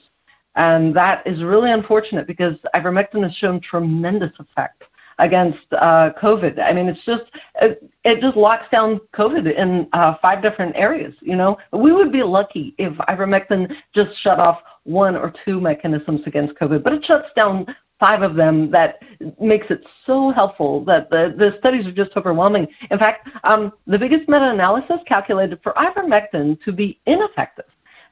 And 0.56 0.94
that 0.96 1.26
is 1.26 1.42
really 1.42 1.70
unfortunate 1.70 2.26
because 2.26 2.56
ivermectin 2.74 3.22
has 3.22 3.34
shown 3.34 3.60
tremendous 3.60 4.32
effect 4.38 4.82
against 5.20 5.72
uh, 5.72 6.10
COVID. 6.20 6.58
I 6.58 6.72
mean, 6.72 6.88
it's 6.88 7.04
just 7.04 7.24
it, 7.60 7.88
it 8.04 8.20
just 8.20 8.36
locks 8.36 8.66
down 8.72 9.00
COVID 9.14 9.54
in 9.54 9.86
uh, 9.92 10.14
five 10.20 10.42
different 10.42 10.74
areas. 10.76 11.14
You 11.20 11.36
know, 11.36 11.58
we 11.72 11.92
would 11.92 12.10
be 12.10 12.22
lucky 12.22 12.74
if 12.78 12.92
ivermectin 12.94 13.74
just 13.94 14.18
shut 14.20 14.40
off 14.40 14.60
one 14.84 15.16
or 15.16 15.32
two 15.44 15.60
mechanisms 15.60 16.22
against 16.26 16.54
COVID, 16.54 16.82
but 16.82 16.94
it 16.94 17.04
shuts 17.04 17.28
down 17.36 17.66
five 18.00 18.22
of 18.22 18.34
them 18.34 18.70
that 18.70 18.98
makes 19.38 19.66
it 19.68 19.84
so 20.06 20.30
helpful 20.30 20.82
that 20.86 21.10
the, 21.10 21.34
the 21.36 21.54
studies 21.58 21.86
are 21.86 21.92
just 21.92 22.16
overwhelming. 22.16 22.66
In 22.90 22.98
fact, 22.98 23.28
um, 23.44 23.72
the 23.86 23.98
biggest 23.98 24.26
meta-analysis 24.26 25.00
calculated 25.06 25.60
for 25.62 25.74
ivermectin 25.74 26.60
to 26.64 26.72
be 26.72 26.98
ineffective 27.04 27.66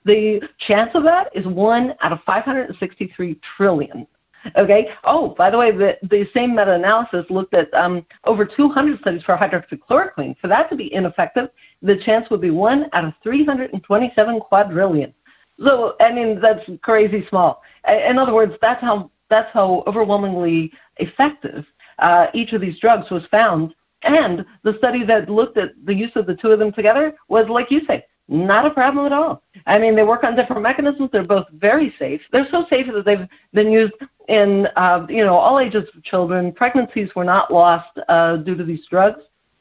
the 0.08 0.40
chance 0.58 0.90
of 0.94 1.04
that 1.04 1.28
is 1.34 1.46
one 1.46 1.94
out 2.00 2.12
of 2.12 2.20
563 2.24 3.38
trillion. 3.56 4.06
Okay. 4.56 4.88
Oh, 5.04 5.34
by 5.36 5.50
the 5.50 5.58
way, 5.58 5.70
the, 5.70 5.98
the 6.02 6.26
same 6.32 6.54
meta-analysis 6.54 7.26
looked 7.28 7.54
at 7.54 7.72
um, 7.74 8.06
over 8.24 8.44
200 8.44 9.00
studies 9.00 9.22
for 9.22 9.36
hydroxychloroquine. 9.36 10.38
For 10.38 10.48
that 10.48 10.70
to 10.70 10.76
be 10.76 10.92
ineffective, 10.94 11.50
the 11.82 11.96
chance 12.04 12.30
would 12.30 12.40
be 12.40 12.50
one 12.50 12.86
out 12.92 13.04
of 13.04 13.14
327 13.22 14.40
quadrillion. 14.40 15.12
So 15.64 15.96
I 16.00 16.12
mean, 16.12 16.40
that's 16.40 16.64
crazy 16.82 17.26
small. 17.28 17.62
In 17.88 18.18
other 18.18 18.32
words, 18.32 18.54
that's 18.60 18.80
how 18.80 19.10
that's 19.28 19.52
how 19.52 19.82
overwhelmingly 19.86 20.72
effective 20.96 21.64
uh, 21.98 22.28
each 22.32 22.52
of 22.52 22.60
these 22.60 22.78
drugs 22.78 23.10
was 23.10 23.24
found. 23.30 23.74
And 24.02 24.46
the 24.62 24.76
study 24.78 25.04
that 25.04 25.28
looked 25.28 25.58
at 25.58 25.70
the 25.84 25.94
use 25.94 26.12
of 26.14 26.26
the 26.26 26.36
two 26.36 26.52
of 26.52 26.60
them 26.60 26.72
together 26.72 27.14
was, 27.28 27.48
like 27.48 27.70
you 27.70 27.84
say, 27.86 28.04
not 28.28 28.66
a 28.66 28.70
problem 28.70 29.06
at 29.06 29.12
all. 29.12 29.42
I 29.66 29.78
mean, 29.78 29.96
they 29.96 30.02
work 30.04 30.22
on 30.22 30.36
different 30.36 30.62
mechanisms. 30.62 31.10
They're 31.12 31.24
both 31.24 31.46
very 31.52 31.94
safe. 31.98 32.20
They're 32.30 32.48
so 32.50 32.66
safe 32.68 32.86
that 32.92 33.04
they've 33.04 33.26
been 33.54 33.72
used 33.72 33.94
in, 34.28 34.68
uh, 34.76 35.06
you 35.08 35.24
know, 35.24 35.36
all 35.36 35.58
ages 35.58 35.84
of 35.94 36.04
children. 36.04 36.52
Pregnancies 36.52 37.08
were 37.16 37.24
not 37.24 37.52
lost 37.52 37.98
uh, 38.08 38.36
due 38.36 38.54
to 38.54 38.64
these 38.64 38.80
drugs, 38.90 39.20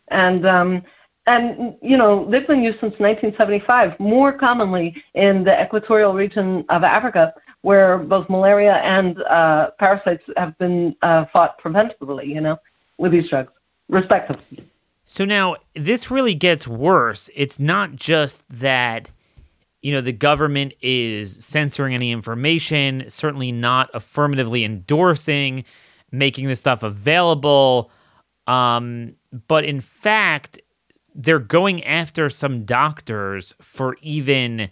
and 0.10 0.46
um, 0.46 0.84
and 1.28 1.76
you 1.82 1.98
know 1.98 2.30
they've 2.30 2.48
been 2.48 2.64
used 2.64 2.80
since 2.80 2.94
1975, 3.00 4.00
more 4.00 4.34
commonly 4.34 4.96
in 5.14 5.44
the 5.44 5.62
equatorial 5.62 6.14
region 6.14 6.66
of 6.70 6.84
Africa, 6.84 7.34
where 7.62 7.98
both 7.98 8.30
malaria 8.30 8.76
and 8.76 9.22
uh, 9.24 9.72
parasites 9.80 10.24
have 10.36 10.58
been 10.58 10.96
uh, 11.02 11.26
fought 11.32 11.62
preventatively. 11.62 12.28
You 12.28 12.42
know, 12.42 12.58
with 12.98 13.14
these 13.14 13.30
drugs, 13.30 13.52
respectively. 13.88 14.70
So 15.10 15.24
now 15.24 15.56
this 15.74 16.12
really 16.12 16.36
gets 16.36 16.68
worse. 16.68 17.30
It's 17.34 17.60
not 17.60 17.96
just 17.96 18.44
that 18.50 19.10
you 19.82 19.94
know 19.94 20.02
the 20.02 20.12
government 20.12 20.74
is 20.82 21.34
censoring 21.44 21.96
any 21.96 22.12
information, 22.12 23.06
certainly 23.08 23.54
not 23.54 23.90
affirmatively 23.94 24.66
endorsing 24.66 25.64
making 26.12 26.48
this 26.48 26.60
stuff 26.60 26.84
available. 26.84 27.90
Um, 28.48 29.16
but 29.48 29.64
in 29.64 29.80
fact, 29.80 30.60
they're 31.16 31.40
going 31.40 31.86
after 31.86 32.30
some 32.30 32.66
doctors 32.66 33.54
for 33.62 33.96
even 34.02 34.70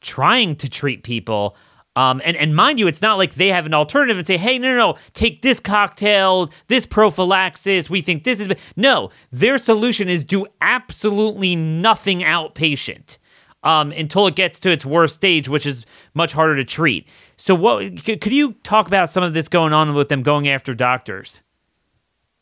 trying 0.00 0.54
to 0.56 0.70
treat 0.70 1.02
people 1.02 1.54
um, 1.96 2.20
and, 2.24 2.36
and 2.36 2.54
mind 2.54 2.78
you, 2.78 2.86
it's 2.86 3.00
not 3.00 3.16
like 3.16 3.34
they 3.34 3.48
have 3.48 3.64
an 3.64 3.72
alternative 3.72 4.18
and 4.18 4.26
say, 4.26 4.36
hey, 4.36 4.58
no, 4.58 4.68
no, 4.68 4.76
no, 4.76 4.98
take 5.14 5.40
this 5.40 5.58
cocktail, 5.58 6.52
this 6.68 6.84
prophylaxis. 6.84 7.88
We 7.88 8.02
think 8.02 8.24
this 8.24 8.38
is. 8.38 8.48
No, 8.76 9.10
their 9.32 9.56
solution 9.56 10.08
is 10.08 10.22
do 10.22 10.46
absolutely 10.60 11.56
nothing 11.56 12.20
outpatient 12.20 13.16
um, 13.62 13.92
until 13.92 14.26
it 14.26 14.36
gets 14.36 14.60
to 14.60 14.70
its 14.70 14.84
worst 14.84 15.14
stage, 15.14 15.48
which 15.48 15.64
is 15.64 15.86
much 16.12 16.34
harder 16.34 16.54
to 16.56 16.64
treat. 16.64 17.08
So, 17.38 17.54
what 17.54 18.04
could 18.04 18.32
you 18.32 18.52
talk 18.62 18.86
about 18.86 19.08
some 19.08 19.24
of 19.24 19.32
this 19.32 19.48
going 19.48 19.72
on 19.72 19.94
with 19.94 20.10
them 20.10 20.22
going 20.22 20.48
after 20.48 20.74
doctors? 20.74 21.40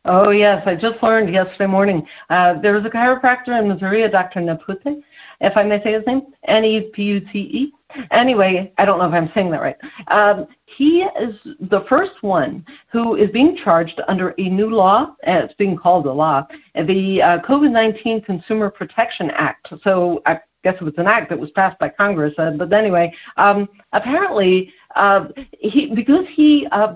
Oh, 0.06 0.30
yes. 0.30 0.62
I 0.66 0.74
just 0.74 1.02
learned 1.02 1.32
yesterday 1.32 1.66
morning. 1.66 2.06
Uh, 2.28 2.60
there 2.60 2.74
was 2.74 2.84
a 2.84 2.90
chiropractor 2.90 3.58
in 3.58 3.68
Missouri, 3.68 4.06
Dr. 4.10 4.40
Nepute, 4.40 5.02
if 5.44 5.56
I 5.56 5.62
may 5.62 5.82
say 5.82 5.92
his 5.92 6.06
name, 6.06 6.22
N 6.48 6.64
E 6.64 6.90
P 6.92 7.02
U 7.02 7.20
T 7.20 7.38
E 7.38 7.72
Anyway, 8.10 8.72
I 8.78 8.84
don't 8.84 8.98
know 8.98 9.06
if 9.06 9.14
I'm 9.14 9.30
saying 9.34 9.50
that 9.50 9.60
right. 9.60 9.76
Um, 10.08 10.46
he 10.76 11.02
is 11.02 11.34
the 11.60 11.84
first 11.88 12.22
one 12.22 12.64
who 12.90 13.16
is 13.16 13.30
being 13.30 13.56
charged 13.62 14.00
under 14.08 14.34
a 14.38 14.48
new 14.48 14.70
law. 14.70 15.14
It's 15.22 15.54
being 15.54 15.76
called 15.76 16.06
a 16.06 16.12
law, 16.12 16.46
the 16.74 17.22
uh, 17.22 17.38
COVID 17.40 17.70
19 17.70 18.22
Consumer 18.22 18.70
Protection 18.70 19.30
Act. 19.30 19.68
So 19.82 20.22
I 20.26 20.40
guess 20.64 20.74
it 20.80 20.84
was 20.84 20.94
an 20.96 21.06
act 21.06 21.28
that 21.30 21.38
was 21.38 21.50
passed 21.50 21.78
by 21.78 21.88
Congress. 21.90 22.34
Uh, 22.38 22.52
but 22.52 22.72
anyway, 22.72 23.12
um, 23.36 23.68
apparently, 23.92 24.72
uh, 24.96 25.26
he 25.60 25.94
because 25.94 26.24
he 26.34 26.66
uh, 26.72 26.94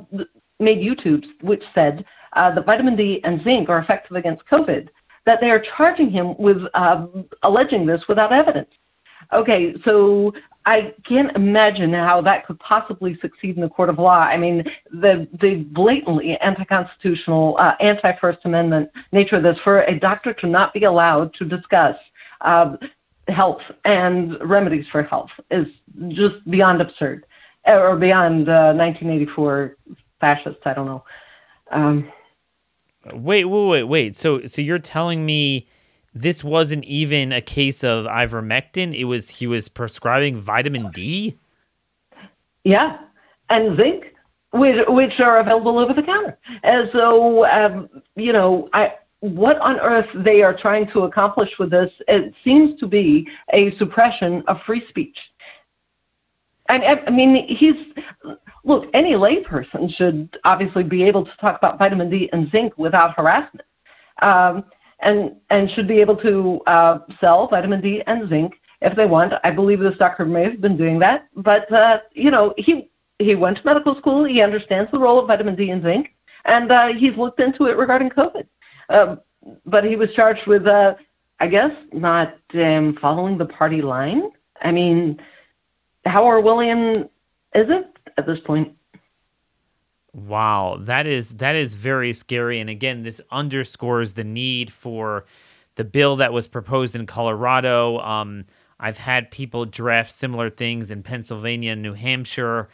made 0.58 0.78
YouTubes 0.78 1.26
which 1.42 1.62
said 1.74 2.04
uh, 2.32 2.52
that 2.54 2.66
vitamin 2.66 2.96
D 2.96 3.20
and 3.24 3.42
zinc 3.44 3.68
are 3.68 3.78
effective 3.78 4.16
against 4.16 4.42
COVID, 4.50 4.88
that 5.28 5.42
they 5.42 5.50
are 5.50 5.62
charging 5.76 6.10
him 6.10 6.34
with 6.38 6.56
uh, 6.72 7.06
alleging 7.42 7.84
this 7.84 8.00
without 8.08 8.32
evidence. 8.32 8.70
Okay, 9.30 9.74
so 9.84 10.32
I 10.64 10.94
can't 11.06 11.36
imagine 11.36 11.92
how 11.92 12.22
that 12.22 12.46
could 12.46 12.58
possibly 12.60 13.18
succeed 13.20 13.56
in 13.56 13.60
the 13.60 13.68
court 13.68 13.90
of 13.90 13.98
law. 13.98 14.20
I 14.20 14.38
mean, 14.38 14.64
the 14.90 15.28
the 15.38 15.56
blatantly 15.56 16.38
anti-constitutional, 16.38 17.58
uh, 17.58 17.74
anti-First 17.78 18.38
Amendment 18.46 18.88
nature 19.12 19.36
of 19.36 19.42
this 19.42 19.58
for 19.62 19.82
a 19.82 19.98
doctor 19.98 20.32
to 20.32 20.46
not 20.46 20.72
be 20.72 20.84
allowed 20.84 21.34
to 21.34 21.44
discuss 21.44 21.96
uh, 22.40 22.78
health 23.28 23.60
and 23.84 24.40
remedies 24.40 24.86
for 24.90 25.02
health 25.02 25.30
is 25.50 25.66
just 26.08 26.36
beyond 26.50 26.80
absurd, 26.80 27.26
or 27.66 27.96
beyond 27.96 28.48
uh, 28.48 28.72
1984 28.72 29.76
fascists. 30.20 30.62
I 30.64 30.72
don't 30.72 30.86
know. 30.86 31.04
Um, 31.70 32.10
wait, 33.14 33.44
wait, 33.44 33.66
wait, 33.66 33.82
wait. 33.84 34.16
So, 34.16 34.44
so 34.46 34.62
you're 34.62 34.78
telling 34.78 35.24
me 35.24 35.66
this 36.14 36.42
wasn't 36.42 36.84
even 36.84 37.32
a 37.32 37.40
case 37.40 37.84
of 37.84 38.06
ivermectin. 38.06 38.94
It 38.94 39.04
was 39.04 39.28
he 39.28 39.46
was 39.46 39.68
prescribing 39.68 40.40
vitamin 40.40 40.90
D. 40.92 41.38
Yeah, 42.64 42.98
and 43.50 43.76
zinc, 43.76 44.14
which 44.52 44.84
which 44.88 45.20
are 45.20 45.38
available 45.38 45.78
over 45.78 45.92
the 45.92 46.02
counter. 46.02 46.36
And 46.62 46.90
so, 46.92 47.46
um, 47.46 47.88
you 48.16 48.32
know, 48.32 48.68
I 48.72 48.94
what 49.20 49.58
on 49.58 49.80
earth 49.80 50.08
they 50.14 50.42
are 50.42 50.56
trying 50.56 50.88
to 50.92 51.04
accomplish 51.04 51.50
with 51.58 51.70
this? 51.70 51.90
It 52.06 52.34
seems 52.44 52.78
to 52.80 52.86
be 52.86 53.28
a 53.52 53.76
suppression 53.76 54.42
of 54.46 54.60
free 54.62 54.84
speech. 54.88 55.18
And 56.68 56.84
I 56.84 57.10
mean, 57.10 57.46
he's 57.48 57.74
look. 58.64 58.86
Any 58.94 59.12
layperson 59.12 59.94
should 59.94 60.38
obviously 60.44 60.82
be 60.82 61.04
able 61.04 61.24
to 61.24 61.36
talk 61.40 61.56
about 61.56 61.78
vitamin 61.78 62.10
D 62.10 62.28
and 62.32 62.50
zinc 62.50 62.76
without 62.76 63.16
harassment. 63.16 63.66
Um, 64.20 64.64
and 65.00 65.36
and 65.50 65.70
should 65.70 65.86
be 65.86 66.00
able 66.00 66.16
to 66.16 66.60
uh, 66.66 66.98
sell 67.20 67.46
vitamin 67.46 67.80
D 67.80 68.02
and 68.06 68.28
zinc 68.28 68.54
if 68.82 68.96
they 68.96 69.06
want. 69.06 69.32
I 69.44 69.50
believe 69.50 69.80
this 69.80 69.96
doctor 69.98 70.24
may 70.24 70.44
have 70.44 70.60
been 70.60 70.76
doing 70.76 70.98
that, 71.00 71.28
but 71.36 71.70
uh, 71.72 72.00
you 72.12 72.30
know 72.30 72.54
he 72.56 72.88
he 73.18 73.34
went 73.34 73.58
to 73.58 73.64
medical 73.64 73.94
school. 73.96 74.24
He 74.24 74.42
understands 74.42 74.90
the 74.90 74.98
role 74.98 75.18
of 75.18 75.28
vitamin 75.28 75.56
D 75.56 75.70
and 75.70 75.82
zinc, 75.82 76.14
and 76.44 76.70
uh, 76.70 76.88
he's 76.88 77.16
looked 77.16 77.40
into 77.40 77.66
it 77.66 77.76
regarding 77.76 78.10
COVID. 78.10 78.46
Um, 78.88 79.20
but 79.66 79.84
he 79.84 79.96
was 79.96 80.12
charged 80.14 80.46
with, 80.46 80.66
uh, 80.66 80.94
I 81.40 81.46
guess, 81.46 81.70
not 81.92 82.38
um, 82.54 82.96
following 83.00 83.38
the 83.38 83.46
party 83.46 83.82
line. 83.82 84.30
I 84.60 84.72
mean, 84.72 85.20
how 86.04 86.24
Orwellian 86.24 87.08
is 87.54 87.66
it 87.70 87.86
at 88.18 88.26
this 88.26 88.38
point? 88.44 88.74
Wow, 90.12 90.78
that 90.80 91.06
is 91.06 91.36
that 91.36 91.54
is 91.54 91.74
very 91.74 92.12
scary 92.12 92.60
and 92.60 92.68
again 92.68 93.02
this 93.02 93.20
underscores 93.30 94.14
the 94.14 94.24
need 94.24 94.72
for 94.72 95.24
the 95.76 95.84
bill 95.84 96.16
that 96.16 96.32
was 96.32 96.48
proposed 96.48 96.96
in 96.96 97.06
Colorado. 97.06 97.98
Um, 98.00 98.46
I've 98.80 98.98
had 98.98 99.30
people 99.30 99.64
draft 99.64 100.10
similar 100.12 100.50
things 100.50 100.90
in 100.90 101.02
Pennsylvania 101.02 101.72
and 101.72 101.82
New 101.82 101.94
Hampshire, 101.94 102.68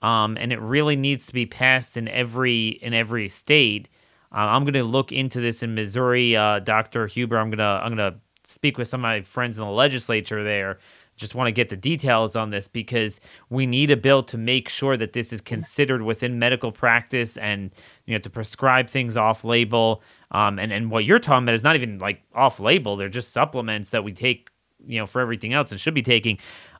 um, 0.00 0.36
and 0.38 0.52
it 0.52 0.60
really 0.60 0.96
needs 0.96 1.26
to 1.26 1.34
be 1.34 1.44
passed 1.44 1.96
in 1.96 2.08
every 2.08 2.68
in 2.68 2.94
every 2.94 3.28
state. 3.28 3.88
Uh, 4.32 4.38
I'm 4.38 4.64
going 4.64 4.74
to 4.74 4.84
look 4.84 5.12
into 5.12 5.40
this 5.40 5.62
in 5.62 5.74
Missouri, 5.74 6.34
uh, 6.36 6.60
Dr. 6.60 7.06
Huber. 7.06 7.36
I'm 7.36 7.50
gonna 7.50 7.80
I'm 7.82 7.90
gonna 7.90 8.16
speak 8.44 8.78
with 8.78 8.88
some 8.88 9.00
of 9.00 9.02
my 9.02 9.22
friends 9.22 9.58
in 9.58 9.64
the 9.64 9.70
legislature 9.70 10.42
there 10.44 10.78
just 11.16 11.34
want 11.34 11.48
to 11.48 11.52
get 11.52 11.70
the 11.70 11.76
details 11.76 12.36
on 12.36 12.50
this 12.50 12.68
because 12.68 13.20
we 13.48 13.66
need 13.66 13.90
a 13.90 13.96
bill 13.96 14.22
to 14.24 14.36
make 14.36 14.68
sure 14.68 14.96
that 14.96 15.14
this 15.14 15.32
is 15.32 15.40
considered 15.40 16.02
within 16.02 16.38
medical 16.38 16.70
practice 16.70 17.36
and 17.38 17.70
you 18.04 18.14
know 18.14 18.18
to 18.18 18.30
prescribe 18.30 18.88
things 18.88 19.16
off 19.16 19.44
label. 19.44 20.02
Um, 20.30 20.58
and 20.58 20.72
and 20.72 20.90
what 20.90 21.04
you're 21.04 21.18
talking 21.18 21.44
about 21.44 21.54
is 21.54 21.64
not 21.64 21.76
even 21.76 21.98
like 21.98 22.22
off 22.34 22.60
label; 22.60 22.96
they're 22.96 23.08
just 23.08 23.32
supplements 23.32 23.90
that 23.90 24.04
we 24.04 24.12
take 24.12 24.50
you 24.86 25.00
know 25.00 25.06
for 25.06 25.20
everything 25.20 25.52
else 25.52 25.72
and 25.72 25.80
should 25.80 25.94
be 25.94 26.02
taking. 26.02 26.38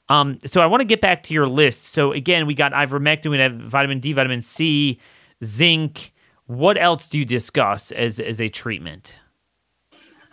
Um, 0.08 0.38
so 0.44 0.60
I 0.60 0.66
want 0.66 0.82
to 0.82 0.86
get 0.86 1.00
back 1.00 1.22
to 1.24 1.34
your 1.34 1.48
list. 1.48 1.84
So 1.84 2.12
again, 2.12 2.46
we 2.46 2.54
got 2.54 2.72
ivermectin, 2.72 3.30
we 3.30 3.38
have 3.38 3.54
vitamin 3.54 3.98
D, 3.98 4.12
vitamin 4.12 4.40
C, 4.40 5.00
zinc. 5.44 6.12
What 6.46 6.78
else 6.78 7.08
do 7.08 7.18
you 7.18 7.24
discuss 7.24 7.90
as 7.90 8.20
as 8.20 8.40
a 8.40 8.48
treatment? 8.48 9.16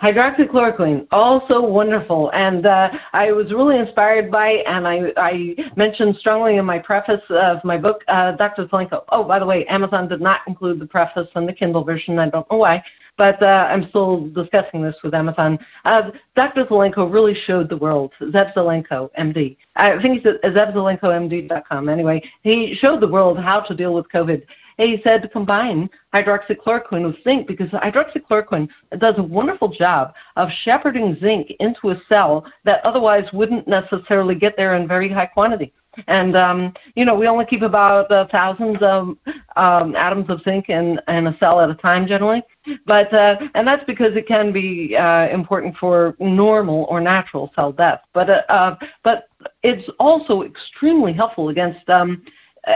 Hydroxychloroquine, 0.04 1.08
also 1.12 1.62
wonderful. 1.62 2.30
And 2.34 2.66
uh, 2.66 2.90
I 3.14 3.32
was 3.32 3.52
really 3.52 3.80
inspired 3.80 4.30
by, 4.30 4.64
and 4.68 4.86
I, 4.86 5.14
I 5.16 5.56
mentioned 5.78 6.18
strongly 6.20 6.58
in 6.58 6.66
my 6.66 6.78
preface 6.78 7.22
of 7.30 7.64
my 7.64 7.78
book, 7.78 8.04
uh, 8.10 8.34
Dr. 8.34 8.66
Zelenko. 8.66 9.06
Oh, 9.10 9.24
by 9.24 9.40
the 9.40 9.46
way, 9.46 9.66
Amazon 9.68 10.10
did 10.10 10.20
not 10.20 10.42
include 10.46 10.80
the 10.80 10.86
preface 10.86 11.30
in 11.38 11.46
the 11.46 11.54
Kindle 11.54 11.86
version. 11.86 12.20
I 12.20 12.30
don't 12.30 12.50
know 12.52 12.58
why, 12.58 12.84
but 13.18 13.42
uh, 13.42 13.68
I'm 13.70 13.88
still 13.90 14.28
discussing 14.28 14.82
this 14.82 14.96
with 15.06 15.14
Amazon. 15.14 15.58
Uh, 15.86 16.12
Dr. 16.36 16.66
Zelenko 16.66 17.12
really 17.12 17.34
showed 17.34 17.70
the 17.70 17.78
world, 17.78 18.12
Zev 18.20 18.54
Zelenko, 18.54 19.10
MD. 19.18 19.56
I 19.78 20.02
think 20.02 20.18
he's 20.18 20.26
at 20.26 20.42
zevzelenkomd.com. 20.42 21.88
Anyway, 21.88 22.22
he 22.42 22.76
showed 22.76 23.00
the 23.00 23.08
world 23.08 23.40
how 23.40 23.62
to 23.62 23.74
deal 23.74 23.94
with 23.94 24.06
COVID 24.14 24.44
he 24.78 25.02
said 25.04 25.22
to 25.22 25.28
combine 25.28 25.90
hydroxychloroquine 26.14 27.06
with 27.06 27.24
zinc 27.24 27.48
because 27.48 27.70
hydroxychloroquine 27.70 28.70
does 28.98 29.16
a 29.18 29.24
wonderful 29.24 29.70
job 29.70 30.14
of 30.36 30.52
shepherding 30.52 31.18
zinc 31.20 31.52
into 31.60 31.92
a 31.92 32.02
cell 32.08 32.46
that 32.64 32.86
otherwise 32.86 33.32
wouldn't 33.34 33.68
necessarily 33.68 34.36
get 34.36 34.58
there 34.58 34.76
in 34.76 34.88
very 34.88 35.10
high 35.10 35.26
quantity. 35.26 35.74
And 36.08 36.36
um, 36.36 36.74
you 36.96 37.06
know, 37.06 37.16
we 37.16 37.28
only 37.28 37.46
keep 37.46 37.62
about 37.62 38.12
uh, 38.12 38.28
thousands 38.32 38.82
of 38.82 39.16
um, 39.56 39.96
atoms 39.96 40.30
of 40.30 40.42
zinc 40.44 40.70
in, 40.70 41.00
in 41.08 41.28
a 41.28 41.38
cell 41.38 41.60
at 41.62 41.70
a 41.70 41.76
time 41.76 42.08
generally. 42.08 42.42
But 42.86 43.14
uh, 43.14 43.38
and 43.54 43.68
that's 43.68 43.84
because 43.86 44.16
it 44.16 44.28
can 44.28 44.52
be 44.52 44.96
uh, 44.96 45.28
important 45.28 45.78
for 45.78 46.16
normal 46.20 46.86
or 46.86 47.00
natural 47.00 47.52
cell 47.56 47.72
death. 47.72 48.02
But 48.14 48.30
uh, 48.30 48.42
uh, 48.50 48.76
but 49.04 49.30
it's 49.62 49.88
also 50.00 50.44
extremely 50.44 51.14
helpful 51.14 51.50
against 51.50 51.88
um, 51.90 52.24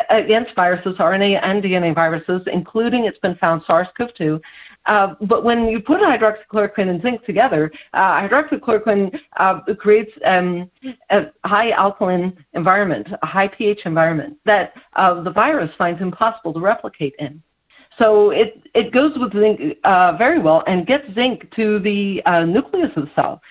against 0.10 0.54
viruses, 0.56 0.96
RNA 0.98 1.40
and 1.44 1.64
DNA 1.64 1.96
viruses, 1.96 2.42
including 2.52 3.06
it's 3.06 3.20
been 3.20 3.36
found 3.36 3.62
SARS-CoV-2. 3.68 4.42
Uh, 4.86 5.16
but 5.22 5.44
when 5.44 5.68
you 5.68 5.80
put 5.82 6.00
hydroxychloroquine 6.00 6.90
and 6.90 7.02
zinc 7.02 7.24
together, 7.26 7.72
uh, 7.94 8.22
hydroxychloroquine 8.22 9.20
uh, 9.38 9.60
creates 9.78 10.12
um, 10.26 10.70
a 11.10 11.26
high 11.46 11.72
alkaline 11.72 12.34
environment, 12.54 13.08
a 13.22 13.26
high 13.26 13.48
pH 13.48 13.82
environment 13.86 14.38
that 14.46 14.74
uh, 14.96 15.22
the 15.22 15.32
virus 15.32 15.70
finds 15.78 16.02
impossible 16.02 16.54
to 16.54 16.60
replicate 16.60 17.14
in. 17.20 17.42
So 17.98 18.30
it, 18.30 18.62
it 18.74 18.92
goes 18.92 19.18
with 19.18 19.34
zinc 19.34 19.78
uh, 19.84 20.16
very 20.18 20.40
well 20.40 20.64
and 20.68 20.86
gets 20.86 21.12
zinc 21.16 21.52
to 21.56 21.80
the 21.80 22.22
uh, 22.26 22.46
nucleus 22.46 22.92
of 22.96 23.06
the 23.06 23.12
cell. 23.16 23.42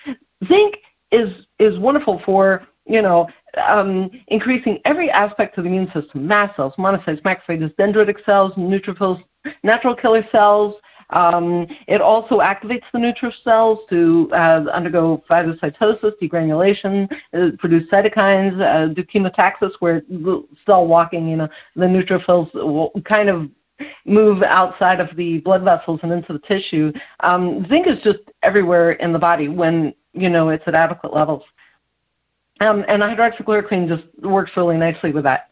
Zinc 0.47 0.75
is, 1.11 1.29
is 1.59 1.77
wonderful 1.77 2.21
for 2.25 2.65
you 2.87 3.01
know, 3.01 3.27
um, 3.55 4.09
increasing 4.27 4.79
every 4.85 5.09
aspect 5.09 5.57
of 5.57 5.63
the 5.63 5.69
immune 5.69 5.91
system, 5.93 6.27
mast 6.27 6.55
cells, 6.55 6.73
monocytes, 6.77 7.21
macrophages, 7.23 7.73
dendritic 7.75 8.23
cells, 8.25 8.53
neutrophils, 8.53 9.23
natural 9.63 9.95
killer 9.95 10.27
cells. 10.31 10.75
Um, 11.09 11.67
it 11.87 12.01
also 12.01 12.39
activates 12.39 12.83
the 12.91 12.99
neutrophils 12.99 13.87
to 13.89 14.29
uh, 14.33 14.65
undergo 14.73 15.23
phagocytosis, 15.29 16.13
degranulation, 16.21 17.09
uh, 17.33 17.55
produce 17.57 17.89
cytokines, 17.89 18.61
uh, 18.61 18.93
do 18.93 19.03
chemotaxis, 19.03 19.71
where 19.79 20.03
cell 20.65 20.85
walking, 20.85 21.29
you 21.29 21.37
know, 21.37 21.49
the 21.77 21.85
neutrophils 21.85 22.53
will 22.53 22.91
kind 23.05 23.29
of 23.29 23.49
move 24.05 24.43
outside 24.43 24.99
of 24.99 25.15
the 25.15 25.39
blood 25.39 25.63
vessels 25.63 25.99
and 26.03 26.11
into 26.11 26.33
the 26.33 26.39
tissue. 26.39 26.91
Um, 27.21 27.65
zinc 27.67 27.87
is 27.87 27.99
just 28.01 28.19
everywhere 28.43 28.93
in 28.93 29.13
the 29.13 29.19
body 29.19 29.47
when, 29.47 29.93
you 30.13 30.29
know, 30.29 30.49
it's 30.49 30.67
at 30.67 30.75
adequate 30.75 31.13
levels. 31.13 31.43
Um, 32.59 32.83
and 32.87 33.01
hydroxychloroquine 33.03 33.87
just 33.87 34.03
works 34.23 34.51
really 34.57 34.77
nicely 34.77 35.11
with 35.11 35.23
that. 35.23 35.49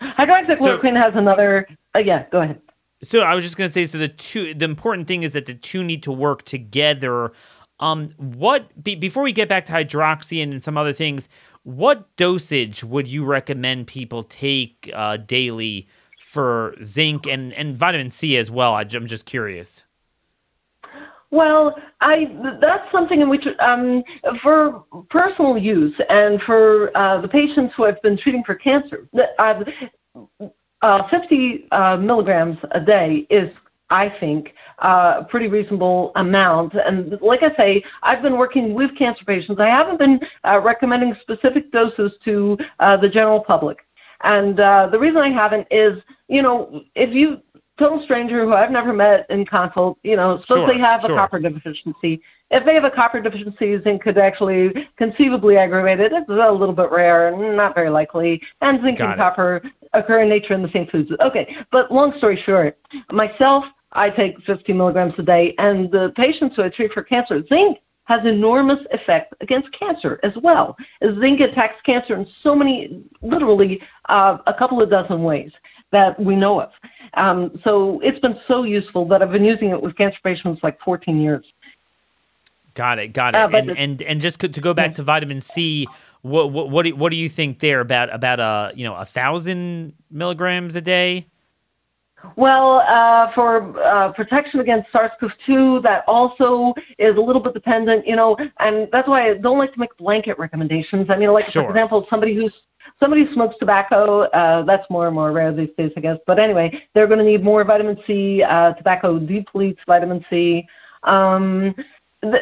Hydroxychloroquine 0.00 0.94
so, 0.94 1.00
has 1.00 1.12
another. 1.14 1.68
Uh, 1.94 2.00
yeah, 2.00 2.24
go 2.30 2.40
ahead. 2.40 2.60
So 3.02 3.20
I 3.20 3.34
was 3.34 3.44
just 3.44 3.56
going 3.56 3.68
to 3.68 3.72
say, 3.72 3.86
so 3.86 3.98
the 3.98 4.08
two, 4.08 4.54
the 4.54 4.64
important 4.64 5.06
thing 5.06 5.22
is 5.22 5.34
that 5.34 5.46
the 5.46 5.54
two 5.54 5.84
need 5.84 6.02
to 6.04 6.12
work 6.12 6.44
together. 6.44 7.32
Um, 7.78 8.10
what 8.16 8.82
be, 8.82 8.94
before 8.94 9.22
we 9.22 9.32
get 9.32 9.48
back 9.48 9.66
to 9.66 9.72
hydroxy 9.72 10.42
and 10.42 10.62
some 10.62 10.78
other 10.78 10.94
things, 10.94 11.28
what 11.62 12.14
dosage 12.16 12.82
would 12.82 13.06
you 13.06 13.24
recommend 13.24 13.86
people 13.86 14.22
take 14.22 14.90
uh, 14.94 15.18
daily 15.18 15.88
for 16.20 16.74
zinc 16.82 17.26
and 17.26 17.52
and 17.52 17.76
vitamin 17.76 18.08
C 18.08 18.36
as 18.36 18.50
well? 18.50 18.74
I, 18.74 18.86
I'm 18.92 19.06
just 19.06 19.26
curious. 19.26 19.84
Well, 21.30 21.76
I 22.00 22.32
that's 22.60 22.90
something 22.92 23.20
in 23.20 23.28
which 23.28 23.44
um, 23.58 24.04
for 24.42 24.84
personal 25.10 25.58
use 25.58 25.94
and 26.08 26.40
for 26.42 26.96
uh, 26.96 27.20
the 27.20 27.28
patients 27.28 27.74
who 27.76 27.84
I've 27.84 28.00
been 28.02 28.16
treating 28.16 28.44
for 28.44 28.54
cancer, 28.54 29.08
uh, 29.38 29.64
uh, 30.82 31.08
50 31.08 31.66
uh, 31.72 31.96
milligrams 31.96 32.58
a 32.70 32.80
day 32.80 33.26
is, 33.28 33.50
I 33.90 34.08
think, 34.20 34.52
uh, 34.84 35.16
a 35.18 35.24
pretty 35.24 35.48
reasonable 35.48 36.12
amount. 36.14 36.74
And 36.74 37.18
like 37.20 37.42
I 37.42 37.54
say, 37.56 37.82
I've 38.04 38.22
been 38.22 38.38
working 38.38 38.74
with 38.74 38.96
cancer 38.96 39.24
patients. 39.24 39.58
I 39.58 39.66
haven't 39.66 39.98
been 39.98 40.20
recommending 40.44 41.16
specific 41.22 41.72
doses 41.72 42.12
to 42.24 42.56
the 42.78 43.10
general 43.12 43.40
public. 43.40 43.78
And 44.22 44.56
the 44.56 44.98
reason 44.98 45.18
I 45.18 45.30
haven't 45.30 45.66
is, 45.70 46.00
you 46.28 46.42
know, 46.42 46.84
if 46.94 47.12
you 47.12 47.40
total 47.78 48.02
stranger 48.02 48.44
who 48.44 48.52
I've 48.52 48.70
never 48.70 48.92
met 48.92 49.26
in 49.30 49.44
consult, 49.44 49.98
you 50.02 50.16
know, 50.16 50.36
suppose 50.36 50.58
sure, 50.58 50.66
they 50.68 50.78
have 50.78 51.02
sure. 51.02 51.12
a 51.12 51.16
copper 51.16 51.38
deficiency. 51.38 52.22
If 52.50 52.64
they 52.64 52.74
have 52.74 52.84
a 52.84 52.90
copper 52.90 53.20
deficiency, 53.20 53.80
zinc 53.82 54.02
could 54.02 54.18
actually 54.18 54.72
conceivably 54.96 55.56
aggravate 55.56 56.00
it. 56.00 56.12
It's 56.12 56.28
a 56.28 56.32
little 56.32 56.74
bit 56.74 56.90
rare, 56.90 57.36
not 57.36 57.74
very 57.74 57.90
likely. 57.90 58.40
And 58.60 58.82
zinc 58.82 58.98
Got 58.98 59.04
and 59.04 59.14
it. 59.14 59.16
copper 59.16 59.62
occur 59.92 60.22
in 60.22 60.28
nature 60.28 60.54
in 60.54 60.62
the 60.62 60.70
same 60.70 60.86
foods. 60.86 61.10
Okay, 61.20 61.56
but 61.70 61.92
long 61.92 62.16
story 62.18 62.40
short, 62.44 62.78
myself, 63.10 63.64
I 63.92 64.10
take 64.10 64.40
50 64.42 64.72
milligrams 64.72 65.14
a 65.18 65.22
day, 65.22 65.54
and 65.58 65.90
the 65.90 66.12
patients 66.16 66.56
who 66.56 66.62
I 66.62 66.68
treat 66.68 66.92
for 66.92 67.02
cancer, 67.02 67.42
zinc 67.48 67.78
has 68.04 68.24
enormous 68.24 68.78
effect 68.92 69.34
against 69.40 69.68
cancer 69.72 70.20
as 70.22 70.32
well. 70.36 70.76
Zinc 71.20 71.40
attacks 71.40 71.80
cancer 71.84 72.14
in 72.14 72.26
so 72.42 72.54
many, 72.54 73.02
literally 73.20 73.82
uh, 74.08 74.38
a 74.46 74.54
couple 74.54 74.80
of 74.80 74.90
dozen 74.90 75.22
ways 75.24 75.50
that 75.92 76.18
we 76.18 76.36
know 76.36 76.60
of. 76.60 76.70
Um, 77.16 77.58
so 77.64 77.98
it's 78.00 78.18
been 78.20 78.38
so 78.46 78.62
useful 78.62 79.06
that 79.08 79.22
I've 79.22 79.32
been 79.32 79.44
using 79.44 79.70
it 79.70 79.82
with 79.82 79.96
cancer 79.96 80.18
patients 80.22 80.60
like 80.62 80.78
14 80.80 81.20
years. 81.20 81.44
Got 82.74 82.98
it, 82.98 83.08
got 83.14 83.34
it. 83.34 83.38
Uh, 83.38 83.48
and, 83.56 83.70
and 83.70 84.02
and 84.02 84.20
just 84.20 84.38
to 84.38 84.48
go 84.48 84.74
back 84.74 84.88
yeah. 84.90 84.94
to 84.96 85.02
vitamin 85.02 85.40
C, 85.40 85.88
what 86.20 86.52
what 86.52 86.68
what 86.68 86.84
do, 86.84 86.94
what 86.94 87.10
do 87.10 87.16
you 87.16 87.28
think 87.28 87.60
there 87.60 87.80
about 87.80 88.14
about 88.14 88.38
a 88.38 88.72
you 88.76 88.84
know 88.84 88.94
a 88.94 89.06
thousand 89.06 89.94
milligrams 90.10 90.76
a 90.76 90.82
day? 90.82 91.26
Well, 92.34 92.80
uh, 92.88 93.32
for 93.34 93.78
uh, 93.80 94.12
protection 94.12 94.58
against 94.58 94.90
SARS-CoV-2, 94.90 95.82
that 95.84 96.02
also 96.08 96.74
is 96.98 97.16
a 97.16 97.20
little 97.20 97.40
bit 97.40 97.54
dependent, 97.54 98.06
you 98.06 98.16
know, 98.16 98.36
and 98.58 98.88
that's 98.90 99.06
why 99.06 99.30
I 99.30 99.34
don't 99.34 99.58
like 99.58 99.72
to 99.74 99.78
make 99.78 99.96
blanket 99.96 100.36
recommendations. 100.38 101.08
I 101.08 101.16
mean, 101.16 101.32
like 101.32 101.48
sure. 101.48 101.62
for 101.64 101.70
example, 101.70 102.06
somebody 102.10 102.34
who's 102.34 102.52
somebody 103.00 103.26
smokes 103.32 103.56
tobacco, 103.60 104.22
uh, 104.22 104.62
that's 104.62 104.88
more 104.90 105.06
and 105.06 105.14
more 105.14 105.32
rare 105.32 105.52
these 105.52 105.70
days, 105.76 105.92
I 105.96 106.00
guess. 106.00 106.18
But 106.26 106.38
anyway, 106.38 106.82
they're 106.94 107.06
going 107.06 107.18
to 107.18 107.24
need 107.24 107.42
more 107.42 107.64
vitamin 107.64 107.98
C. 108.06 108.42
Uh, 108.42 108.72
tobacco 108.74 109.18
depletes 109.18 109.80
vitamin 109.86 110.24
C. 110.30 110.66
Um, 111.02 111.74
the, 112.22 112.40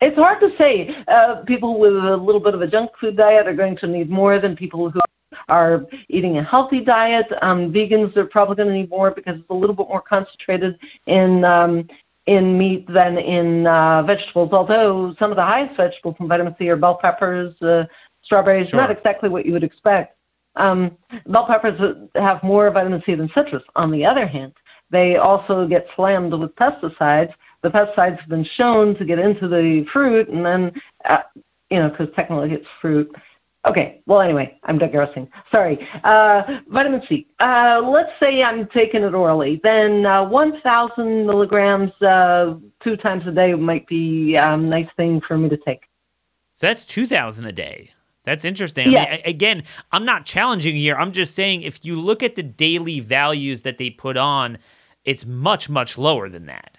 it's 0.00 0.16
hard 0.16 0.40
to 0.40 0.50
say. 0.56 0.94
Uh, 1.08 1.42
people 1.46 1.78
with 1.78 1.94
a 1.94 2.16
little 2.16 2.40
bit 2.40 2.54
of 2.54 2.62
a 2.62 2.66
junk 2.66 2.90
food 3.00 3.16
diet 3.16 3.46
are 3.46 3.54
going 3.54 3.76
to 3.78 3.86
need 3.86 4.10
more 4.10 4.38
than 4.38 4.56
people 4.56 4.90
who 4.90 5.00
are 5.48 5.86
eating 6.08 6.38
a 6.38 6.44
healthy 6.44 6.80
diet. 6.80 7.26
Um, 7.42 7.72
vegans 7.72 8.16
are 8.16 8.26
probably 8.26 8.56
going 8.56 8.68
to 8.68 8.74
need 8.74 8.90
more 8.90 9.10
because 9.10 9.36
it's 9.38 9.50
a 9.50 9.54
little 9.54 9.76
bit 9.76 9.88
more 9.88 10.02
concentrated 10.02 10.78
in 11.06 11.44
um, 11.44 11.88
in 12.26 12.56
meat 12.56 12.86
than 12.92 13.18
in 13.18 13.66
uh, 13.66 14.02
vegetables. 14.02 14.52
Although 14.52 15.14
some 15.18 15.30
of 15.30 15.36
the 15.36 15.44
highest 15.44 15.76
vegetables 15.76 16.16
from 16.16 16.28
vitamin 16.28 16.54
C 16.58 16.68
are 16.68 16.76
bell 16.76 16.98
peppers, 17.00 17.60
uh, 17.60 17.84
Strawberries, 18.30 18.68
sure. 18.68 18.78
not 18.78 18.92
exactly 18.92 19.28
what 19.28 19.44
you 19.44 19.52
would 19.52 19.64
expect. 19.64 20.20
Um, 20.54 20.96
bell 21.26 21.46
peppers 21.46 21.80
have 22.14 22.40
more 22.44 22.70
vitamin 22.70 23.02
C 23.04 23.16
than 23.16 23.28
citrus. 23.34 23.64
On 23.74 23.90
the 23.90 24.06
other 24.06 24.24
hand, 24.24 24.52
they 24.90 25.16
also 25.16 25.66
get 25.66 25.88
slammed 25.96 26.32
with 26.32 26.54
pesticides. 26.54 27.32
The 27.62 27.70
pesticides 27.70 28.20
have 28.20 28.28
been 28.28 28.44
shown 28.44 28.94
to 28.98 29.04
get 29.04 29.18
into 29.18 29.48
the 29.48 29.84
fruit, 29.92 30.28
and 30.28 30.46
then, 30.46 30.70
uh, 31.06 31.22
you 31.70 31.80
know, 31.80 31.88
because 31.88 32.06
technically 32.14 32.52
it's 32.52 32.68
fruit. 32.80 33.12
Okay, 33.66 34.00
well, 34.06 34.20
anyway, 34.20 34.56
I'm 34.62 34.78
digressing. 34.78 35.28
Sorry. 35.50 35.88
Uh, 36.04 36.42
vitamin 36.68 37.02
C. 37.08 37.26
Uh, 37.40 37.82
let's 37.84 38.12
say 38.20 38.44
I'm 38.44 38.68
taking 38.68 39.02
it 39.02 39.12
orally. 39.12 39.60
Then 39.64 40.06
uh, 40.06 40.24
1,000 40.24 41.26
milligrams 41.26 41.90
uh, 42.00 42.54
two 42.80 42.96
times 42.96 43.26
a 43.26 43.32
day 43.32 43.54
might 43.54 43.88
be 43.88 44.36
a 44.36 44.46
um, 44.46 44.68
nice 44.68 44.88
thing 44.96 45.20
for 45.26 45.36
me 45.36 45.48
to 45.48 45.56
take. 45.56 45.82
So 46.54 46.68
that's 46.68 46.84
2,000 46.84 47.44
a 47.46 47.52
day. 47.52 47.90
That's 48.24 48.44
interesting. 48.44 48.92
Yeah. 48.92 49.02
I 49.02 49.10
mean, 49.10 49.20
again, 49.24 49.62
I'm 49.92 50.04
not 50.04 50.26
challenging 50.26 50.76
here. 50.76 50.96
I'm 50.96 51.12
just 51.12 51.34
saying 51.34 51.62
if 51.62 51.84
you 51.84 51.98
look 51.98 52.22
at 52.22 52.34
the 52.34 52.42
daily 52.42 53.00
values 53.00 53.62
that 53.62 53.78
they 53.78 53.90
put 53.90 54.16
on, 54.16 54.58
it's 55.04 55.24
much 55.24 55.68
much 55.70 55.96
lower 55.96 56.28
than 56.28 56.46
that. 56.46 56.76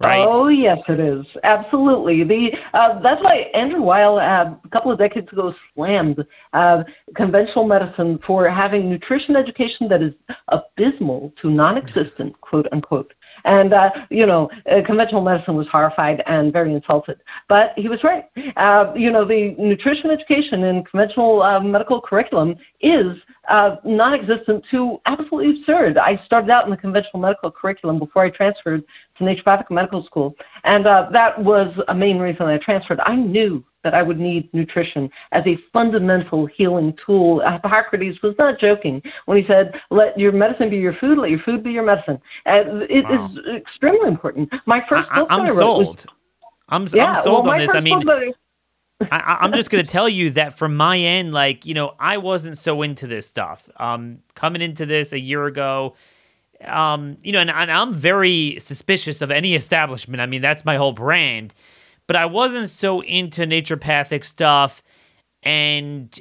Right? 0.00 0.26
Oh 0.28 0.48
yes, 0.48 0.78
it 0.88 0.98
is 0.98 1.24
absolutely. 1.44 2.24
The 2.24 2.52
uh, 2.74 2.98
that's 3.00 3.22
why 3.22 3.50
Andrew 3.54 3.80
Weil 3.80 4.18
uh, 4.18 4.54
a 4.64 4.68
couple 4.70 4.90
of 4.90 4.98
decades 4.98 5.32
ago 5.32 5.54
slammed 5.74 6.26
uh, 6.52 6.82
conventional 7.14 7.64
medicine 7.64 8.18
for 8.26 8.48
having 8.48 8.90
nutrition 8.90 9.36
education 9.36 9.88
that 9.88 10.02
is 10.02 10.12
abysmal 10.48 11.32
to 11.40 11.50
non-existent, 11.50 12.40
quote 12.40 12.66
unquote. 12.72 13.14
And, 13.44 13.72
uh, 13.72 13.90
you 14.10 14.26
know, 14.26 14.50
uh, 14.70 14.82
conventional 14.84 15.20
medicine 15.20 15.54
was 15.54 15.66
horrified 15.68 16.22
and 16.26 16.52
very 16.52 16.72
insulted. 16.72 17.20
But 17.48 17.72
he 17.76 17.88
was 17.88 18.02
right. 18.02 18.24
Uh, 18.56 18.92
you 18.96 19.10
know, 19.10 19.24
the 19.24 19.54
nutrition 19.58 20.10
education 20.10 20.64
in 20.64 20.84
conventional 20.84 21.42
uh, 21.42 21.60
medical 21.60 22.00
curriculum 22.00 22.56
is 22.80 23.16
uh, 23.48 23.76
non-existent 23.84 24.64
to 24.70 25.00
absolutely 25.06 25.60
absurd. 25.60 25.98
I 25.98 26.20
started 26.24 26.50
out 26.50 26.64
in 26.64 26.70
the 26.70 26.76
conventional 26.76 27.20
medical 27.20 27.50
curriculum 27.50 27.98
before 27.98 28.24
I 28.24 28.30
transferred 28.30 28.84
to 29.18 29.24
naturopathic 29.24 29.70
medical 29.70 30.04
school, 30.04 30.34
and 30.64 30.86
uh, 30.86 31.08
that 31.12 31.38
was 31.38 31.74
a 31.88 31.94
main 31.94 32.18
reason 32.18 32.46
I 32.46 32.58
transferred. 32.58 33.00
I 33.00 33.14
knew 33.14 33.64
that 33.84 33.94
I 33.94 34.02
would 34.02 34.18
need 34.18 34.52
nutrition 34.52 35.10
as 35.32 35.44
a 35.46 35.58
fundamental 35.72 36.46
healing 36.46 36.96
tool. 37.04 37.40
Hippocrates 37.40 38.20
was 38.22 38.34
not 38.38 38.58
joking 38.58 39.02
when 39.26 39.38
he 39.38 39.46
said, 39.46 39.80
"Let 39.90 40.18
your 40.18 40.32
medicine 40.32 40.70
be 40.70 40.78
your 40.78 40.94
food, 40.94 41.18
let 41.18 41.30
your 41.30 41.40
food 41.40 41.62
be 41.62 41.70
your 41.70 41.84
medicine." 41.84 42.20
And 42.44 42.82
it 42.90 43.04
wow. 43.04 43.30
is 43.30 43.56
extremely 43.56 44.08
important. 44.08 44.52
My 44.66 44.84
first 44.88 45.08
book 45.10 45.28
I, 45.30 45.40
am 45.40 45.48
sold. 45.50 45.86
Was, 45.86 46.06
I'm, 46.68 46.86
yeah, 46.92 47.12
I'm 47.12 47.22
sold 47.22 47.46
well, 47.46 47.54
on 47.54 47.60
this. 47.60 47.74
I 47.74 47.80
mean. 47.80 48.02
I, 49.10 49.38
I'm 49.40 49.52
just 49.52 49.70
going 49.70 49.84
to 49.84 49.92
tell 49.92 50.08
you 50.08 50.30
that 50.30 50.56
from 50.56 50.76
my 50.76 50.96
end, 50.96 51.32
like, 51.32 51.66
you 51.66 51.74
know, 51.74 51.94
I 51.98 52.16
wasn't 52.16 52.56
so 52.56 52.80
into 52.80 53.08
this 53.08 53.26
stuff. 53.26 53.68
Um, 53.76 54.20
coming 54.36 54.62
into 54.62 54.86
this 54.86 55.12
a 55.12 55.18
year 55.18 55.46
ago, 55.46 55.96
um, 56.62 57.18
you 57.22 57.32
know, 57.32 57.40
and, 57.40 57.50
and 57.50 57.70
I'm 57.70 57.94
very 57.94 58.56
suspicious 58.60 59.22
of 59.22 59.30
any 59.30 59.54
establishment. 59.54 60.20
I 60.20 60.26
mean, 60.26 60.42
that's 60.42 60.64
my 60.64 60.76
whole 60.76 60.92
brand. 60.92 61.54
But 62.06 62.16
I 62.16 62.26
wasn't 62.26 62.68
so 62.68 63.02
into 63.02 63.42
naturopathic 63.42 64.24
stuff. 64.24 64.82
And 65.42 66.18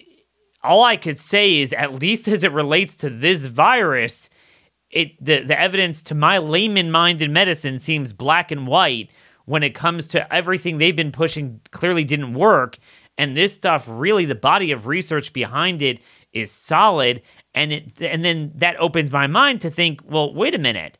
all 0.63 0.83
I 0.83 0.95
could 0.95 1.19
say 1.19 1.59
is, 1.59 1.73
at 1.73 1.93
least 1.93 2.27
as 2.27 2.43
it 2.43 2.51
relates 2.51 2.95
to 2.97 3.09
this 3.09 3.45
virus, 3.45 4.29
it 4.89 5.23
the, 5.23 5.43
the 5.43 5.59
evidence 5.59 6.01
to 6.03 6.15
my 6.15 6.37
layman 6.37 6.91
mind 6.91 7.21
in 7.21 7.33
medicine 7.33 7.79
seems 7.79 8.13
black 8.13 8.51
and 8.51 8.67
white 8.67 9.09
when 9.45 9.63
it 9.63 9.75
comes 9.75 10.07
to 10.09 10.33
everything 10.33 10.77
they've 10.77 10.95
been 10.95 11.11
pushing 11.11 11.59
clearly 11.71 12.03
didn't 12.03 12.33
work. 12.33 12.77
And 13.17 13.35
this 13.35 13.53
stuff, 13.53 13.85
really, 13.87 14.25
the 14.25 14.35
body 14.35 14.71
of 14.71 14.87
research 14.87 15.33
behind 15.33 15.81
it 15.81 15.99
is 16.31 16.49
solid. 16.49 17.21
And 17.53 17.71
it, 17.71 18.01
and 18.01 18.23
then 18.23 18.51
that 18.55 18.77
opens 18.77 19.11
my 19.11 19.27
mind 19.27 19.61
to 19.61 19.69
think, 19.69 20.01
well, 20.05 20.33
wait 20.33 20.55
a 20.55 20.59
minute, 20.59 20.97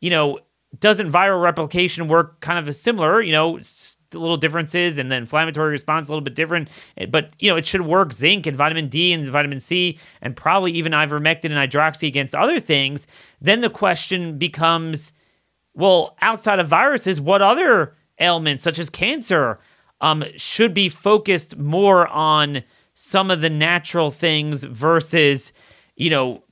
you 0.00 0.10
know, 0.10 0.40
doesn't 0.78 1.10
viral 1.10 1.40
replication 1.40 2.08
work 2.08 2.40
kind 2.40 2.58
of 2.58 2.66
a 2.66 2.72
similar, 2.72 3.22
you 3.22 3.32
know, 3.32 3.58
little 4.12 4.36
differences 4.36 4.98
and 4.98 5.10
the 5.10 5.16
inflammatory 5.16 5.70
response 5.70 6.08
a 6.08 6.12
little 6.12 6.22
bit 6.22 6.34
different, 6.34 6.68
but 7.10 7.30
you 7.38 7.50
know, 7.50 7.56
it 7.56 7.66
should 7.66 7.82
work 7.82 8.12
zinc 8.12 8.46
and 8.46 8.56
vitamin 8.56 8.88
D 8.88 9.12
and 9.12 9.26
vitamin 9.26 9.60
C 9.60 9.98
and 10.20 10.36
probably 10.36 10.72
even 10.72 10.92
ivermectin 10.92 11.52
and 11.52 11.54
hydroxy 11.54 12.08
against 12.08 12.34
other 12.34 12.60
things. 12.60 13.06
Then 13.40 13.60
the 13.60 13.70
question 13.70 14.38
becomes, 14.38 15.12
well, 15.74 16.16
outside 16.20 16.58
of 16.58 16.68
viruses, 16.68 17.20
what 17.20 17.42
other 17.42 17.94
ailments, 18.20 18.62
such 18.62 18.78
as 18.78 18.90
cancer, 18.90 19.58
um, 20.00 20.24
should 20.36 20.74
be 20.74 20.88
focused 20.88 21.56
more 21.56 22.06
on 22.08 22.62
some 22.94 23.30
of 23.30 23.40
the 23.40 23.50
natural 23.50 24.10
things 24.10 24.62
versus, 24.64 25.52
you 25.96 26.10
know, 26.10 26.44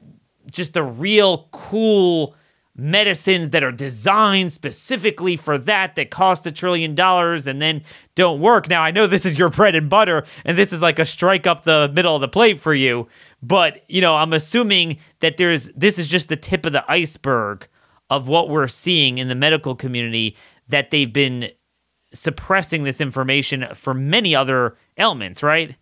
just 0.50 0.74
the 0.74 0.82
real 0.82 1.48
cool 1.52 2.34
medicines 2.74 3.50
that 3.50 3.62
are 3.62 3.72
designed 3.72 4.50
specifically 4.50 5.36
for 5.36 5.58
that 5.58 5.94
that 5.94 6.10
cost 6.10 6.46
a 6.46 6.52
trillion 6.52 6.94
dollars 6.94 7.46
and 7.46 7.60
then 7.60 7.82
don't 8.14 8.40
work. 8.40 8.68
Now, 8.68 8.82
I 8.82 8.90
know 8.90 9.06
this 9.06 9.26
is 9.26 9.38
your 9.38 9.50
bread 9.50 9.74
and 9.74 9.90
butter 9.90 10.24
and 10.44 10.56
this 10.56 10.72
is 10.72 10.80
like 10.80 10.98
a 10.98 11.04
strike 11.04 11.46
up 11.46 11.64
the 11.64 11.90
middle 11.92 12.14
of 12.14 12.22
the 12.22 12.28
plate 12.28 12.60
for 12.60 12.74
you, 12.74 13.08
but 13.42 13.82
you 13.88 14.00
know, 14.00 14.16
I'm 14.16 14.32
assuming 14.32 14.98
that 15.20 15.36
there's 15.36 15.68
this 15.76 15.98
is 15.98 16.08
just 16.08 16.28
the 16.28 16.36
tip 16.36 16.64
of 16.64 16.72
the 16.72 16.90
iceberg 16.90 17.68
of 18.08 18.28
what 18.28 18.48
we're 18.48 18.68
seeing 18.68 19.18
in 19.18 19.28
the 19.28 19.34
medical 19.34 19.74
community 19.74 20.36
that 20.68 20.90
they've 20.90 21.12
been 21.12 21.50
suppressing 22.14 22.84
this 22.84 23.00
information 23.00 23.66
for 23.74 23.94
many 23.94 24.34
other 24.34 24.76
ailments, 24.98 25.42
right? 25.42 25.76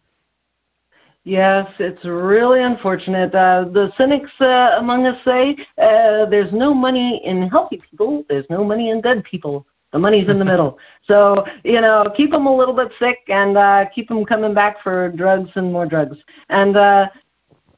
Yes, 1.30 1.68
it's 1.78 2.04
really 2.04 2.60
unfortunate. 2.60 3.32
Uh, 3.32 3.66
the 3.70 3.92
cynics 3.96 4.32
uh, 4.40 4.74
among 4.78 5.06
us 5.06 5.16
say 5.24 5.52
uh, 5.78 6.26
there's 6.26 6.52
no 6.52 6.74
money 6.74 7.24
in 7.24 7.48
healthy 7.48 7.80
people, 7.88 8.24
there's 8.28 8.46
no 8.50 8.64
money 8.64 8.90
in 8.90 9.00
dead 9.00 9.22
people. 9.22 9.64
The 9.92 10.00
money's 10.00 10.28
in 10.28 10.40
the 10.40 10.44
middle. 10.52 10.76
So, 11.06 11.46
you 11.62 11.80
know, 11.80 12.12
keep 12.16 12.32
them 12.32 12.46
a 12.46 12.56
little 12.56 12.74
bit 12.74 12.90
sick 12.98 13.18
and 13.28 13.56
uh, 13.56 13.84
keep 13.94 14.08
them 14.08 14.24
coming 14.24 14.54
back 14.54 14.82
for 14.82 15.10
drugs 15.10 15.50
and 15.54 15.72
more 15.72 15.86
drugs. 15.86 16.16
And 16.48 16.76
uh, 16.76 17.10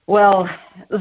well, 0.07 0.49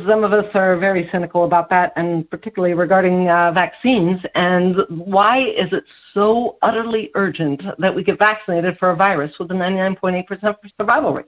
some 0.05 0.25
of 0.25 0.33
us 0.33 0.53
are 0.53 0.75
very 0.75 1.07
cynical 1.09 1.45
about 1.45 1.69
that, 1.69 1.93
and 1.95 2.29
particularly 2.29 2.73
regarding 2.73 3.29
uh, 3.29 3.53
vaccines. 3.53 4.23
And 4.35 4.75
why 4.89 5.37
is 5.37 5.71
it 5.71 5.85
so 6.13 6.57
utterly 6.61 7.11
urgent 7.15 7.61
that 7.79 7.95
we 7.95 8.03
get 8.03 8.19
vaccinated 8.19 8.77
for 8.77 8.89
a 8.89 8.95
virus 8.97 9.31
with 9.39 9.51
a 9.51 9.53
99.8% 9.53 10.53
survival 10.77 11.13
rate? 11.13 11.27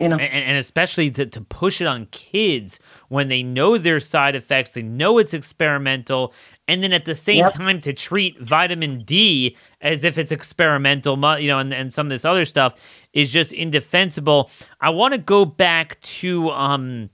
You 0.00 0.08
know. 0.08 0.16
and, 0.16 0.44
and, 0.44 0.56
especially 0.56 1.10
to, 1.10 1.26
to 1.26 1.40
push 1.40 1.80
it 1.80 1.88
on 1.88 2.06
kids 2.12 2.78
when 3.08 3.26
they 3.26 3.42
know 3.42 3.78
their 3.78 3.98
side 3.98 4.36
effects, 4.36 4.70
they 4.70 4.82
know 4.82 5.18
it's 5.18 5.34
experimental, 5.34 6.32
and 6.68 6.84
then 6.84 6.92
at 6.92 7.04
the 7.04 7.16
same 7.16 7.38
yep. 7.38 7.52
time 7.52 7.80
to 7.80 7.92
treat 7.92 8.38
vitamin 8.38 9.02
D 9.02 9.56
as 9.80 10.04
if 10.04 10.16
it's 10.16 10.30
experimental, 10.30 11.16
you 11.40 11.48
know, 11.48 11.58
and, 11.58 11.74
and 11.74 11.92
some 11.92 12.06
of 12.06 12.10
this 12.10 12.24
other 12.24 12.44
stuff 12.44 12.74
is 13.12 13.32
just 13.32 13.52
indefensible. 13.52 14.50
I 14.80 14.90
want 14.90 15.14
to 15.14 15.18
go 15.18 15.44
back 15.44 16.00
to 16.00 16.50
um, 16.50 17.10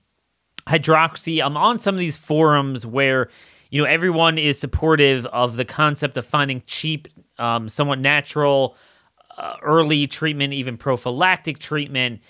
hydroxy. 0.67 1.43
I'm 1.43 1.57
on 1.57 1.79
some 1.79 1.95
of 1.95 1.99
these 1.99 2.19
forums 2.19 2.85
where, 2.85 3.31
you 3.71 3.81
know, 3.81 3.89
everyone 3.89 4.37
is 4.37 4.59
supportive 4.59 5.25
of 5.27 5.57
the 5.57 5.65
concept 5.65 6.19
of 6.19 6.27
finding 6.27 6.63
cheap, 6.67 7.09
um, 7.39 7.71
somewhat 7.71 7.99
natural, 7.99 8.77
uh, 9.39 9.57
early 9.63 10.07
treatment, 10.07 10.53
even 10.53 10.77
prophylactic 10.77 11.59
treatment 11.59 12.21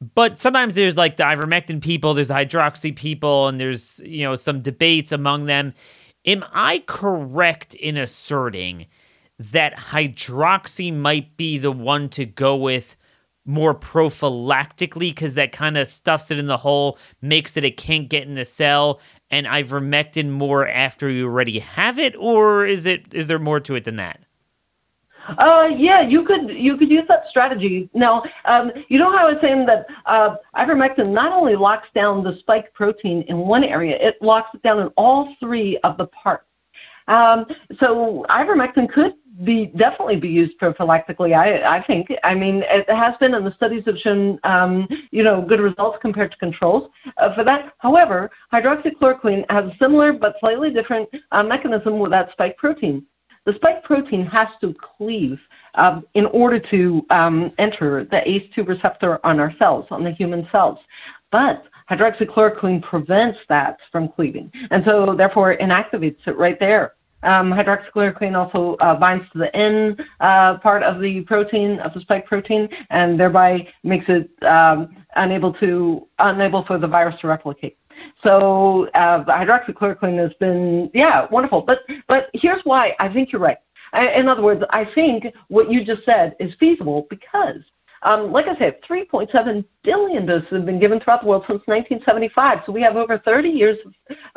but 0.00 0.38
sometimes 0.38 0.74
there's 0.74 0.96
like 0.96 1.16
the 1.16 1.24
ivermectin 1.24 1.82
people, 1.82 2.14
there's 2.14 2.28
the 2.28 2.34
hydroxy 2.34 2.94
people, 2.94 3.48
and 3.48 3.58
there's 3.58 4.00
you 4.04 4.22
know 4.22 4.34
some 4.34 4.62
debates 4.62 5.12
among 5.12 5.46
them. 5.46 5.74
Am 6.24 6.44
I 6.52 6.84
correct 6.86 7.74
in 7.74 7.96
asserting 7.96 8.86
that 9.38 9.76
hydroxy 9.76 10.92
might 10.92 11.36
be 11.36 11.58
the 11.58 11.72
one 11.72 12.08
to 12.10 12.24
go 12.26 12.56
with 12.56 12.96
more 13.44 13.74
prophylactically 13.74 15.10
because 15.10 15.34
that 15.34 15.52
kind 15.52 15.78
of 15.78 15.88
stuffs 15.88 16.30
it 16.30 16.38
in 16.38 16.48
the 16.48 16.58
hole, 16.58 16.98
makes 17.22 17.56
it 17.56 17.64
it 17.64 17.76
can't 17.78 18.10
get 18.10 18.24
in 18.24 18.34
the 18.34 18.44
cell, 18.44 19.00
and 19.30 19.46
ivermectin 19.46 20.28
more 20.28 20.68
after 20.68 21.08
you 21.08 21.26
already 21.26 21.58
have 21.58 21.98
it, 21.98 22.14
or 22.16 22.66
is 22.66 22.86
it 22.86 23.12
is 23.14 23.26
there 23.26 23.38
more 23.38 23.58
to 23.60 23.74
it 23.74 23.84
than 23.84 23.96
that? 23.96 24.20
Uh, 25.36 25.68
yeah, 25.76 26.00
you 26.00 26.24
could 26.24 26.48
you 26.48 26.76
could 26.76 26.90
use 26.90 27.04
that 27.08 27.24
strategy. 27.28 27.88
Now, 27.94 28.22
um, 28.46 28.72
you 28.88 28.98
know 28.98 29.10
how 29.10 29.28
I 29.28 29.32
was 29.32 29.40
saying 29.42 29.66
that 29.66 29.86
uh, 30.06 30.36
ivermectin 30.56 31.08
not 31.08 31.32
only 31.32 31.56
locks 31.56 31.88
down 31.94 32.24
the 32.24 32.36
spike 32.40 32.72
protein 32.72 33.22
in 33.28 33.38
one 33.38 33.64
area, 33.64 33.96
it 34.00 34.16
locks 34.22 34.50
it 34.54 34.62
down 34.62 34.80
in 34.80 34.88
all 34.96 35.34
three 35.40 35.78
of 35.84 35.96
the 35.98 36.06
parts. 36.06 36.44
Um, 37.08 37.46
so 37.80 38.24
ivermectin 38.30 38.90
could 38.90 39.14
be 39.44 39.66
definitely 39.66 40.16
be 40.16 40.28
used 40.28 40.58
prophylactically. 40.58 41.36
I 41.36 41.76
I 41.76 41.82
think. 41.84 42.08
I 42.24 42.34
mean, 42.34 42.64
it 42.68 42.88
has 42.88 43.14
been, 43.20 43.34
and 43.34 43.46
the 43.46 43.54
studies 43.54 43.84
have 43.86 43.98
shown, 43.98 44.38
um, 44.44 44.88
you 45.10 45.22
know, 45.22 45.42
good 45.42 45.60
results 45.60 45.98
compared 46.00 46.32
to 46.32 46.38
controls 46.38 46.90
uh, 47.18 47.34
for 47.34 47.44
that. 47.44 47.72
However, 47.78 48.30
hydroxychloroquine 48.52 49.44
has 49.50 49.66
a 49.66 49.76
similar 49.78 50.12
but 50.12 50.36
slightly 50.40 50.70
different 50.70 51.08
uh, 51.32 51.42
mechanism 51.42 51.98
with 51.98 52.10
that 52.12 52.32
spike 52.32 52.56
protein. 52.56 53.04
The 53.44 53.54
spike 53.54 53.82
protein 53.82 54.26
has 54.26 54.48
to 54.60 54.74
cleave 54.74 55.38
um, 55.74 56.04
in 56.14 56.26
order 56.26 56.58
to 56.58 57.06
um, 57.10 57.52
enter 57.58 58.04
the 58.04 58.18
ACE2 58.18 58.66
receptor 58.66 59.24
on 59.24 59.40
our 59.40 59.54
cells, 59.58 59.86
on 59.90 60.04
the 60.04 60.10
human 60.10 60.46
cells. 60.50 60.78
But 61.30 61.64
hydroxychloroquine 61.90 62.82
prevents 62.82 63.38
that 63.48 63.78
from 63.90 64.08
cleaving, 64.08 64.52
and 64.70 64.84
so 64.84 65.14
therefore 65.14 65.56
inactivates 65.56 66.26
it 66.26 66.36
right 66.36 66.58
there. 66.58 66.94
Um, 67.22 67.52
hydroxychloroquine 67.52 68.36
also 68.36 68.76
uh, 68.76 68.94
binds 68.94 69.24
to 69.32 69.38
the 69.38 69.56
N 69.56 69.96
uh, 70.20 70.58
part 70.58 70.82
of 70.82 71.00
the 71.00 71.22
protein 71.22 71.80
of 71.80 71.92
the 71.92 72.00
spike 72.00 72.26
protein, 72.26 72.68
and 72.90 73.18
thereby 73.18 73.66
makes 73.82 74.06
it 74.08 74.30
um, 74.44 75.04
unable 75.16 75.52
to 75.54 76.06
unable 76.18 76.64
for 76.64 76.78
the 76.78 76.86
virus 76.86 77.20
to 77.20 77.26
replicate. 77.26 77.76
So 78.22 78.88
uh, 78.94 79.24
hydroxychloroquine 79.24 80.18
has 80.18 80.32
been, 80.40 80.90
yeah, 80.94 81.26
wonderful. 81.30 81.62
But 81.62 81.80
but 82.06 82.30
here's 82.34 82.64
why 82.64 82.94
I 82.98 83.08
think 83.08 83.32
you're 83.32 83.40
right. 83.40 83.58
I, 83.92 84.08
in 84.12 84.28
other 84.28 84.42
words, 84.42 84.62
I 84.70 84.84
think 84.84 85.26
what 85.48 85.70
you 85.70 85.84
just 85.84 86.04
said 86.04 86.36
is 86.38 86.52
feasible 86.58 87.06
because, 87.10 87.62
um, 88.02 88.32
like 88.32 88.46
I 88.46 88.56
said, 88.58 88.82
3.7 88.82 89.64
billion 89.82 90.26
doses 90.26 90.48
have 90.50 90.66
been 90.66 90.78
given 90.78 91.00
throughout 91.00 91.22
the 91.22 91.26
world 91.26 91.44
since 91.46 91.62
1975. 91.66 92.60
So 92.66 92.72
we 92.72 92.82
have 92.82 92.96
over 92.96 93.18
30 93.18 93.48
years 93.48 93.78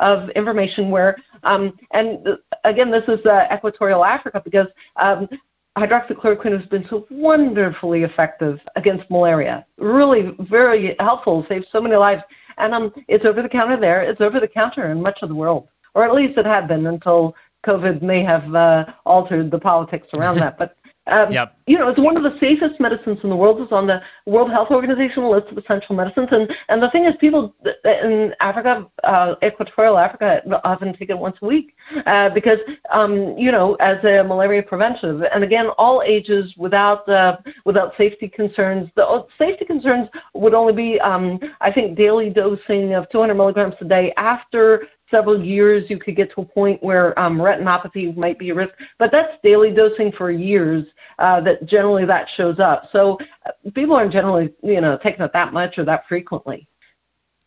of, 0.00 0.30
information 0.30 0.90
where, 0.90 1.16
um, 1.42 1.78
and 1.90 2.38
again, 2.64 2.90
this 2.90 3.04
is 3.08 3.24
uh, 3.26 3.46
equatorial 3.52 4.04
Africa 4.04 4.40
because 4.42 4.68
um, 4.96 5.28
hydroxychloroquine 5.76 6.58
has 6.58 6.68
been 6.68 6.86
so 6.88 7.06
wonderfully 7.10 8.02
effective 8.02 8.60
against 8.76 9.08
malaria. 9.10 9.64
Really, 9.78 10.34
very 10.40 10.96
helpful, 10.98 11.46
saved 11.48 11.66
so 11.72 11.80
many 11.80 11.96
lives. 11.96 12.22
And 12.62 12.72
um, 12.72 12.92
it's 13.08 13.24
over 13.24 13.42
the 13.42 13.48
counter 13.48 13.78
there. 13.78 14.02
It's 14.02 14.20
over 14.20 14.38
the 14.38 14.46
counter 14.46 14.92
in 14.92 15.02
much 15.02 15.18
of 15.22 15.28
the 15.28 15.34
world, 15.34 15.66
or 15.94 16.04
at 16.04 16.14
least 16.14 16.38
it 16.38 16.46
had 16.46 16.68
been 16.68 16.86
until 16.86 17.34
COVID 17.66 18.02
may 18.02 18.22
have 18.22 18.54
uh, 18.54 18.84
altered 19.04 19.50
the 19.50 19.58
politics 19.58 20.06
around 20.16 20.36
that. 20.36 20.58
But 20.58 20.76
um, 21.08 21.32
yep. 21.32 21.58
you 21.66 21.76
know, 21.76 21.88
it's 21.88 21.98
one 21.98 22.16
of 22.16 22.22
the 22.22 22.38
safest 22.38 22.78
medicines 22.78 23.18
in 23.24 23.30
the 23.30 23.36
world. 23.36 23.60
It's 23.60 23.72
on 23.72 23.88
the 23.88 24.00
World 24.26 24.50
Health 24.50 24.70
Organization 24.70 25.28
list 25.28 25.48
of 25.48 25.58
essential 25.58 25.96
medicines. 25.96 26.28
And, 26.30 26.54
and 26.68 26.80
the 26.80 26.90
thing 26.90 27.06
is, 27.06 27.14
people 27.20 27.54
in 27.84 28.34
Africa, 28.38 28.86
uh, 29.02 29.34
equatorial 29.42 29.98
Africa, 29.98 30.42
often 30.64 30.94
take 30.96 31.10
it 31.10 31.18
once 31.18 31.36
a 31.42 31.46
week 31.46 31.74
uh, 32.06 32.28
because, 32.30 32.58
um, 32.92 33.36
you 33.36 33.50
know, 33.50 33.74
as 33.76 34.02
a 34.04 34.22
malaria 34.22 34.62
preventive. 34.62 35.24
And 35.34 35.42
again, 35.42 35.66
all 35.76 36.02
ages 36.02 36.52
without, 36.56 37.08
uh, 37.08 37.38
without 37.64 37.94
safety 37.98 38.28
concerns. 38.28 38.88
The 38.94 39.26
safety 39.38 39.64
concerns 39.64 40.08
would 40.34 40.54
only 40.54 40.72
be, 40.72 41.00
um, 41.00 41.40
I 41.60 41.72
think, 41.72 41.96
daily 41.96 42.30
dosing 42.30 42.94
of 42.94 43.08
200 43.10 43.34
milligrams 43.34 43.74
a 43.80 43.84
day 43.84 44.12
after 44.16 44.86
several 45.12 45.44
years, 45.44 45.88
you 45.88 45.98
could 45.98 46.16
get 46.16 46.34
to 46.34 46.40
a 46.40 46.44
point 46.44 46.82
where 46.82 47.16
um, 47.16 47.38
retinopathy 47.38 48.16
might 48.16 48.38
be 48.40 48.50
a 48.50 48.54
risk, 48.54 48.72
but 48.98 49.12
that's 49.12 49.32
daily 49.44 49.70
dosing 49.70 50.10
for 50.18 50.32
years. 50.32 50.84
Uh, 51.18 51.40
that 51.40 51.64
generally 51.66 52.04
that 52.04 52.26
shows 52.36 52.58
up. 52.58 52.88
So 52.90 53.16
uh, 53.46 53.50
people 53.74 53.94
aren't 53.94 54.12
generally, 54.12 54.52
you 54.62 54.80
know, 54.80 54.98
taking 55.00 55.22
it 55.24 55.32
that 55.34 55.52
much 55.52 55.78
or 55.78 55.84
that 55.84 56.02
frequently. 56.08 56.66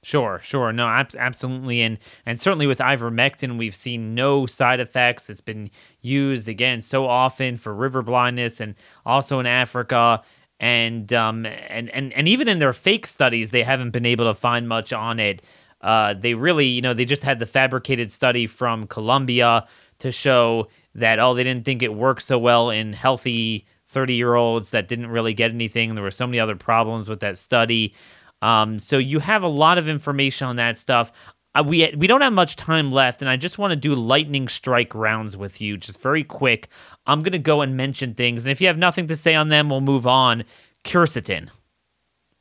Sure, 0.02 0.40
sure. 0.42 0.72
No, 0.72 0.88
ab- 0.88 1.16
absolutely. 1.18 1.82
And 1.82 1.98
and 2.28 2.40
certainly 2.40 2.68
with 2.68 2.78
ivermectin, 2.78 3.58
we've 3.58 3.76
seen 3.76 4.14
no 4.14 4.46
side 4.46 4.80
effects. 4.80 5.30
It's 5.32 5.42
been 5.42 5.72
used 6.00 6.48
again 6.48 6.80
so 6.80 7.08
often 7.08 7.58
for 7.58 7.74
river 7.74 8.04
blindness 8.04 8.62
and 8.62 8.76
also 9.04 9.40
in 9.40 9.48
Africa. 9.48 10.22
And 10.60 11.12
um 11.12 11.46
and, 11.46 11.90
and 11.90 12.14
and 12.14 12.28
even 12.28 12.48
in 12.48 12.60
their 12.60 12.72
fake 12.72 13.08
studies, 13.08 13.50
they 13.50 13.64
haven't 13.64 13.92
been 13.92 14.06
able 14.06 14.26
to 14.26 14.36
find 14.36 14.70
much 14.70 14.94
on 14.94 15.20
it. 15.20 15.42
Uh, 15.86 16.16
they 16.16 16.34
really, 16.34 16.66
you 16.66 16.82
know, 16.82 16.94
they 16.94 17.06
just 17.06 17.24
had 17.24 17.38
the 17.38 17.46
fabricated 17.46 18.12
study 18.12 18.48
from 18.48 18.88
Colombia 18.88 19.68
to 20.00 20.12
show 20.12 20.68
that, 20.96 21.20
oh, 21.20 21.36
they 21.36 21.44
didn't 21.44 21.64
think 21.64 21.84
it 21.84 21.94
worked 21.94 22.24
so 22.24 22.40
well 22.40 22.72
in 22.72 22.92
healthy 22.92 23.66
30 23.86 24.16
year 24.16 24.34
olds 24.34 24.72
that 24.72 24.88
didn't 24.88 25.08
really 25.08 25.34
get 25.34 25.52
anything. 25.52 25.94
There 25.94 26.04
were 26.04 26.10
so 26.10 26.26
many 26.26 26.40
other 26.40 26.56
problems 26.56 27.08
with 27.08 27.20
that 27.20 27.38
study. 27.38 27.94
Um, 28.42 28.80
so 28.80 28.98
you 28.98 29.20
have 29.20 29.44
a 29.44 29.48
lot 29.48 29.78
of 29.78 29.88
information 29.88 30.48
on 30.48 30.56
that 30.56 30.76
stuff. 30.78 31.12
Uh, 31.54 31.64
we 31.66 31.94
we 31.96 32.08
don't 32.08 32.22
have 32.22 32.34
much 32.34 32.58
time 32.58 32.92
left, 32.92 33.22
and 33.22 33.30
I 33.30 33.38
just 33.38 33.58
want 33.58 33.72
to 33.72 33.78
do 33.78 33.96
lightning 33.96 34.50
strike 34.50 34.94
rounds 34.94 35.38
with 35.38 35.62
you, 35.62 35.78
just 35.78 36.02
very 36.02 36.24
quick. 36.24 36.68
I'm 37.06 37.22
gonna 37.22 37.40
go 37.40 37.62
and 37.62 37.78
mention 37.78 38.14
things, 38.14 38.44
and 38.44 38.52
if 38.52 38.60
you 38.60 38.68
have 38.68 38.78
nothing 38.78 39.08
to 39.08 39.16
say 39.16 39.36
on 39.36 39.48
them, 39.48 39.70
we'll 39.70 39.80
move 39.80 40.06
on. 40.06 40.44
Quercetin. 40.84 41.50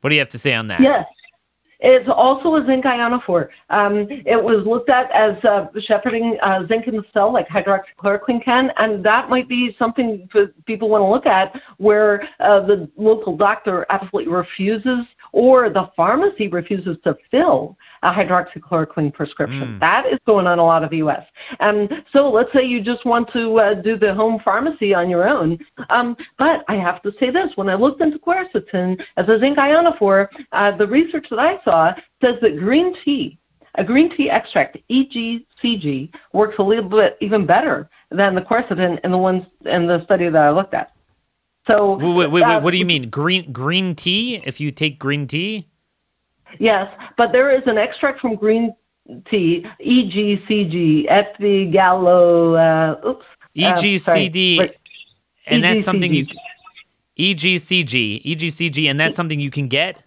What 0.01 0.11
do 0.11 0.17
you 0.17 0.21
have 0.21 0.31
to 0.31 0.39
say 0.39 0.53
on 0.55 0.67
that? 0.69 0.81
Yes. 0.81 1.07
It's 1.87 2.09
also 2.09 2.57
a 2.57 2.65
zinc 2.65 2.87
ionophore. 2.87 3.49
Um, 3.69 4.07
it 4.09 4.43
was 4.43 4.67
looked 4.67 4.89
at 4.89 5.11
as 5.13 5.37
uh, 5.45 5.67
shepherding 5.81 6.39
uh, 6.43 6.67
zinc 6.67 6.89
in 6.89 6.97
the 6.97 7.05
cell, 7.13 7.31
like 7.31 7.47
hydroxychloroquine 7.49 8.43
can, 8.43 8.73
and 8.79 9.05
that 9.05 9.29
might 9.29 9.51
be 9.51 9.77
something 9.79 10.27
people 10.65 10.89
want 10.89 11.03
to 11.03 11.07
look 11.07 11.27
at 11.27 11.53
where 11.77 12.27
uh, 12.41 12.61
the 12.61 12.91
local 12.97 13.37
doctor 13.37 13.85
absolutely 13.91 14.33
refuses 14.33 15.05
or 15.33 15.69
the 15.69 15.91
pharmacy 15.95 16.49
refuses 16.49 16.97
to 17.05 17.19
fill 17.31 17.77
a 18.05 18.13
hydroxychloroquine 18.13 19.13
prescription. 19.13 19.77
Mm. 19.77 19.81
That 19.81 20.07
is 20.07 20.19
going 20.27 20.47
on 20.47 20.59
a 20.59 20.65
lot 20.65 20.85
of 20.85 20.91
the 20.91 20.99
U.S. 20.99 21.25
And 21.59 21.91
so 22.13 22.31
let's 22.31 22.53
say 22.53 22.65
you 22.65 22.81
just 22.81 23.05
want 23.05 23.33
to 23.33 23.59
uh, 23.59 23.75
do 23.75 23.99
the 23.99 24.15
home 24.15 24.41
pharmacy 24.45 24.95
on 24.95 25.11
your 25.11 25.29
own. 25.29 25.59
Um, 25.91 26.17
but 26.39 26.65
I 26.69 26.77
have 26.77 27.03
to 27.03 27.13
say 27.19 27.31
this: 27.31 27.51
when 27.57 27.69
I 27.69 27.75
looked 27.75 28.01
into 28.01 28.19
quercetin 28.19 29.01
as 29.17 29.29
a 29.29 29.39
zinc 29.41 29.59
ionophore, 29.59 30.29
uh, 30.53 30.77
the 30.77 30.87
research 30.87 31.27
that 31.31 31.39
I 31.39 31.63
saw 31.65 31.95
says 32.23 32.37
that 32.43 32.59
green 32.59 32.95
tea 33.05 33.39
a 33.77 33.83
green 33.83 34.15
tea 34.17 34.31
extract, 34.31 34.79
EGCG, 34.89 36.11
works 36.33 36.55
a 36.59 36.63
little 36.63 36.89
bit 36.89 37.17
even 37.21 37.45
better 37.45 37.89
than 38.11 38.37
the 38.37 38.41
quercetin 38.41 39.01
in 39.03 39.11
the 39.11 39.19
ones 39.19 39.45
in 39.65 39.87
the 39.89 40.05
study 40.05 40.29
that 40.29 40.41
I 40.41 40.51
looked 40.51 40.75
at. 40.75 40.93
So, 41.67 41.97
wait, 41.97 42.31
wait, 42.31 42.45
wait, 42.45 42.63
what 42.63 42.71
do 42.73 42.77
you 42.77 42.85
mean 42.85 43.09
green 43.09 43.51
green 43.51 43.95
tea? 43.95 44.41
If 44.45 44.61
you 44.61 44.71
take 44.71 44.99
green 44.99 45.27
tea, 45.27 45.67
yes, 46.59 46.93
but 47.17 47.33
there 47.33 47.51
is 47.51 47.63
an 47.67 47.79
extract 47.79 48.21
from 48.21 48.37
green 48.37 48.75
tea, 49.31 49.67
EGCG, 49.85 51.09
Epigallo, 51.09 52.59
uh, 52.59 53.09
oops, 53.09 53.27
EGCD, 53.57 54.61
uh, 54.61 54.69
and 55.47 55.63
EGCG. 55.63 55.63
that's 55.63 55.85
something 55.85 56.15
you 56.15 56.27
EGCG, 57.19 58.25
EGCG, 58.25 58.91
and 58.91 58.99
that's 58.99 59.17
something 59.17 59.39
you 59.39 59.51
can 59.51 59.69
get. 59.69 60.03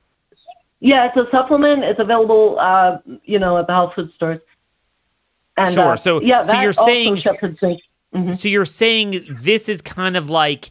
Yeah, 0.79 1.07
it's 1.07 1.17
a 1.17 1.29
supplement. 1.31 1.83
It's 1.83 1.99
available, 1.99 2.57
uh, 2.59 2.99
you 3.23 3.39
know, 3.39 3.57
at 3.57 3.67
the 3.67 3.73
health 3.73 3.93
food 3.95 4.11
stores. 4.15 4.41
And, 5.55 5.73
sure. 5.73 5.93
Uh, 5.93 5.97
so, 5.97 6.21
yeah, 6.21 6.43
so 6.43 6.59
you're 6.59 6.71
saying, 6.71 7.17
mm-hmm. 7.17 8.31
so 8.31 8.47
you're 8.47 8.65
saying 8.65 9.25
this 9.41 9.69
is 9.69 9.81
kind 9.81 10.15
of 10.15 10.29
like 10.29 10.69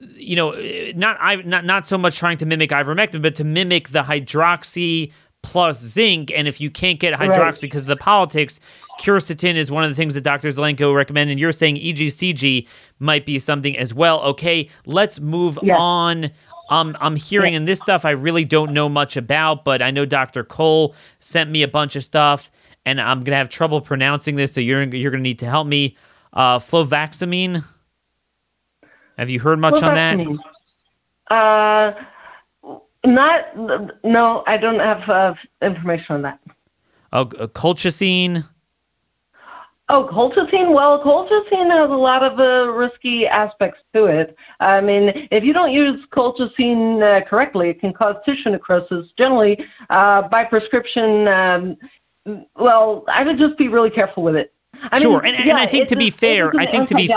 you 0.00 0.36
know, 0.36 0.52
not 0.94 1.16
I 1.20 1.36
not 1.36 1.64
not 1.64 1.86
so 1.86 1.98
much 1.98 2.18
trying 2.18 2.38
to 2.38 2.46
mimic 2.46 2.70
ivermectin, 2.70 3.22
but 3.22 3.34
to 3.36 3.44
mimic 3.44 3.88
the 3.88 4.02
hydroxy 4.02 5.12
plus 5.42 5.80
zinc. 5.80 6.32
And 6.34 6.48
if 6.48 6.60
you 6.60 6.70
can't 6.70 7.00
get 7.00 7.18
hydroxy 7.18 7.62
because 7.62 7.84
right. 7.84 7.92
of 7.92 7.98
the 7.98 8.02
politics, 8.02 8.60
quercetin 9.00 9.54
is 9.54 9.70
one 9.70 9.84
of 9.84 9.90
the 9.90 9.94
things 9.94 10.14
that 10.14 10.22
Dr. 10.22 10.48
Zelenko 10.48 10.94
recommend. 10.94 11.30
And 11.30 11.38
you're 11.38 11.52
saying 11.52 11.76
EGCG 11.76 12.66
might 12.98 13.24
be 13.24 13.38
something 13.38 13.76
as 13.76 13.94
well. 13.94 14.20
Okay, 14.20 14.68
let's 14.86 15.20
move 15.20 15.58
yeah. 15.62 15.76
on. 15.76 16.30
Um, 16.70 16.96
I'm 17.00 17.16
hearing 17.16 17.54
yeah. 17.54 17.58
in 17.58 17.64
this 17.64 17.80
stuff 17.80 18.04
I 18.04 18.10
really 18.10 18.44
don't 18.44 18.72
know 18.72 18.88
much 18.88 19.16
about, 19.16 19.64
but 19.64 19.80
I 19.80 19.90
know 19.90 20.04
Dr. 20.04 20.44
Cole 20.44 20.94
sent 21.18 21.50
me 21.50 21.62
a 21.62 21.68
bunch 21.68 21.96
of 21.96 22.04
stuff, 22.04 22.50
and 22.84 23.00
I'm 23.00 23.24
gonna 23.24 23.38
have 23.38 23.48
trouble 23.48 23.80
pronouncing 23.80 24.36
this, 24.36 24.52
so 24.52 24.60
you're 24.60 24.82
you're 24.94 25.10
gonna 25.10 25.22
need 25.22 25.38
to 25.38 25.46
help 25.46 25.66
me. 25.66 25.96
Uh. 26.34 26.58
Have 29.18 29.28
you 29.28 29.40
heard 29.40 29.58
much 29.58 29.82
on 29.82 29.94
that? 29.94 30.16
Uh, 31.30 31.92
not. 33.04 34.04
No, 34.04 34.44
I 34.46 34.56
don't 34.56 34.78
have 34.78 35.08
uh, 35.08 35.34
information 35.60 36.14
on 36.14 36.22
that. 36.22 36.40
Oh, 37.12 37.26
colchicine. 37.26 38.48
Oh, 39.88 40.08
colchicine. 40.12 40.72
Well, 40.72 41.02
colchicine 41.02 41.70
has 41.70 41.90
a 41.90 41.94
lot 41.94 42.22
of 42.22 42.38
uh, 42.38 42.70
risky 42.72 43.26
aspects 43.26 43.80
to 43.94 44.04
it. 44.04 44.36
I 44.60 44.80
mean, 44.80 45.28
if 45.32 45.42
you 45.42 45.52
don't 45.52 45.72
use 45.72 46.04
colchicine 46.12 47.02
uh, 47.02 47.24
correctly, 47.26 47.70
it 47.70 47.80
can 47.80 47.92
cause 47.92 48.14
tissue 48.24 48.50
necrosis. 48.50 49.10
Generally, 49.16 49.64
uh, 49.90 50.28
by 50.28 50.44
prescription. 50.44 51.26
Um, 51.26 51.76
well, 52.56 53.04
I 53.08 53.24
would 53.24 53.38
just 53.38 53.58
be 53.58 53.68
really 53.68 53.90
careful 53.90 54.22
with 54.22 54.36
it. 54.36 54.52
I 54.92 55.00
sure, 55.00 55.22
mean, 55.22 55.34
and, 55.34 55.44
yeah, 55.44 55.52
and 55.52 55.60
I 55.60 55.66
think 55.66 55.88
to 55.88 55.96
be 55.96 56.10
fair, 56.10 56.52
I 56.56 56.66
think 56.66 56.88
to 56.88 56.94
be. 56.94 57.12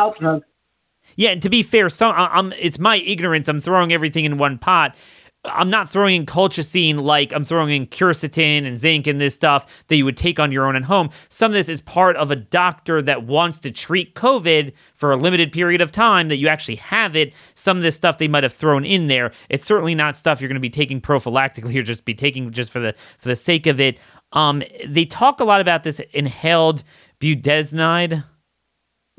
Yeah, 1.16 1.32
and 1.32 1.42
to 1.42 1.50
be 1.50 1.64
fair, 1.64 1.90
some 1.90 2.14
I'm, 2.16 2.54
it's 2.54 2.80
my 2.80 2.98
ignorance. 2.98 3.48
I'm 3.48 3.60
throwing 3.60 3.92
everything 3.94 4.26
in 4.26 4.38
one 4.38 4.58
pot. 4.58 4.96
I'm 5.44 5.72
not 5.72 5.90
throwing 5.90 6.16
in 6.16 6.26
colchicine 6.28 7.02
like 7.02 7.34
I'm 7.34 7.44
throwing 7.44 7.72
in 7.72 7.88
quercetin 7.88 8.66
and 8.66 8.78
zinc 8.78 9.08
and 9.08 9.20
this 9.20 9.34
stuff 9.34 9.84
that 9.88 9.96
you 9.96 10.06
would 10.06 10.18
take 10.18 10.40
on 10.40 10.52
your 10.52 10.68
own 10.68 10.76
at 10.76 10.84
home. 10.84 11.10
Some 11.30 11.50
of 11.50 11.54
this 11.54 11.68
is 11.68 11.82
part 11.82 12.16
of 12.16 12.30
a 12.30 12.36
doctor 12.36 13.02
that 13.02 13.24
wants 13.24 13.58
to 13.60 13.72
treat 13.72 14.14
COVID 14.14 14.72
for 14.94 15.12
a 15.12 15.18
limited 15.18 15.52
period 15.52 15.82
of 15.82 15.92
time 15.92 16.28
that 16.28 16.38
you 16.38 16.48
actually 16.48 16.76
have 16.76 17.16
it. 17.16 17.34
Some 17.56 17.78
of 17.78 17.84
this 17.84 17.96
stuff 17.96 18.20
they 18.20 18.28
might 18.28 18.44
have 18.44 18.54
thrown 18.54 18.86
in 18.86 19.08
there. 19.08 19.32
It's 19.50 19.66
certainly 19.66 19.96
not 19.96 20.16
stuff 20.16 20.42
you're 20.42 20.48
going 20.48 20.56
to 20.56 20.60
be 20.60 20.70
taking 20.70 21.02
prophylactically 21.02 21.76
or 21.76 21.82
just 21.82 22.06
be 22.06 22.14
taking 22.14 22.52
just 22.52 22.72
for 22.72 22.80
the 22.80 22.94
for 23.18 23.30
the 23.30 23.36
sake 23.36 23.66
of 23.66 23.80
it. 23.80 23.98
Um, 24.34 24.62
they 24.88 25.06
talk 25.06 25.40
a 25.40 25.44
lot 25.44 25.60
about 25.60 25.84
this 25.84 26.00
inhaled 26.14 26.84
budesonide 27.20 28.24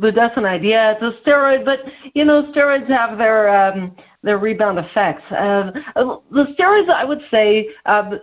budesonide, 0.02 0.64
yeah, 0.68 0.92
it's 0.92 1.02
a 1.02 1.12
steroid, 1.22 1.64
but 1.64 1.80
you 2.14 2.24
know, 2.24 2.52
steroids 2.52 2.88
have 2.88 3.18
their 3.18 3.48
um, 3.48 3.94
their 4.22 4.38
rebound 4.38 4.78
effects. 4.78 5.22
Uh, 5.32 5.72
the 6.30 6.46
steroids, 6.58 6.88
I 6.90 7.04
would 7.04 7.22
say, 7.30 7.70
uh, 7.86 8.18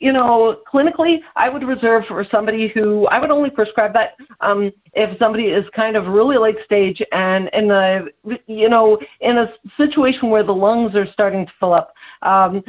you 0.00 0.12
know, 0.12 0.60
clinically, 0.72 1.20
I 1.36 1.48
would 1.48 1.62
reserve 1.62 2.04
for 2.08 2.26
somebody 2.30 2.68
who 2.68 3.06
I 3.06 3.20
would 3.20 3.30
only 3.30 3.50
prescribe 3.50 3.92
that 3.94 4.16
um, 4.40 4.72
if 4.94 5.16
somebody 5.18 5.46
is 5.46 5.64
kind 5.74 5.96
of 5.96 6.06
really 6.06 6.38
late 6.38 6.56
stage 6.64 7.00
and 7.12 7.48
in 7.52 7.70
a, 7.70 8.06
you 8.46 8.68
know, 8.68 8.98
in 9.20 9.38
a 9.38 9.52
situation 9.76 10.30
where 10.30 10.42
the 10.42 10.54
lungs 10.54 10.96
are 10.96 11.10
starting 11.12 11.46
to 11.46 11.52
fill 11.60 11.74
up. 11.74 11.94
Um, 12.22 12.64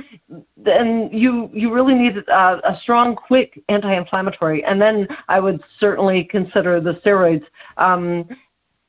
then 0.58 1.10
you 1.12 1.50
you 1.54 1.74
really 1.74 1.96
need 1.96 2.18
a, 2.18 2.60
a 2.70 2.78
strong, 2.82 3.16
quick 3.16 3.64
anti-inflammatory, 3.70 4.64
and 4.64 4.82
then 4.82 5.08
I 5.30 5.40
would 5.40 5.62
certainly 5.80 6.26
consider 6.26 6.80
the 6.80 6.96
steroids. 6.96 7.46
Um, 7.78 8.28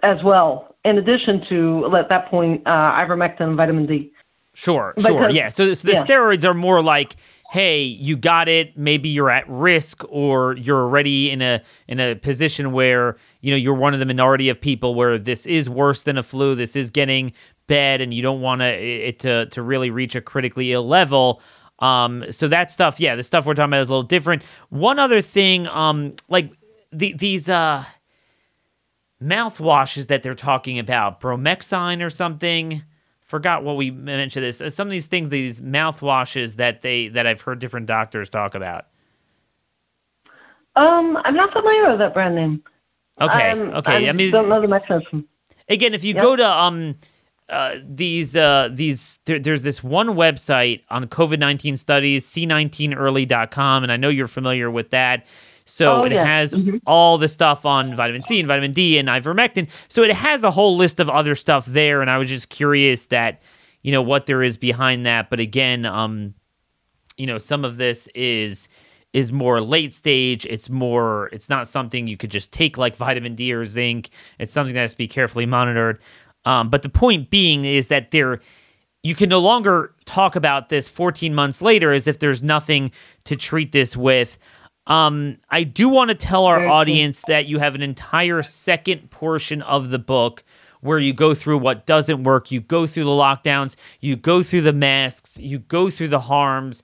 as 0.02 0.22
well, 0.22 0.76
in 0.84 0.98
addition 0.98 1.44
to 1.48 1.94
at 1.96 2.08
that 2.08 2.28
point 2.28 2.62
uh, 2.66 2.92
ivermectin 2.92 3.40
and 3.40 3.56
vitamin 3.56 3.86
D. 3.86 4.12
Sure, 4.54 4.94
because, 4.96 5.08
sure, 5.08 5.30
yeah. 5.30 5.48
So, 5.48 5.72
so 5.74 5.86
the 5.86 5.94
yeah. 5.94 6.04
steroids 6.04 6.44
are 6.44 6.54
more 6.54 6.82
like, 6.82 7.16
hey, 7.50 7.82
you 7.82 8.16
got 8.16 8.48
it. 8.48 8.76
Maybe 8.76 9.08
you're 9.08 9.30
at 9.30 9.48
risk, 9.48 10.02
or 10.08 10.56
you're 10.56 10.80
already 10.80 11.30
in 11.30 11.42
a 11.42 11.62
in 11.88 12.00
a 12.00 12.14
position 12.14 12.72
where 12.72 13.16
you 13.40 13.50
know 13.50 13.56
you're 13.56 13.74
one 13.74 13.92
of 13.92 14.00
the 14.00 14.06
minority 14.06 14.48
of 14.48 14.60
people 14.60 14.94
where 14.94 15.18
this 15.18 15.46
is 15.46 15.68
worse 15.68 16.04
than 16.04 16.16
a 16.18 16.22
flu. 16.22 16.54
This 16.54 16.74
is 16.74 16.90
getting 16.90 17.32
bad, 17.66 18.00
and 18.00 18.14
you 18.14 18.22
don't 18.22 18.40
want 18.40 18.62
it 18.62 19.18
to 19.20 19.46
to 19.46 19.62
really 19.62 19.90
reach 19.90 20.14
a 20.14 20.20
critically 20.20 20.72
ill 20.72 20.86
level. 20.86 21.42
Um, 21.78 22.24
so 22.32 22.48
that 22.48 22.70
stuff, 22.70 22.98
yeah, 22.98 23.16
the 23.16 23.22
stuff 23.22 23.44
we're 23.44 23.52
talking 23.52 23.70
about 23.70 23.82
is 23.82 23.88
a 23.88 23.92
little 23.92 24.02
different. 24.02 24.42
One 24.70 24.98
other 24.98 25.20
thing, 25.20 25.66
um, 25.66 26.14
like 26.28 26.50
the, 26.90 27.12
these 27.12 27.50
uh 27.50 27.84
mouthwashes 29.22 30.06
that 30.08 30.22
they're 30.22 30.34
talking 30.34 30.78
about, 30.78 31.20
bromhexine 31.20 32.02
or 32.04 32.10
something 32.10 32.82
forgot 33.22 33.64
what 33.64 33.76
we 33.76 33.90
mentioned 33.90 34.44
this. 34.44 34.60
Uh, 34.62 34.70
some 34.70 34.86
of 34.86 34.92
these 34.92 35.08
things, 35.08 35.30
these 35.30 35.60
mouthwashes 35.60 36.56
that 36.56 36.82
they 36.82 37.08
that 37.08 37.26
I've 37.26 37.40
heard 37.40 37.58
different 37.58 37.86
doctors 37.86 38.30
talk 38.30 38.54
about. 38.54 38.86
Um, 40.76 41.16
I'm 41.24 41.34
not 41.34 41.52
familiar 41.52 41.90
with 41.90 41.98
that 41.98 42.14
brand 42.14 42.34
name. 42.34 42.62
Okay, 43.20 43.32
I'm- 43.48 43.70
okay. 43.74 44.08
I, 44.08 44.12
mean, 44.12 44.30
don't 44.30 44.48
know 44.48 44.60
the 44.60 44.68
mechanism. 44.68 45.26
again, 45.68 45.94
if 45.94 46.04
you 46.04 46.14
Yep. 46.14 46.22
go 46.22 46.36
to 46.36 46.48
um 46.48 46.96
uh, 47.48 47.76
these 47.82 48.36
uh 48.36 48.68
these 48.72 49.18
there, 49.24 49.38
there's 49.38 49.62
this 49.62 49.82
one 49.82 50.08
website 50.08 50.82
on 50.90 51.06
COVID 51.06 51.38
nineteen 51.38 51.76
studies 51.76 52.26
c19early.com, 52.26 53.82
and 53.82 53.90
I 53.92 53.96
know 53.96 54.08
you're 54.08 54.26
familiar 54.28 54.70
with 54.70 54.90
that. 54.90 55.24
So 55.66 56.02
Oh, 56.02 56.04
it 56.04 56.12
yeah. 56.12 56.24
has 56.24 56.54
Mhm. 56.54 56.80
all 56.86 57.18
the 57.18 57.28
stuff 57.28 57.66
on 57.66 57.94
vitamin 57.96 58.22
C 58.22 58.38
and 58.38 58.46
vitamin 58.48 58.72
D 58.72 58.96
and 58.98 59.08
ivermectin. 59.08 59.68
So 59.88 60.02
it 60.02 60.14
has 60.14 60.44
a 60.44 60.50
whole 60.52 60.76
list 60.76 61.00
of 61.00 61.10
other 61.10 61.34
stuff 61.34 61.66
there, 61.66 62.00
and 62.00 62.08
I 62.10 62.18
was 62.18 62.28
just 62.28 62.48
curious 62.48 63.06
that 63.06 63.42
you 63.82 63.92
know 63.92 64.02
what 64.02 64.26
there 64.26 64.42
is 64.42 64.56
behind 64.56 65.04
that. 65.06 65.28
But 65.28 65.38
again, 65.40 65.84
um, 65.84 66.34
you 67.16 67.26
know, 67.26 67.38
some 67.38 67.64
of 67.64 67.76
this 67.76 68.08
is 68.14 68.68
is 69.12 69.32
more 69.32 69.60
late 69.60 69.92
stage. 69.94 70.44
It's 70.46 70.68
more. 70.68 71.30
It's 71.32 71.48
not 71.48 71.66
something 71.68 72.06
you 72.06 72.16
could 72.16 72.30
just 72.30 72.52
take 72.52 72.76
like 72.78 72.96
vitamin 72.96 73.34
D 73.34 73.52
or 73.52 73.64
zinc. 73.64 74.10
It's 74.38 74.52
something 74.52 74.74
that 74.74 74.80
has 74.82 74.92
to 74.92 74.98
be 74.98 75.08
carefully 75.08 75.46
monitored. 75.46 75.98
Um, 76.44 76.68
but 76.68 76.82
the 76.82 76.88
point 76.90 77.30
being 77.30 77.64
is 77.64 77.88
that 77.88 78.10
there, 78.12 78.40
you 79.02 79.14
can 79.14 79.28
no 79.28 79.38
longer 79.40 79.94
talk 80.04 80.36
about 80.36 80.68
this 80.68 80.86
14 80.88 81.34
months 81.34 81.60
later 81.62 81.92
as 81.92 82.06
if 82.06 82.18
there's 82.20 82.42
nothing 82.42 82.92
to 83.24 83.34
treat 83.36 83.72
this 83.72 83.96
with. 83.96 84.38
Um, 84.86 85.38
I 85.50 85.64
do 85.64 85.88
want 85.88 86.10
to 86.10 86.14
tell 86.14 86.46
our 86.46 86.66
audience 86.66 87.22
that 87.26 87.46
you 87.46 87.58
have 87.58 87.74
an 87.74 87.82
entire 87.82 88.42
second 88.42 89.10
portion 89.10 89.62
of 89.62 89.90
the 89.90 89.98
book 89.98 90.44
where 90.80 90.98
you 90.98 91.12
go 91.12 91.34
through 91.34 91.58
what 91.58 91.86
doesn't 91.86 92.22
work, 92.22 92.52
you 92.52 92.60
go 92.60 92.86
through 92.86 93.04
the 93.04 93.10
lockdowns, 93.10 93.74
you 94.00 94.14
go 94.14 94.42
through 94.42 94.60
the 94.62 94.72
masks, 94.72 95.38
you 95.38 95.58
go 95.58 95.90
through 95.90 96.08
the 96.08 96.20
harms. 96.20 96.82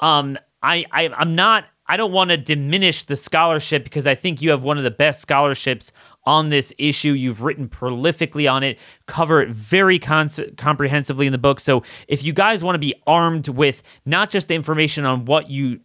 Um, 0.00 0.36
I, 0.62 0.84
I 0.90 1.08
I'm 1.08 1.34
not 1.34 1.66
I 1.86 1.96
don't 1.98 2.12
want 2.12 2.30
to 2.30 2.36
diminish 2.38 3.02
the 3.02 3.16
scholarship 3.16 3.84
because 3.84 4.06
I 4.06 4.14
think 4.14 4.40
you 4.40 4.50
have 4.50 4.62
one 4.62 4.78
of 4.78 4.84
the 4.84 4.90
best 4.90 5.20
scholarships 5.20 5.92
on 6.24 6.48
this 6.48 6.72
issue. 6.78 7.12
You've 7.12 7.42
written 7.42 7.68
prolifically 7.68 8.50
on 8.50 8.62
it, 8.62 8.78
cover 9.06 9.42
it 9.42 9.50
very 9.50 9.98
cons- 9.98 10.40
comprehensively 10.56 11.26
in 11.26 11.32
the 11.32 11.38
book. 11.38 11.60
So 11.60 11.82
if 12.08 12.24
you 12.24 12.32
guys 12.32 12.64
want 12.64 12.74
to 12.74 12.78
be 12.78 12.94
armed 13.06 13.48
with 13.48 13.82
not 14.06 14.30
just 14.30 14.48
the 14.48 14.54
information 14.54 15.04
on 15.04 15.26
what 15.26 15.50
you 15.50 15.80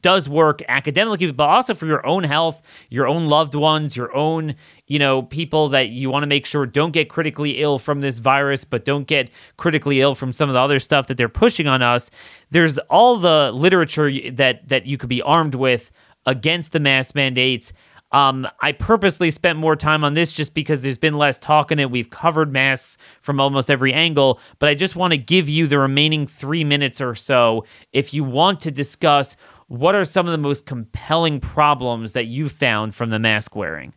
does 0.00 0.28
work 0.28 0.62
academically, 0.68 1.30
but 1.32 1.48
also 1.48 1.74
for 1.74 1.86
your 1.86 2.04
own 2.06 2.24
health, 2.24 2.62
your 2.88 3.06
own 3.06 3.26
loved 3.26 3.54
ones, 3.54 3.96
your 3.96 4.14
own, 4.14 4.54
you 4.86 4.98
know, 4.98 5.22
people 5.22 5.68
that 5.70 5.88
you 5.88 6.08
want 6.10 6.22
to 6.22 6.26
make 6.26 6.46
sure 6.46 6.66
don't 6.66 6.92
get 6.92 7.08
critically 7.08 7.60
ill 7.60 7.78
from 7.78 8.00
this 8.00 8.18
virus, 8.18 8.64
but 8.64 8.84
don't 8.84 9.06
get 9.06 9.30
critically 9.56 10.00
ill 10.00 10.14
from 10.14 10.32
some 10.32 10.48
of 10.48 10.54
the 10.54 10.60
other 10.60 10.78
stuff 10.78 11.06
that 11.08 11.16
they're 11.16 11.28
pushing 11.28 11.66
on 11.66 11.82
us. 11.82 12.10
There's 12.50 12.78
all 12.78 13.18
the 13.18 13.50
literature 13.52 14.10
that 14.30 14.68
that 14.68 14.86
you 14.86 14.96
could 14.96 15.08
be 15.08 15.22
armed 15.22 15.54
with 15.54 15.90
against 16.26 16.72
the 16.72 16.80
mask 16.80 17.14
mandates. 17.14 17.72
Um, 18.12 18.46
I 18.60 18.72
purposely 18.72 19.30
spent 19.30 19.58
more 19.58 19.74
time 19.74 20.04
on 20.04 20.12
this 20.12 20.34
just 20.34 20.54
because 20.54 20.82
there's 20.82 20.98
been 20.98 21.16
less 21.16 21.38
talk 21.38 21.72
in 21.72 21.78
it. 21.78 21.90
We've 21.90 22.10
covered 22.10 22.52
masks 22.52 22.98
from 23.22 23.40
almost 23.40 23.70
every 23.70 23.94
angle, 23.94 24.38
but 24.58 24.68
I 24.68 24.74
just 24.74 24.94
want 24.96 25.14
to 25.14 25.16
give 25.16 25.48
you 25.48 25.66
the 25.66 25.78
remaining 25.78 26.26
three 26.26 26.62
minutes 26.62 27.00
or 27.00 27.14
so 27.14 27.64
if 27.92 28.12
you 28.12 28.22
want 28.22 28.60
to 28.60 28.70
discuss 28.70 29.34
what 29.72 29.94
are 29.94 30.04
some 30.04 30.26
of 30.26 30.32
the 30.32 30.38
most 30.38 30.66
compelling 30.66 31.40
problems 31.40 32.12
that 32.12 32.26
you 32.26 32.50
found 32.50 32.94
from 32.94 33.08
the 33.08 33.18
mask 33.18 33.56
wearing. 33.56 33.94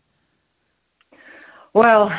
Well, 1.74 2.10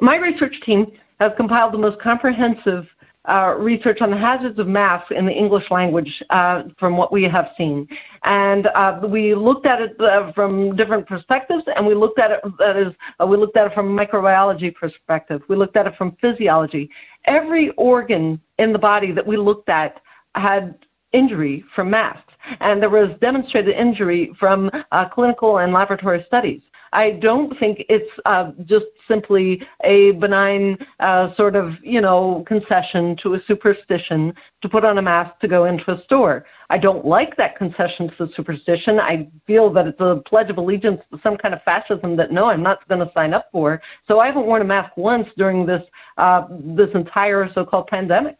my 0.00 0.14
research 0.14 0.54
team 0.64 0.86
has 1.18 1.32
compiled 1.36 1.74
the 1.74 1.78
most 1.78 2.00
comprehensive 2.00 2.86
uh, 3.28 3.56
research 3.58 4.00
on 4.00 4.12
the 4.12 4.16
hazards 4.16 4.56
of 4.60 4.68
masks 4.68 5.10
in 5.10 5.26
the 5.26 5.32
English 5.32 5.68
language 5.72 6.22
uh, 6.30 6.62
from 6.78 6.96
what 6.96 7.10
we 7.10 7.24
have 7.24 7.48
seen. 7.58 7.88
And 8.22 8.68
uh, 8.68 9.00
we 9.02 9.34
looked 9.34 9.66
at 9.66 9.82
it 9.82 10.00
uh, 10.00 10.30
from 10.32 10.76
different 10.76 11.08
perspectives, 11.08 11.64
and 11.74 11.84
we 11.88 11.94
looked 11.94 12.20
at 12.20 12.30
it 12.30 12.40
that 12.60 12.76
is, 12.76 12.94
uh, 13.20 13.26
we 13.26 13.36
looked 13.36 13.56
at 13.56 13.66
it 13.66 13.74
from 13.74 13.98
a 13.98 14.06
microbiology 14.06 14.72
perspective. 14.72 15.42
We 15.48 15.56
looked 15.56 15.76
at 15.76 15.88
it 15.88 15.96
from 15.96 16.16
physiology. 16.20 16.88
Every 17.24 17.70
organ 17.70 18.40
in 18.58 18.72
the 18.72 18.78
body 18.78 19.10
that 19.10 19.26
we 19.26 19.36
looked 19.36 19.68
at 19.68 20.00
had 20.36 20.78
injury 21.12 21.64
from 21.74 21.90
masks, 21.90 22.27
and 22.60 22.82
there 22.82 22.90
was 22.90 23.10
demonstrated 23.20 23.74
injury 23.74 24.32
from 24.38 24.70
uh, 24.92 25.08
clinical 25.08 25.58
and 25.58 25.72
laboratory 25.72 26.24
studies. 26.26 26.62
I 26.92 27.10
don't 27.10 27.58
think 27.58 27.84
it's 27.88 28.10
uh, 28.24 28.52
just 28.64 28.86
simply 29.06 29.62
a 29.84 30.12
benign 30.12 30.78
uh, 31.00 31.34
sort 31.34 31.56
of, 31.56 31.74
you 31.82 32.00
know, 32.00 32.44
concession 32.46 33.16
to 33.22 33.34
a 33.34 33.42
superstition 33.46 34.34
to 34.62 34.68
put 34.68 34.84
on 34.84 34.98
a 34.98 35.02
mask 35.02 35.38
to 35.40 35.48
go 35.48 35.64
into 35.64 35.90
a 35.92 36.02
store. 36.04 36.46
I 36.70 36.78
don't 36.78 37.04
like 37.04 37.36
that 37.36 37.56
concession 37.56 38.08
to 38.08 38.26
the 38.26 38.32
superstition. 38.34 38.98
I 38.98 39.28
feel 39.46 39.70
that 39.72 39.86
it's 39.86 40.00
a 40.00 40.22
pledge 40.26 40.50
of 40.50 40.58
allegiance 40.58 41.00
to 41.12 41.20
some 41.22 41.36
kind 41.36 41.54
of 41.54 41.62
fascism 41.62 42.16
that 42.16 42.32
no, 42.32 42.46
I'm 42.46 42.62
not 42.62 42.86
going 42.88 43.06
to 43.06 43.12
sign 43.14 43.34
up 43.34 43.48
for. 43.52 43.80
So 44.06 44.20
I 44.20 44.26
haven't 44.26 44.46
worn 44.46 44.62
a 44.62 44.66
mask 44.66 44.96
once 44.96 45.28
during 45.36 45.66
this 45.66 45.82
uh, 46.16 46.46
this 46.50 46.90
entire 46.94 47.50
so-called 47.52 47.86
pandemic. 47.86 48.36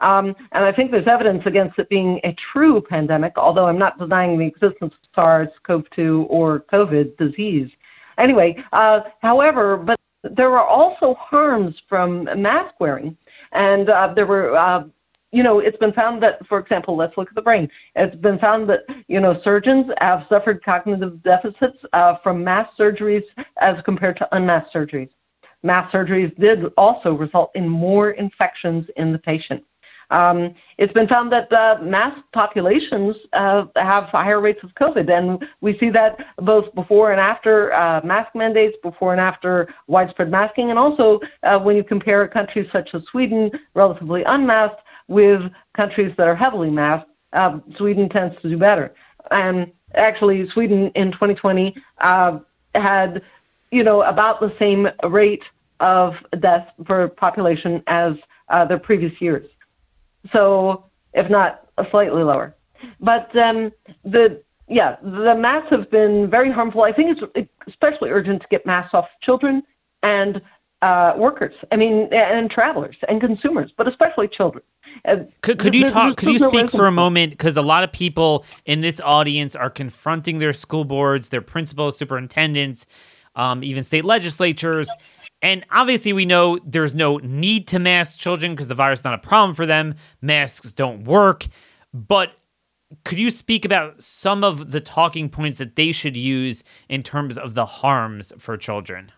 Um, 0.00 0.34
and 0.52 0.64
I 0.64 0.72
think 0.72 0.90
there's 0.90 1.06
evidence 1.06 1.42
against 1.46 1.78
it 1.78 1.88
being 1.88 2.20
a 2.24 2.34
true 2.52 2.80
pandemic, 2.80 3.34
although 3.36 3.66
I'm 3.66 3.78
not 3.78 3.98
denying 3.98 4.38
the 4.38 4.46
existence 4.46 4.94
of 4.94 5.08
SARS-CoV-2 5.14 6.26
or 6.28 6.60
COVID 6.72 7.16
disease. 7.16 7.70
Anyway, 8.18 8.62
uh, 8.72 9.00
however, 9.22 9.76
but 9.76 9.98
there 10.22 10.50
were 10.50 10.60
also 10.62 11.14
harms 11.14 11.74
from 11.88 12.24
mask 12.40 12.74
wearing, 12.80 13.16
and 13.52 13.88
uh, 13.88 14.12
there 14.14 14.26
were. 14.26 14.56
Uh, 14.56 14.84
you 15.32 15.44
know, 15.44 15.60
it's 15.60 15.76
been 15.76 15.92
found 15.92 16.20
that, 16.20 16.44
for 16.48 16.58
example, 16.58 16.96
let's 16.96 17.16
look 17.16 17.28
at 17.28 17.36
the 17.36 17.42
brain. 17.42 17.68
It's 17.94 18.16
been 18.16 18.36
found 18.40 18.68
that, 18.68 18.80
you 19.06 19.20
know, 19.20 19.40
surgeons 19.44 19.86
have 20.00 20.26
suffered 20.28 20.64
cognitive 20.64 21.22
deficits 21.22 21.78
uh, 21.92 22.16
from 22.20 22.42
mask 22.42 22.70
surgeries 22.76 23.22
as 23.60 23.76
compared 23.84 24.16
to 24.16 24.28
unmasked 24.34 24.74
surgeries. 24.74 25.08
Mask 25.62 25.92
surgeries 25.92 26.36
did 26.40 26.64
also 26.76 27.12
result 27.12 27.52
in 27.54 27.68
more 27.68 28.10
infections 28.10 28.86
in 28.96 29.12
the 29.12 29.18
patient. 29.18 29.62
Um, 30.10 30.54
it's 30.76 30.92
been 30.92 31.06
found 31.06 31.30
that 31.32 31.52
uh, 31.52 31.78
mass 31.82 32.18
populations 32.32 33.16
uh, 33.32 33.66
have 33.76 34.04
higher 34.04 34.40
rates 34.40 34.60
of 34.62 34.74
COVID, 34.74 35.08
and 35.10 35.44
we 35.60 35.78
see 35.78 35.90
that 35.90 36.18
both 36.38 36.74
before 36.74 37.12
and 37.12 37.20
after 37.20 37.72
uh, 37.72 38.00
mask 38.04 38.34
mandates, 38.34 38.76
before 38.82 39.12
and 39.12 39.20
after 39.20 39.72
widespread 39.86 40.30
masking, 40.30 40.70
and 40.70 40.78
also 40.78 41.20
uh, 41.44 41.58
when 41.58 41.76
you 41.76 41.84
compare 41.84 42.26
countries 42.26 42.68
such 42.72 42.90
as 42.92 43.02
Sweden, 43.10 43.50
relatively 43.74 44.24
unmasked, 44.24 44.80
with 45.06 45.42
countries 45.74 46.14
that 46.16 46.26
are 46.26 46.36
heavily 46.36 46.70
masked. 46.70 47.10
Uh, 47.32 47.58
Sweden 47.76 48.08
tends 48.08 48.40
to 48.42 48.48
do 48.48 48.56
better. 48.56 48.92
And 49.30 49.70
actually, 49.94 50.48
Sweden 50.50 50.90
in 50.94 51.12
2020 51.12 51.74
uh, 51.98 52.38
had, 52.74 53.22
you 53.70 53.84
know, 53.84 54.02
about 54.02 54.40
the 54.40 54.52
same 54.58 54.88
rate 55.08 55.42
of 55.78 56.14
death 56.40 56.68
per 56.84 57.08
population 57.08 57.82
as 57.86 58.14
uh, 58.48 58.64
the 58.64 58.78
previous 58.78 59.20
years 59.20 59.46
so 60.32 60.84
if 61.12 61.30
not 61.30 61.66
slightly 61.90 62.22
lower. 62.22 62.54
But 63.00 63.34
um, 63.36 63.72
the 64.04 64.42
yeah, 64.68 64.96
the 65.02 65.34
masks 65.34 65.68
have 65.70 65.90
been 65.90 66.30
very 66.30 66.50
harmful. 66.50 66.82
I 66.82 66.92
think 66.92 67.18
it's 67.34 67.50
especially 67.66 68.10
urgent 68.10 68.42
to 68.42 68.48
get 68.50 68.64
masks 68.64 68.94
off 68.94 69.08
children 69.20 69.62
and 70.02 70.40
uh, 70.82 71.14
workers. 71.16 71.54
I 71.72 71.76
mean, 71.76 72.08
and 72.12 72.50
travelers 72.50 72.96
and 73.08 73.20
consumers, 73.20 73.72
but 73.76 73.88
especially 73.88 74.28
children. 74.28 74.62
Uh, 75.04 75.16
Could, 75.42 75.58
could 75.58 75.74
you 75.74 75.88
talk? 75.88 76.16
Could 76.16 76.30
you 76.30 76.38
speak 76.38 76.70
for 76.70 76.86
a 76.86 76.92
moment? 76.92 77.32
Because 77.32 77.56
a 77.56 77.62
lot 77.62 77.84
of 77.84 77.92
people 77.92 78.44
in 78.64 78.80
this 78.80 79.00
audience 79.00 79.54
are 79.54 79.70
confronting 79.70 80.38
their 80.38 80.52
school 80.52 80.84
boards, 80.84 81.28
their 81.28 81.42
principals, 81.42 81.96
superintendents, 81.96 82.86
um, 83.34 83.62
even 83.62 83.82
state 83.82 84.04
legislatures, 84.04 84.90
and 85.42 85.64
obviously 85.70 86.12
we 86.12 86.26
know 86.26 86.58
there's 86.64 86.94
no 86.94 87.18
need 87.18 87.66
to 87.68 87.78
mask 87.78 88.18
children 88.18 88.52
because 88.52 88.68
the 88.68 88.74
virus 88.74 89.00
is 89.00 89.04
not 89.04 89.14
a 89.14 89.18
problem 89.18 89.54
for 89.54 89.66
them. 89.66 89.94
Masks 90.20 90.72
don't 90.72 91.04
work, 91.04 91.46
but 91.92 92.32
could 93.04 93.18
you 93.18 93.30
speak 93.30 93.64
about 93.64 94.02
some 94.02 94.42
of 94.42 94.72
the 94.72 94.80
talking 94.80 95.28
points 95.28 95.58
that 95.58 95.76
they 95.76 95.92
should 95.92 96.16
use 96.16 96.64
in 96.88 97.02
terms 97.02 97.38
of 97.38 97.54
the 97.54 97.66
harms 97.66 98.32
for 98.38 98.56
children? 98.56 99.12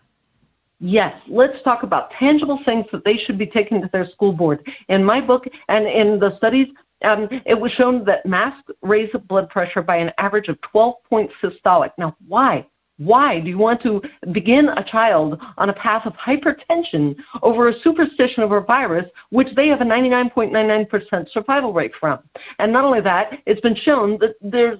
Yes, 0.79 1.15
let's 1.27 1.61
talk 1.63 1.83
about 1.83 2.11
tangible 2.11 2.61
things 2.63 2.85
that 2.91 3.05
they 3.05 3.17
should 3.17 3.37
be 3.37 3.45
taking 3.45 3.81
to 3.81 3.89
their 3.91 4.09
school 4.09 4.33
board. 4.33 4.67
In 4.89 5.03
my 5.03 5.21
book 5.21 5.45
and 5.69 5.87
in 5.87 6.19
the 6.19 6.35
studies, 6.37 6.67
um, 7.03 7.27
it 7.45 7.59
was 7.59 7.71
shown 7.71 8.03
that 8.05 8.25
masks 8.25 8.69
raise 8.81 9.09
blood 9.27 9.49
pressure 9.49 9.81
by 9.81 9.97
an 9.97 10.11
average 10.17 10.49
of 10.49 10.59
12 10.61 10.95
points 11.09 11.33
systolic. 11.41 11.91
Now, 11.97 12.15
why? 12.27 12.65
Why 12.97 13.39
do 13.39 13.49
you 13.49 13.57
want 13.57 13.81
to 13.83 14.01
begin 14.31 14.69
a 14.69 14.83
child 14.83 15.39
on 15.57 15.69
a 15.69 15.73
path 15.73 16.05
of 16.05 16.13
hypertension 16.13 17.15
over 17.41 17.69
a 17.69 17.79
superstition 17.81 18.43
over 18.43 18.57
a 18.57 18.63
virus, 18.63 19.05
which 19.29 19.47
they 19.55 19.67
have 19.67 19.81
a 19.81 19.85
99.99% 19.85 21.31
survival 21.31 21.73
rate 21.73 21.93
from? 21.99 22.19
And 22.59 22.71
not 22.71 22.85
only 22.85 23.01
that, 23.01 23.39
it's 23.45 23.61
been 23.61 23.75
shown 23.75 24.19
that 24.19 24.35
there's 24.41 24.79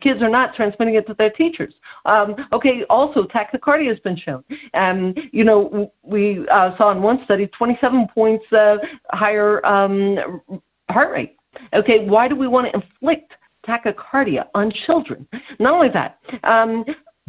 kids 0.00 0.22
are 0.22 0.28
not 0.28 0.54
transmitting 0.54 0.94
it 0.94 1.06
to 1.06 1.14
their 1.14 1.30
teachers. 1.30 1.74
Um, 2.04 2.36
okay, 2.52 2.84
also 2.90 3.24
tachycardia 3.24 3.88
has 3.88 3.98
been 4.00 4.16
shown. 4.16 4.44
And, 4.74 5.18
you 5.32 5.44
know, 5.44 5.90
we 6.02 6.46
uh, 6.48 6.76
saw 6.76 6.92
in 6.92 7.02
one 7.02 7.24
study 7.24 7.46
27 7.48 8.08
points 8.14 8.44
uh, 8.52 8.76
higher 9.10 9.64
um, 9.64 10.42
heart 10.90 11.12
rate. 11.12 11.36
Okay, 11.72 12.04
why 12.06 12.28
do 12.28 12.36
we 12.36 12.46
want 12.46 12.66
to 12.66 12.74
inflict 12.74 13.32
tachycardia 13.66 14.46
on 14.54 14.70
children? 14.70 15.26
Not 15.58 15.74
only 15.74 15.88
that, 15.90 16.18
um, 16.44 16.84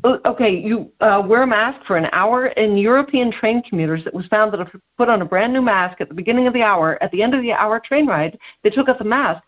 okay, 0.06 0.56
you 0.56 0.92
uh, 1.02 1.22
wear 1.26 1.44
a 1.44 1.48
mask 1.48 1.86
for 1.86 1.98
an 1.98 2.08
hour. 2.14 2.48
In 2.48 2.78
European 2.78 3.32
train 3.32 3.64
commuters, 3.64 4.06
it 4.06 4.14
was 4.14 4.26
found 4.28 4.54
that 4.54 4.60
if 4.60 4.74
you 4.74 4.82
put 4.98 5.10
on 5.10 5.22
a 5.22 5.26
brand 5.26 5.54
new 5.54 5.62
mask 5.62 6.02
at 6.02 6.10
the 6.10 6.16
beginning 6.16 6.48
of 6.48 6.54
the 6.54 6.62
hour, 6.62 7.02
at 7.02 7.12
the 7.12 7.24
end 7.24 7.34
of 7.34 7.42
the 7.42 7.52
hour 7.52 7.80
train 7.80 8.06
ride, 8.06 8.38
they 8.64 8.70
took 8.70 8.90
off 8.90 9.00
the 9.00 9.04
mask, 9.04 9.42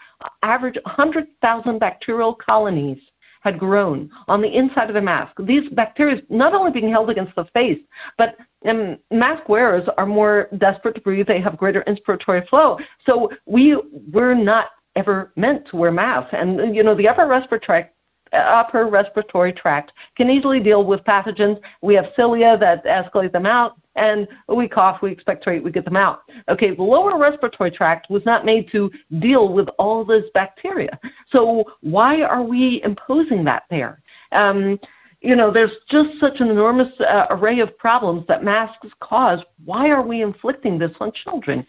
average 0.43 0.77
100,000 0.83 1.79
bacterial 1.79 2.33
colonies 2.33 2.99
had 3.41 3.57
grown 3.57 4.09
on 4.27 4.41
the 4.41 4.53
inside 4.53 4.89
of 4.89 4.95
the 4.95 5.01
mask. 5.01 5.33
These 5.39 5.69
bacteria 5.71 6.21
not 6.29 6.53
only 6.53 6.71
being 6.71 6.91
held 6.91 7.09
against 7.09 7.35
the 7.35 7.45
face, 7.53 7.79
but 8.17 8.35
um, 8.67 8.97
mask 9.11 9.47
wearers 9.47 9.87
are 9.97 10.05
more 10.05 10.49
desperate 10.57 10.95
to 10.95 11.01
breathe. 11.01 11.27
They 11.27 11.39
have 11.39 11.57
greater 11.57 11.83
inspiratory 11.87 12.47
flow. 12.49 12.77
So 13.05 13.31
we 13.45 13.77
we're 14.11 14.33
not 14.33 14.71
ever 14.99 15.31
meant 15.35 15.67
to 15.69 15.77
wear 15.77 15.91
masks. 15.91 16.33
And 16.33 16.75
you 16.75 16.83
know 16.83 16.95
the 16.95 17.07
upper 17.07 17.25
respiratory 17.25 17.85
upper 18.33 18.85
respiratory 18.85 19.53
tract 19.53 19.91
can 20.15 20.29
easily 20.29 20.59
deal 20.59 20.83
with 20.83 21.01
pathogens. 21.01 21.59
We 21.81 21.95
have 21.95 22.11
cilia 22.15 22.57
that 22.57 22.85
escalate 22.85 23.31
them 23.31 23.45
out, 23.45 23.79
and 23.95 24.27
we 24.47 24.67
cough, 24.67 25.01
we 25.01 25.11
expectorate, 25.11 25.63
we 25.63 25.71
get 25.71 25.85
them 25.85 25.95
out. 25.95 26.21
Okay, 26.47 26.75
the 26.75 26.83
lower 26.83 27.17
respiratory 27.17 27.71
tract 27.71 28.09
was 28.09 28.23
not 28.25 28.45
made 28.45 28.71
to 28.71 28.91
deal 29.19 29.49
with 29.51 29.67
all 29.79 30.05
this 30.05 30.25
bacteria. 30.33 30.99
So 31.31 31.65
why 31.81 32.21
are 32.21 32.43
we 32.43 32.81
imposing 32.83 33.43
that 33.45 33.63
there? 33.69 34.01
Um, 34.31 34.79
you 35.21 35.35
know, 35.35 35.51
there's 35.51 35.71
just 35.89 36.17
such 36.19 36.39
an 36.39 36.49
enormous 36.49 36.97
uh, 37.01 37.25
array 37.29 37.59
of 37.59 37.77
problems 37.77 38.25
that 38.27 38.43
masks 38.43 38.87
cause. 39.01 39.39
Why 39.65 39.89
are 39.89 40.01
we 40.01 40.21
inflicting 40.21 40.77
this 40.79 40.91
on 41.01 41.11
children? 41.11 41.65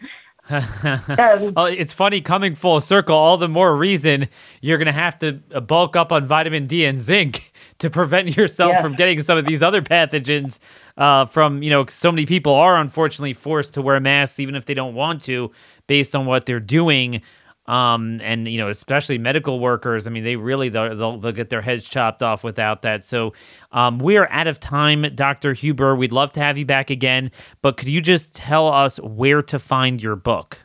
Um, 0.49 1.53
oh, 1.55 1.65
it's 1.65 1.93
funny 1.93 2.21
coming 2.21 2.55
full 2.55 2.81
circle. 2.81 3.15
All 3.15 3.37
the 3.37 3.47
more 3.47 3.75
reason 3.75 4.27
you're 4.61 4.77
going 4.77 4.87
to 4.87 4.91
have 4.91 5.17
to 5.19 5.33
bulk 5.61 5.95
up 5.95 6.11
on 6.11 6.25
vitamin 6.25 6.67
D 6.67 6.85
and 6.85 6.99
zinc 6.99 7.53
to 7.79 7.89
prevent 7.89 8.35
yourself 8.35 8.73
yeah. 8.73 8.81
from 8.81 8.95
getting 8.95 9.21
some 9.21 9.37
of 9.37 9.45
these 9.45 9.61
other 9.61 9.81
pathogens. 9.81 10.59
Uh, 10.97 11.25
from 11.25 11.63
you 11.63 11.69
know, 11.69 11.85
so 11.87 12.11
many 12.11 12.25
people 12.25 12.53
are 12.53 12.77
unfortunately 12.77 13.33
forced 13.33 13.73
to 13.73 13.81
wear 13.81 13.99
masks 13.99 14.39
even 14.39 14.55
if 14.55 14.65
they 14.65 14.73
don't 14.73 14.93
want 14.93 15.23
to, 15.23 15.51
based 15.87 16.15
on 16.15 16.25
what 16.25 16.45
they're 16.45 16.59
doing 16.59 17.21
um, 17.65 18.19
and 18.21 18.47
you 18.47 18.57
know, 18.57 18.69
especially 18.69 19.17
medical 19.17 19.59
workers. 19.59 20.07
I 20.07 20.09
mean, 20.09 20.23
they 20.23 20.35
really 20.35 20.69
they'll, 20.69 20.95
they'll, 20.95 21.17
they'll 21.17 21.31
get 21.31 21.49
their 21.49 21.61
heads 21.61 21.87
chopped 21.87 22.23
off 22.23 22.43
without 22.43 22.81
that. 22.81 23.03
So 23.03 23.33
um, 23.71 23.99
we 23.99 24.17
are 24.17 24.29
out 24.31 24.47
of 24.47 24.59
time, 24.59 25.05
Dr. 25.15 25.53
Huber. 25.53 25.95
We'd 25.95 26.11
love 26.11 26.31
to 26.33 26.39
have 26.39 26.57
you 26.57 26.65
back 26.65 26.89
again, 26.89 27.31
but 27.61 27.77
could 27.77 27.87
you 27.87 28.01
just 28.01 28.33
tell 28.33 28.67
us 28.67 28.99
where 28.99 29.41
to 29.43 29.59
find 29.59 30.01
your 30.01 30.15
book? 30.15 30.59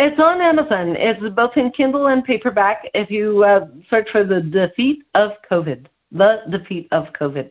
It's 0.00 0.18
on 0.20 0.40
Amazon. 0.40 0.94
It's 0.96 1.20
both 1.34 1.56
in 1.56 1.72
Kindle 1.72 2.06
and 2.06 2.22
paperback. 2.22 2.88
If 2.94 3.10
you 3.10 3.42
uh, 3.42 3.66
search 3.90 4.08
for 4.12 4.22
the 4.22 4.40
defeat 4.40 5.02
of 5.16 5.32
COVID, 5.50 5.86
the 6.12 6.40
defeat 6.48 6.86
of 6.92 7.06
COVID. 7.18 7.50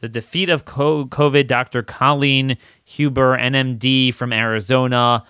The 0.00 0.08
defeat 0.08 0.48
of 0.48 0.64
COVID. 0.64 1.46
Dr. 1.46 1.84
Colleen 1.84 2.58
Huber, 2.84 3.38
NMD 3.38 4.12
from 4.12 4.32
Arizona. 4.32 5.24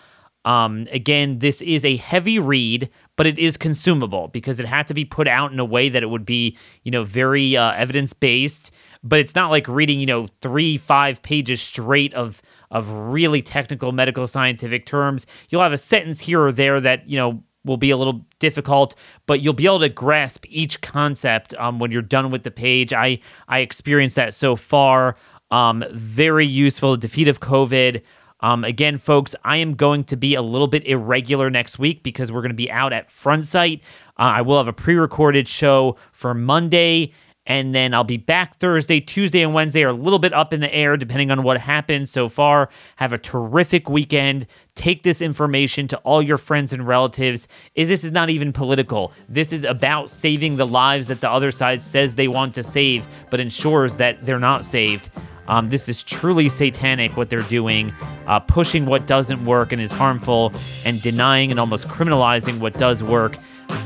Um, 0.45 0.87
again, 0.93 1.39
this 1.39 1.63
is 1.63 1.85
a 1.85 1.97
heavy 1.97 2.39
read, 2.39 2.91
but 3.17 3.27
it 3.27 3.39
is 3.39 3.57
consumable 3.57 4.29
because 4.29 4.61
it 4.61 4.67
had 4.67 4.87
to 4.89 4.95
be 4.95 5.05
put 5.05 5.27
out 5.27 5.53
in 5.53 5.59
a 5.59 5.65
way 5.65 5.89
that 5.89 6.03
it 6.03 6.11
would 6.11 6.27
be, 6.27 6.57
you 6.83 6.91
know, 6.91 7.03
very 7.03 7.57
uh, 7.57 7.73
evidence 7.73 8.13
based. 8.13 8.71
But 9.03 9.21
it's 9.21 9.35
not 9.35 9.51
like 9.51 9.67
reading, 9.69 10.01
you 10.01 10.07
know, 10.07 10.27
three, 10.41 10.77
five 10.77 11.23
pages 11.23 11.61
straight 11.63 12.13
of 12.15 12.43
of 12.71 12.91
really 12.91 13.41
technical 13.41 13.93
medical 13.93 14.27
scientific 14.27 14.85
terms. 14.85 15.27
You'll 15.49 15.63
have 15.63 15.73
a 15.73 15.79
sentence 15.79 16.21
here 16.21 16.43
or 16.43 16.53
there 16.53 16.81
that 16.81 17.09
you 17.09 17.17
know 17.17 17.43
will 17.65 17.77
be 17.77 17.91
a 17.91 17.97
little 17.97 18.27
difficult, 18.41 18.95
but 19.27 19.41
you'll 19.41 19.55
be 19.55 19.65
able 19.65 19.81
to 19.81 19.89
grasp 19.89 20.45
each 20.49 20.81
concept 20.83 21.55
um, 21.55 21.79
when 21.79 21.91
you're 21.91 22.03
done 22.03 22.31
with 22.31 22.43
the 22.43 22.51
page. 22.51 22.93
I 22.93 23.21
I 23.49 23.61
experienced 23.61 24.17
that 24.17 24.35
so 24.35 24.57
far. 24.57 25.17
Um, 25.51 25.85
very 25.93 26.47
useful. 26.47 26.97
Defeat 26.97 27.29
of 27.29 27.41
COVID. 27.41 28.03
Um, 28.41 28.65
again, 28.65 28.99
folks, 28.99 29.35
I 29.45 29.57
am 29.57 29.75
going 29.75 30.05
to 30.05 30.17
be 30.17 30.35
a 30.35 30.43
little 30.43 30.67
bit 30.67 30.87
irregular 30.87 31.51
next 31.51 31.79
week 31.79 32.03
because 32.03 32.31
we're 32.31 32.43
going 32.43 32.51
to 32.51 32.55
be 32.55 32.71
out 32.71 32.93
at 32.93 33.11
Front 33.11 33.47
Sight. 33.47 33.83
Uh, 34.19 34.23
I 34.23 34.43
will 34.43 34.59
have 34.59 34.69
a 34.69 34.73
pre 34.73 34.95
recorded 34.97 35.49
show 35.49 35.97
for 36.13 36.35
Monday. 36.35 37.13
And 37.47 37.75
then 37.75 37.93
I'll 37.93 38.05
be 38.05 38.17
back 38.17 38.57
Thursday, 38.57 39.01
Tuesday, 39.01 39.43
and 39.43 39.53
Wednesday 39.53 39.83
are 39.83 39.91
a 39.91 39.93
little 39.93 40.19
bit 40.19 40.33
up 40.33 40.55
in 40.55 40.61
the 40.61 40.75
air 40.75 40.97
depending 40.97 41.31
on 41.31 41.43
what 41.43 41.61
happens 41.61 42.11
so 42.11 42.29
far. 42.31 42.71
Have 42.97 43.13
a 43.13 43.19
terrific 43.19 43.89
weekend. 43.89 44.47
Take 44.75 45.03
this 45.03 45.21
information 45.21 45.87
to 45.89 45.99
all 45.99 46.23
your 46.23 46.39
friends 46.39 46.73
and 46.73 46.87
relatives. 46.87 47.47
This 47.77 48.03
is 48.03 48.13
not 48.13 48.31
even 48.31 48.53
political. 48.53 49.13
This 49.29 49.53
is 49.53 49.65
about 49.65 50.09
saving 50.09 50.57
the 50.57 50.67
lives 50.67 51.09
that 51.09 51.21
the 51.21 51.31
other 51.31 51.51
side 51.51 51.83
says 51.83 52.15
they 52.15 52.29
want 52.29 52.55
to 52.55 52.63
save, 52.63 53.07
but 53.29 53.41
ensures 53.41 53.99
that 53.99 54.23
they're 54.23 54.41
not 54.41 54.65
saved. 54.65 55.11
Um, 55.49 55.69
this 55.69 55.89
is 55.89 56.03
truly 56.03 56.49
satanic 56.49 57.17
what 57.17 57.31
they're 57.31 57.41
doing, 57.43 57.93
uh, 58.27 58.41
pushing 58.41 58.87
what 58.87 59.07
doesn't 59.07 59.45
work 59.45 59.73
and 59.73 59.81
is 59.81 59.93
harmful, 59.93 60.53
and 60.85 61.01
denying 61.03 61.51
and 61.51 61.61
almost 61.61 61.89
criminalizing 61.89 62.59
what 62.59 62.75
does 62.75 63.03
work. 63.03 63.37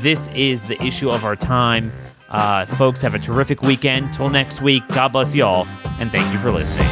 This 0.01 0.27
is 0.29 0.65
the 0.65 0.81
issue 0.83 1.09
of 1.09 1.25
our 1.25 1.35
time. 1.35 1.91
Uh, 2.29 2.65
folks, 2.65 3.01
have 3.01 3.15
a 3.15 3.19
terrific 3.19 3.61
weekend. 3.61 4.13
Till 4.13 4.29
next 4.29 4.61
week, 4.61 4.87
God 4.89 5.11
bless 5.11 5.33
you 5.33 5.43
all, 5.43 5.67
and 5.99 6.11
thank 6.11 6.31
you 6.31 6.39
for 6.39 6.51
listening. 6.51 6.87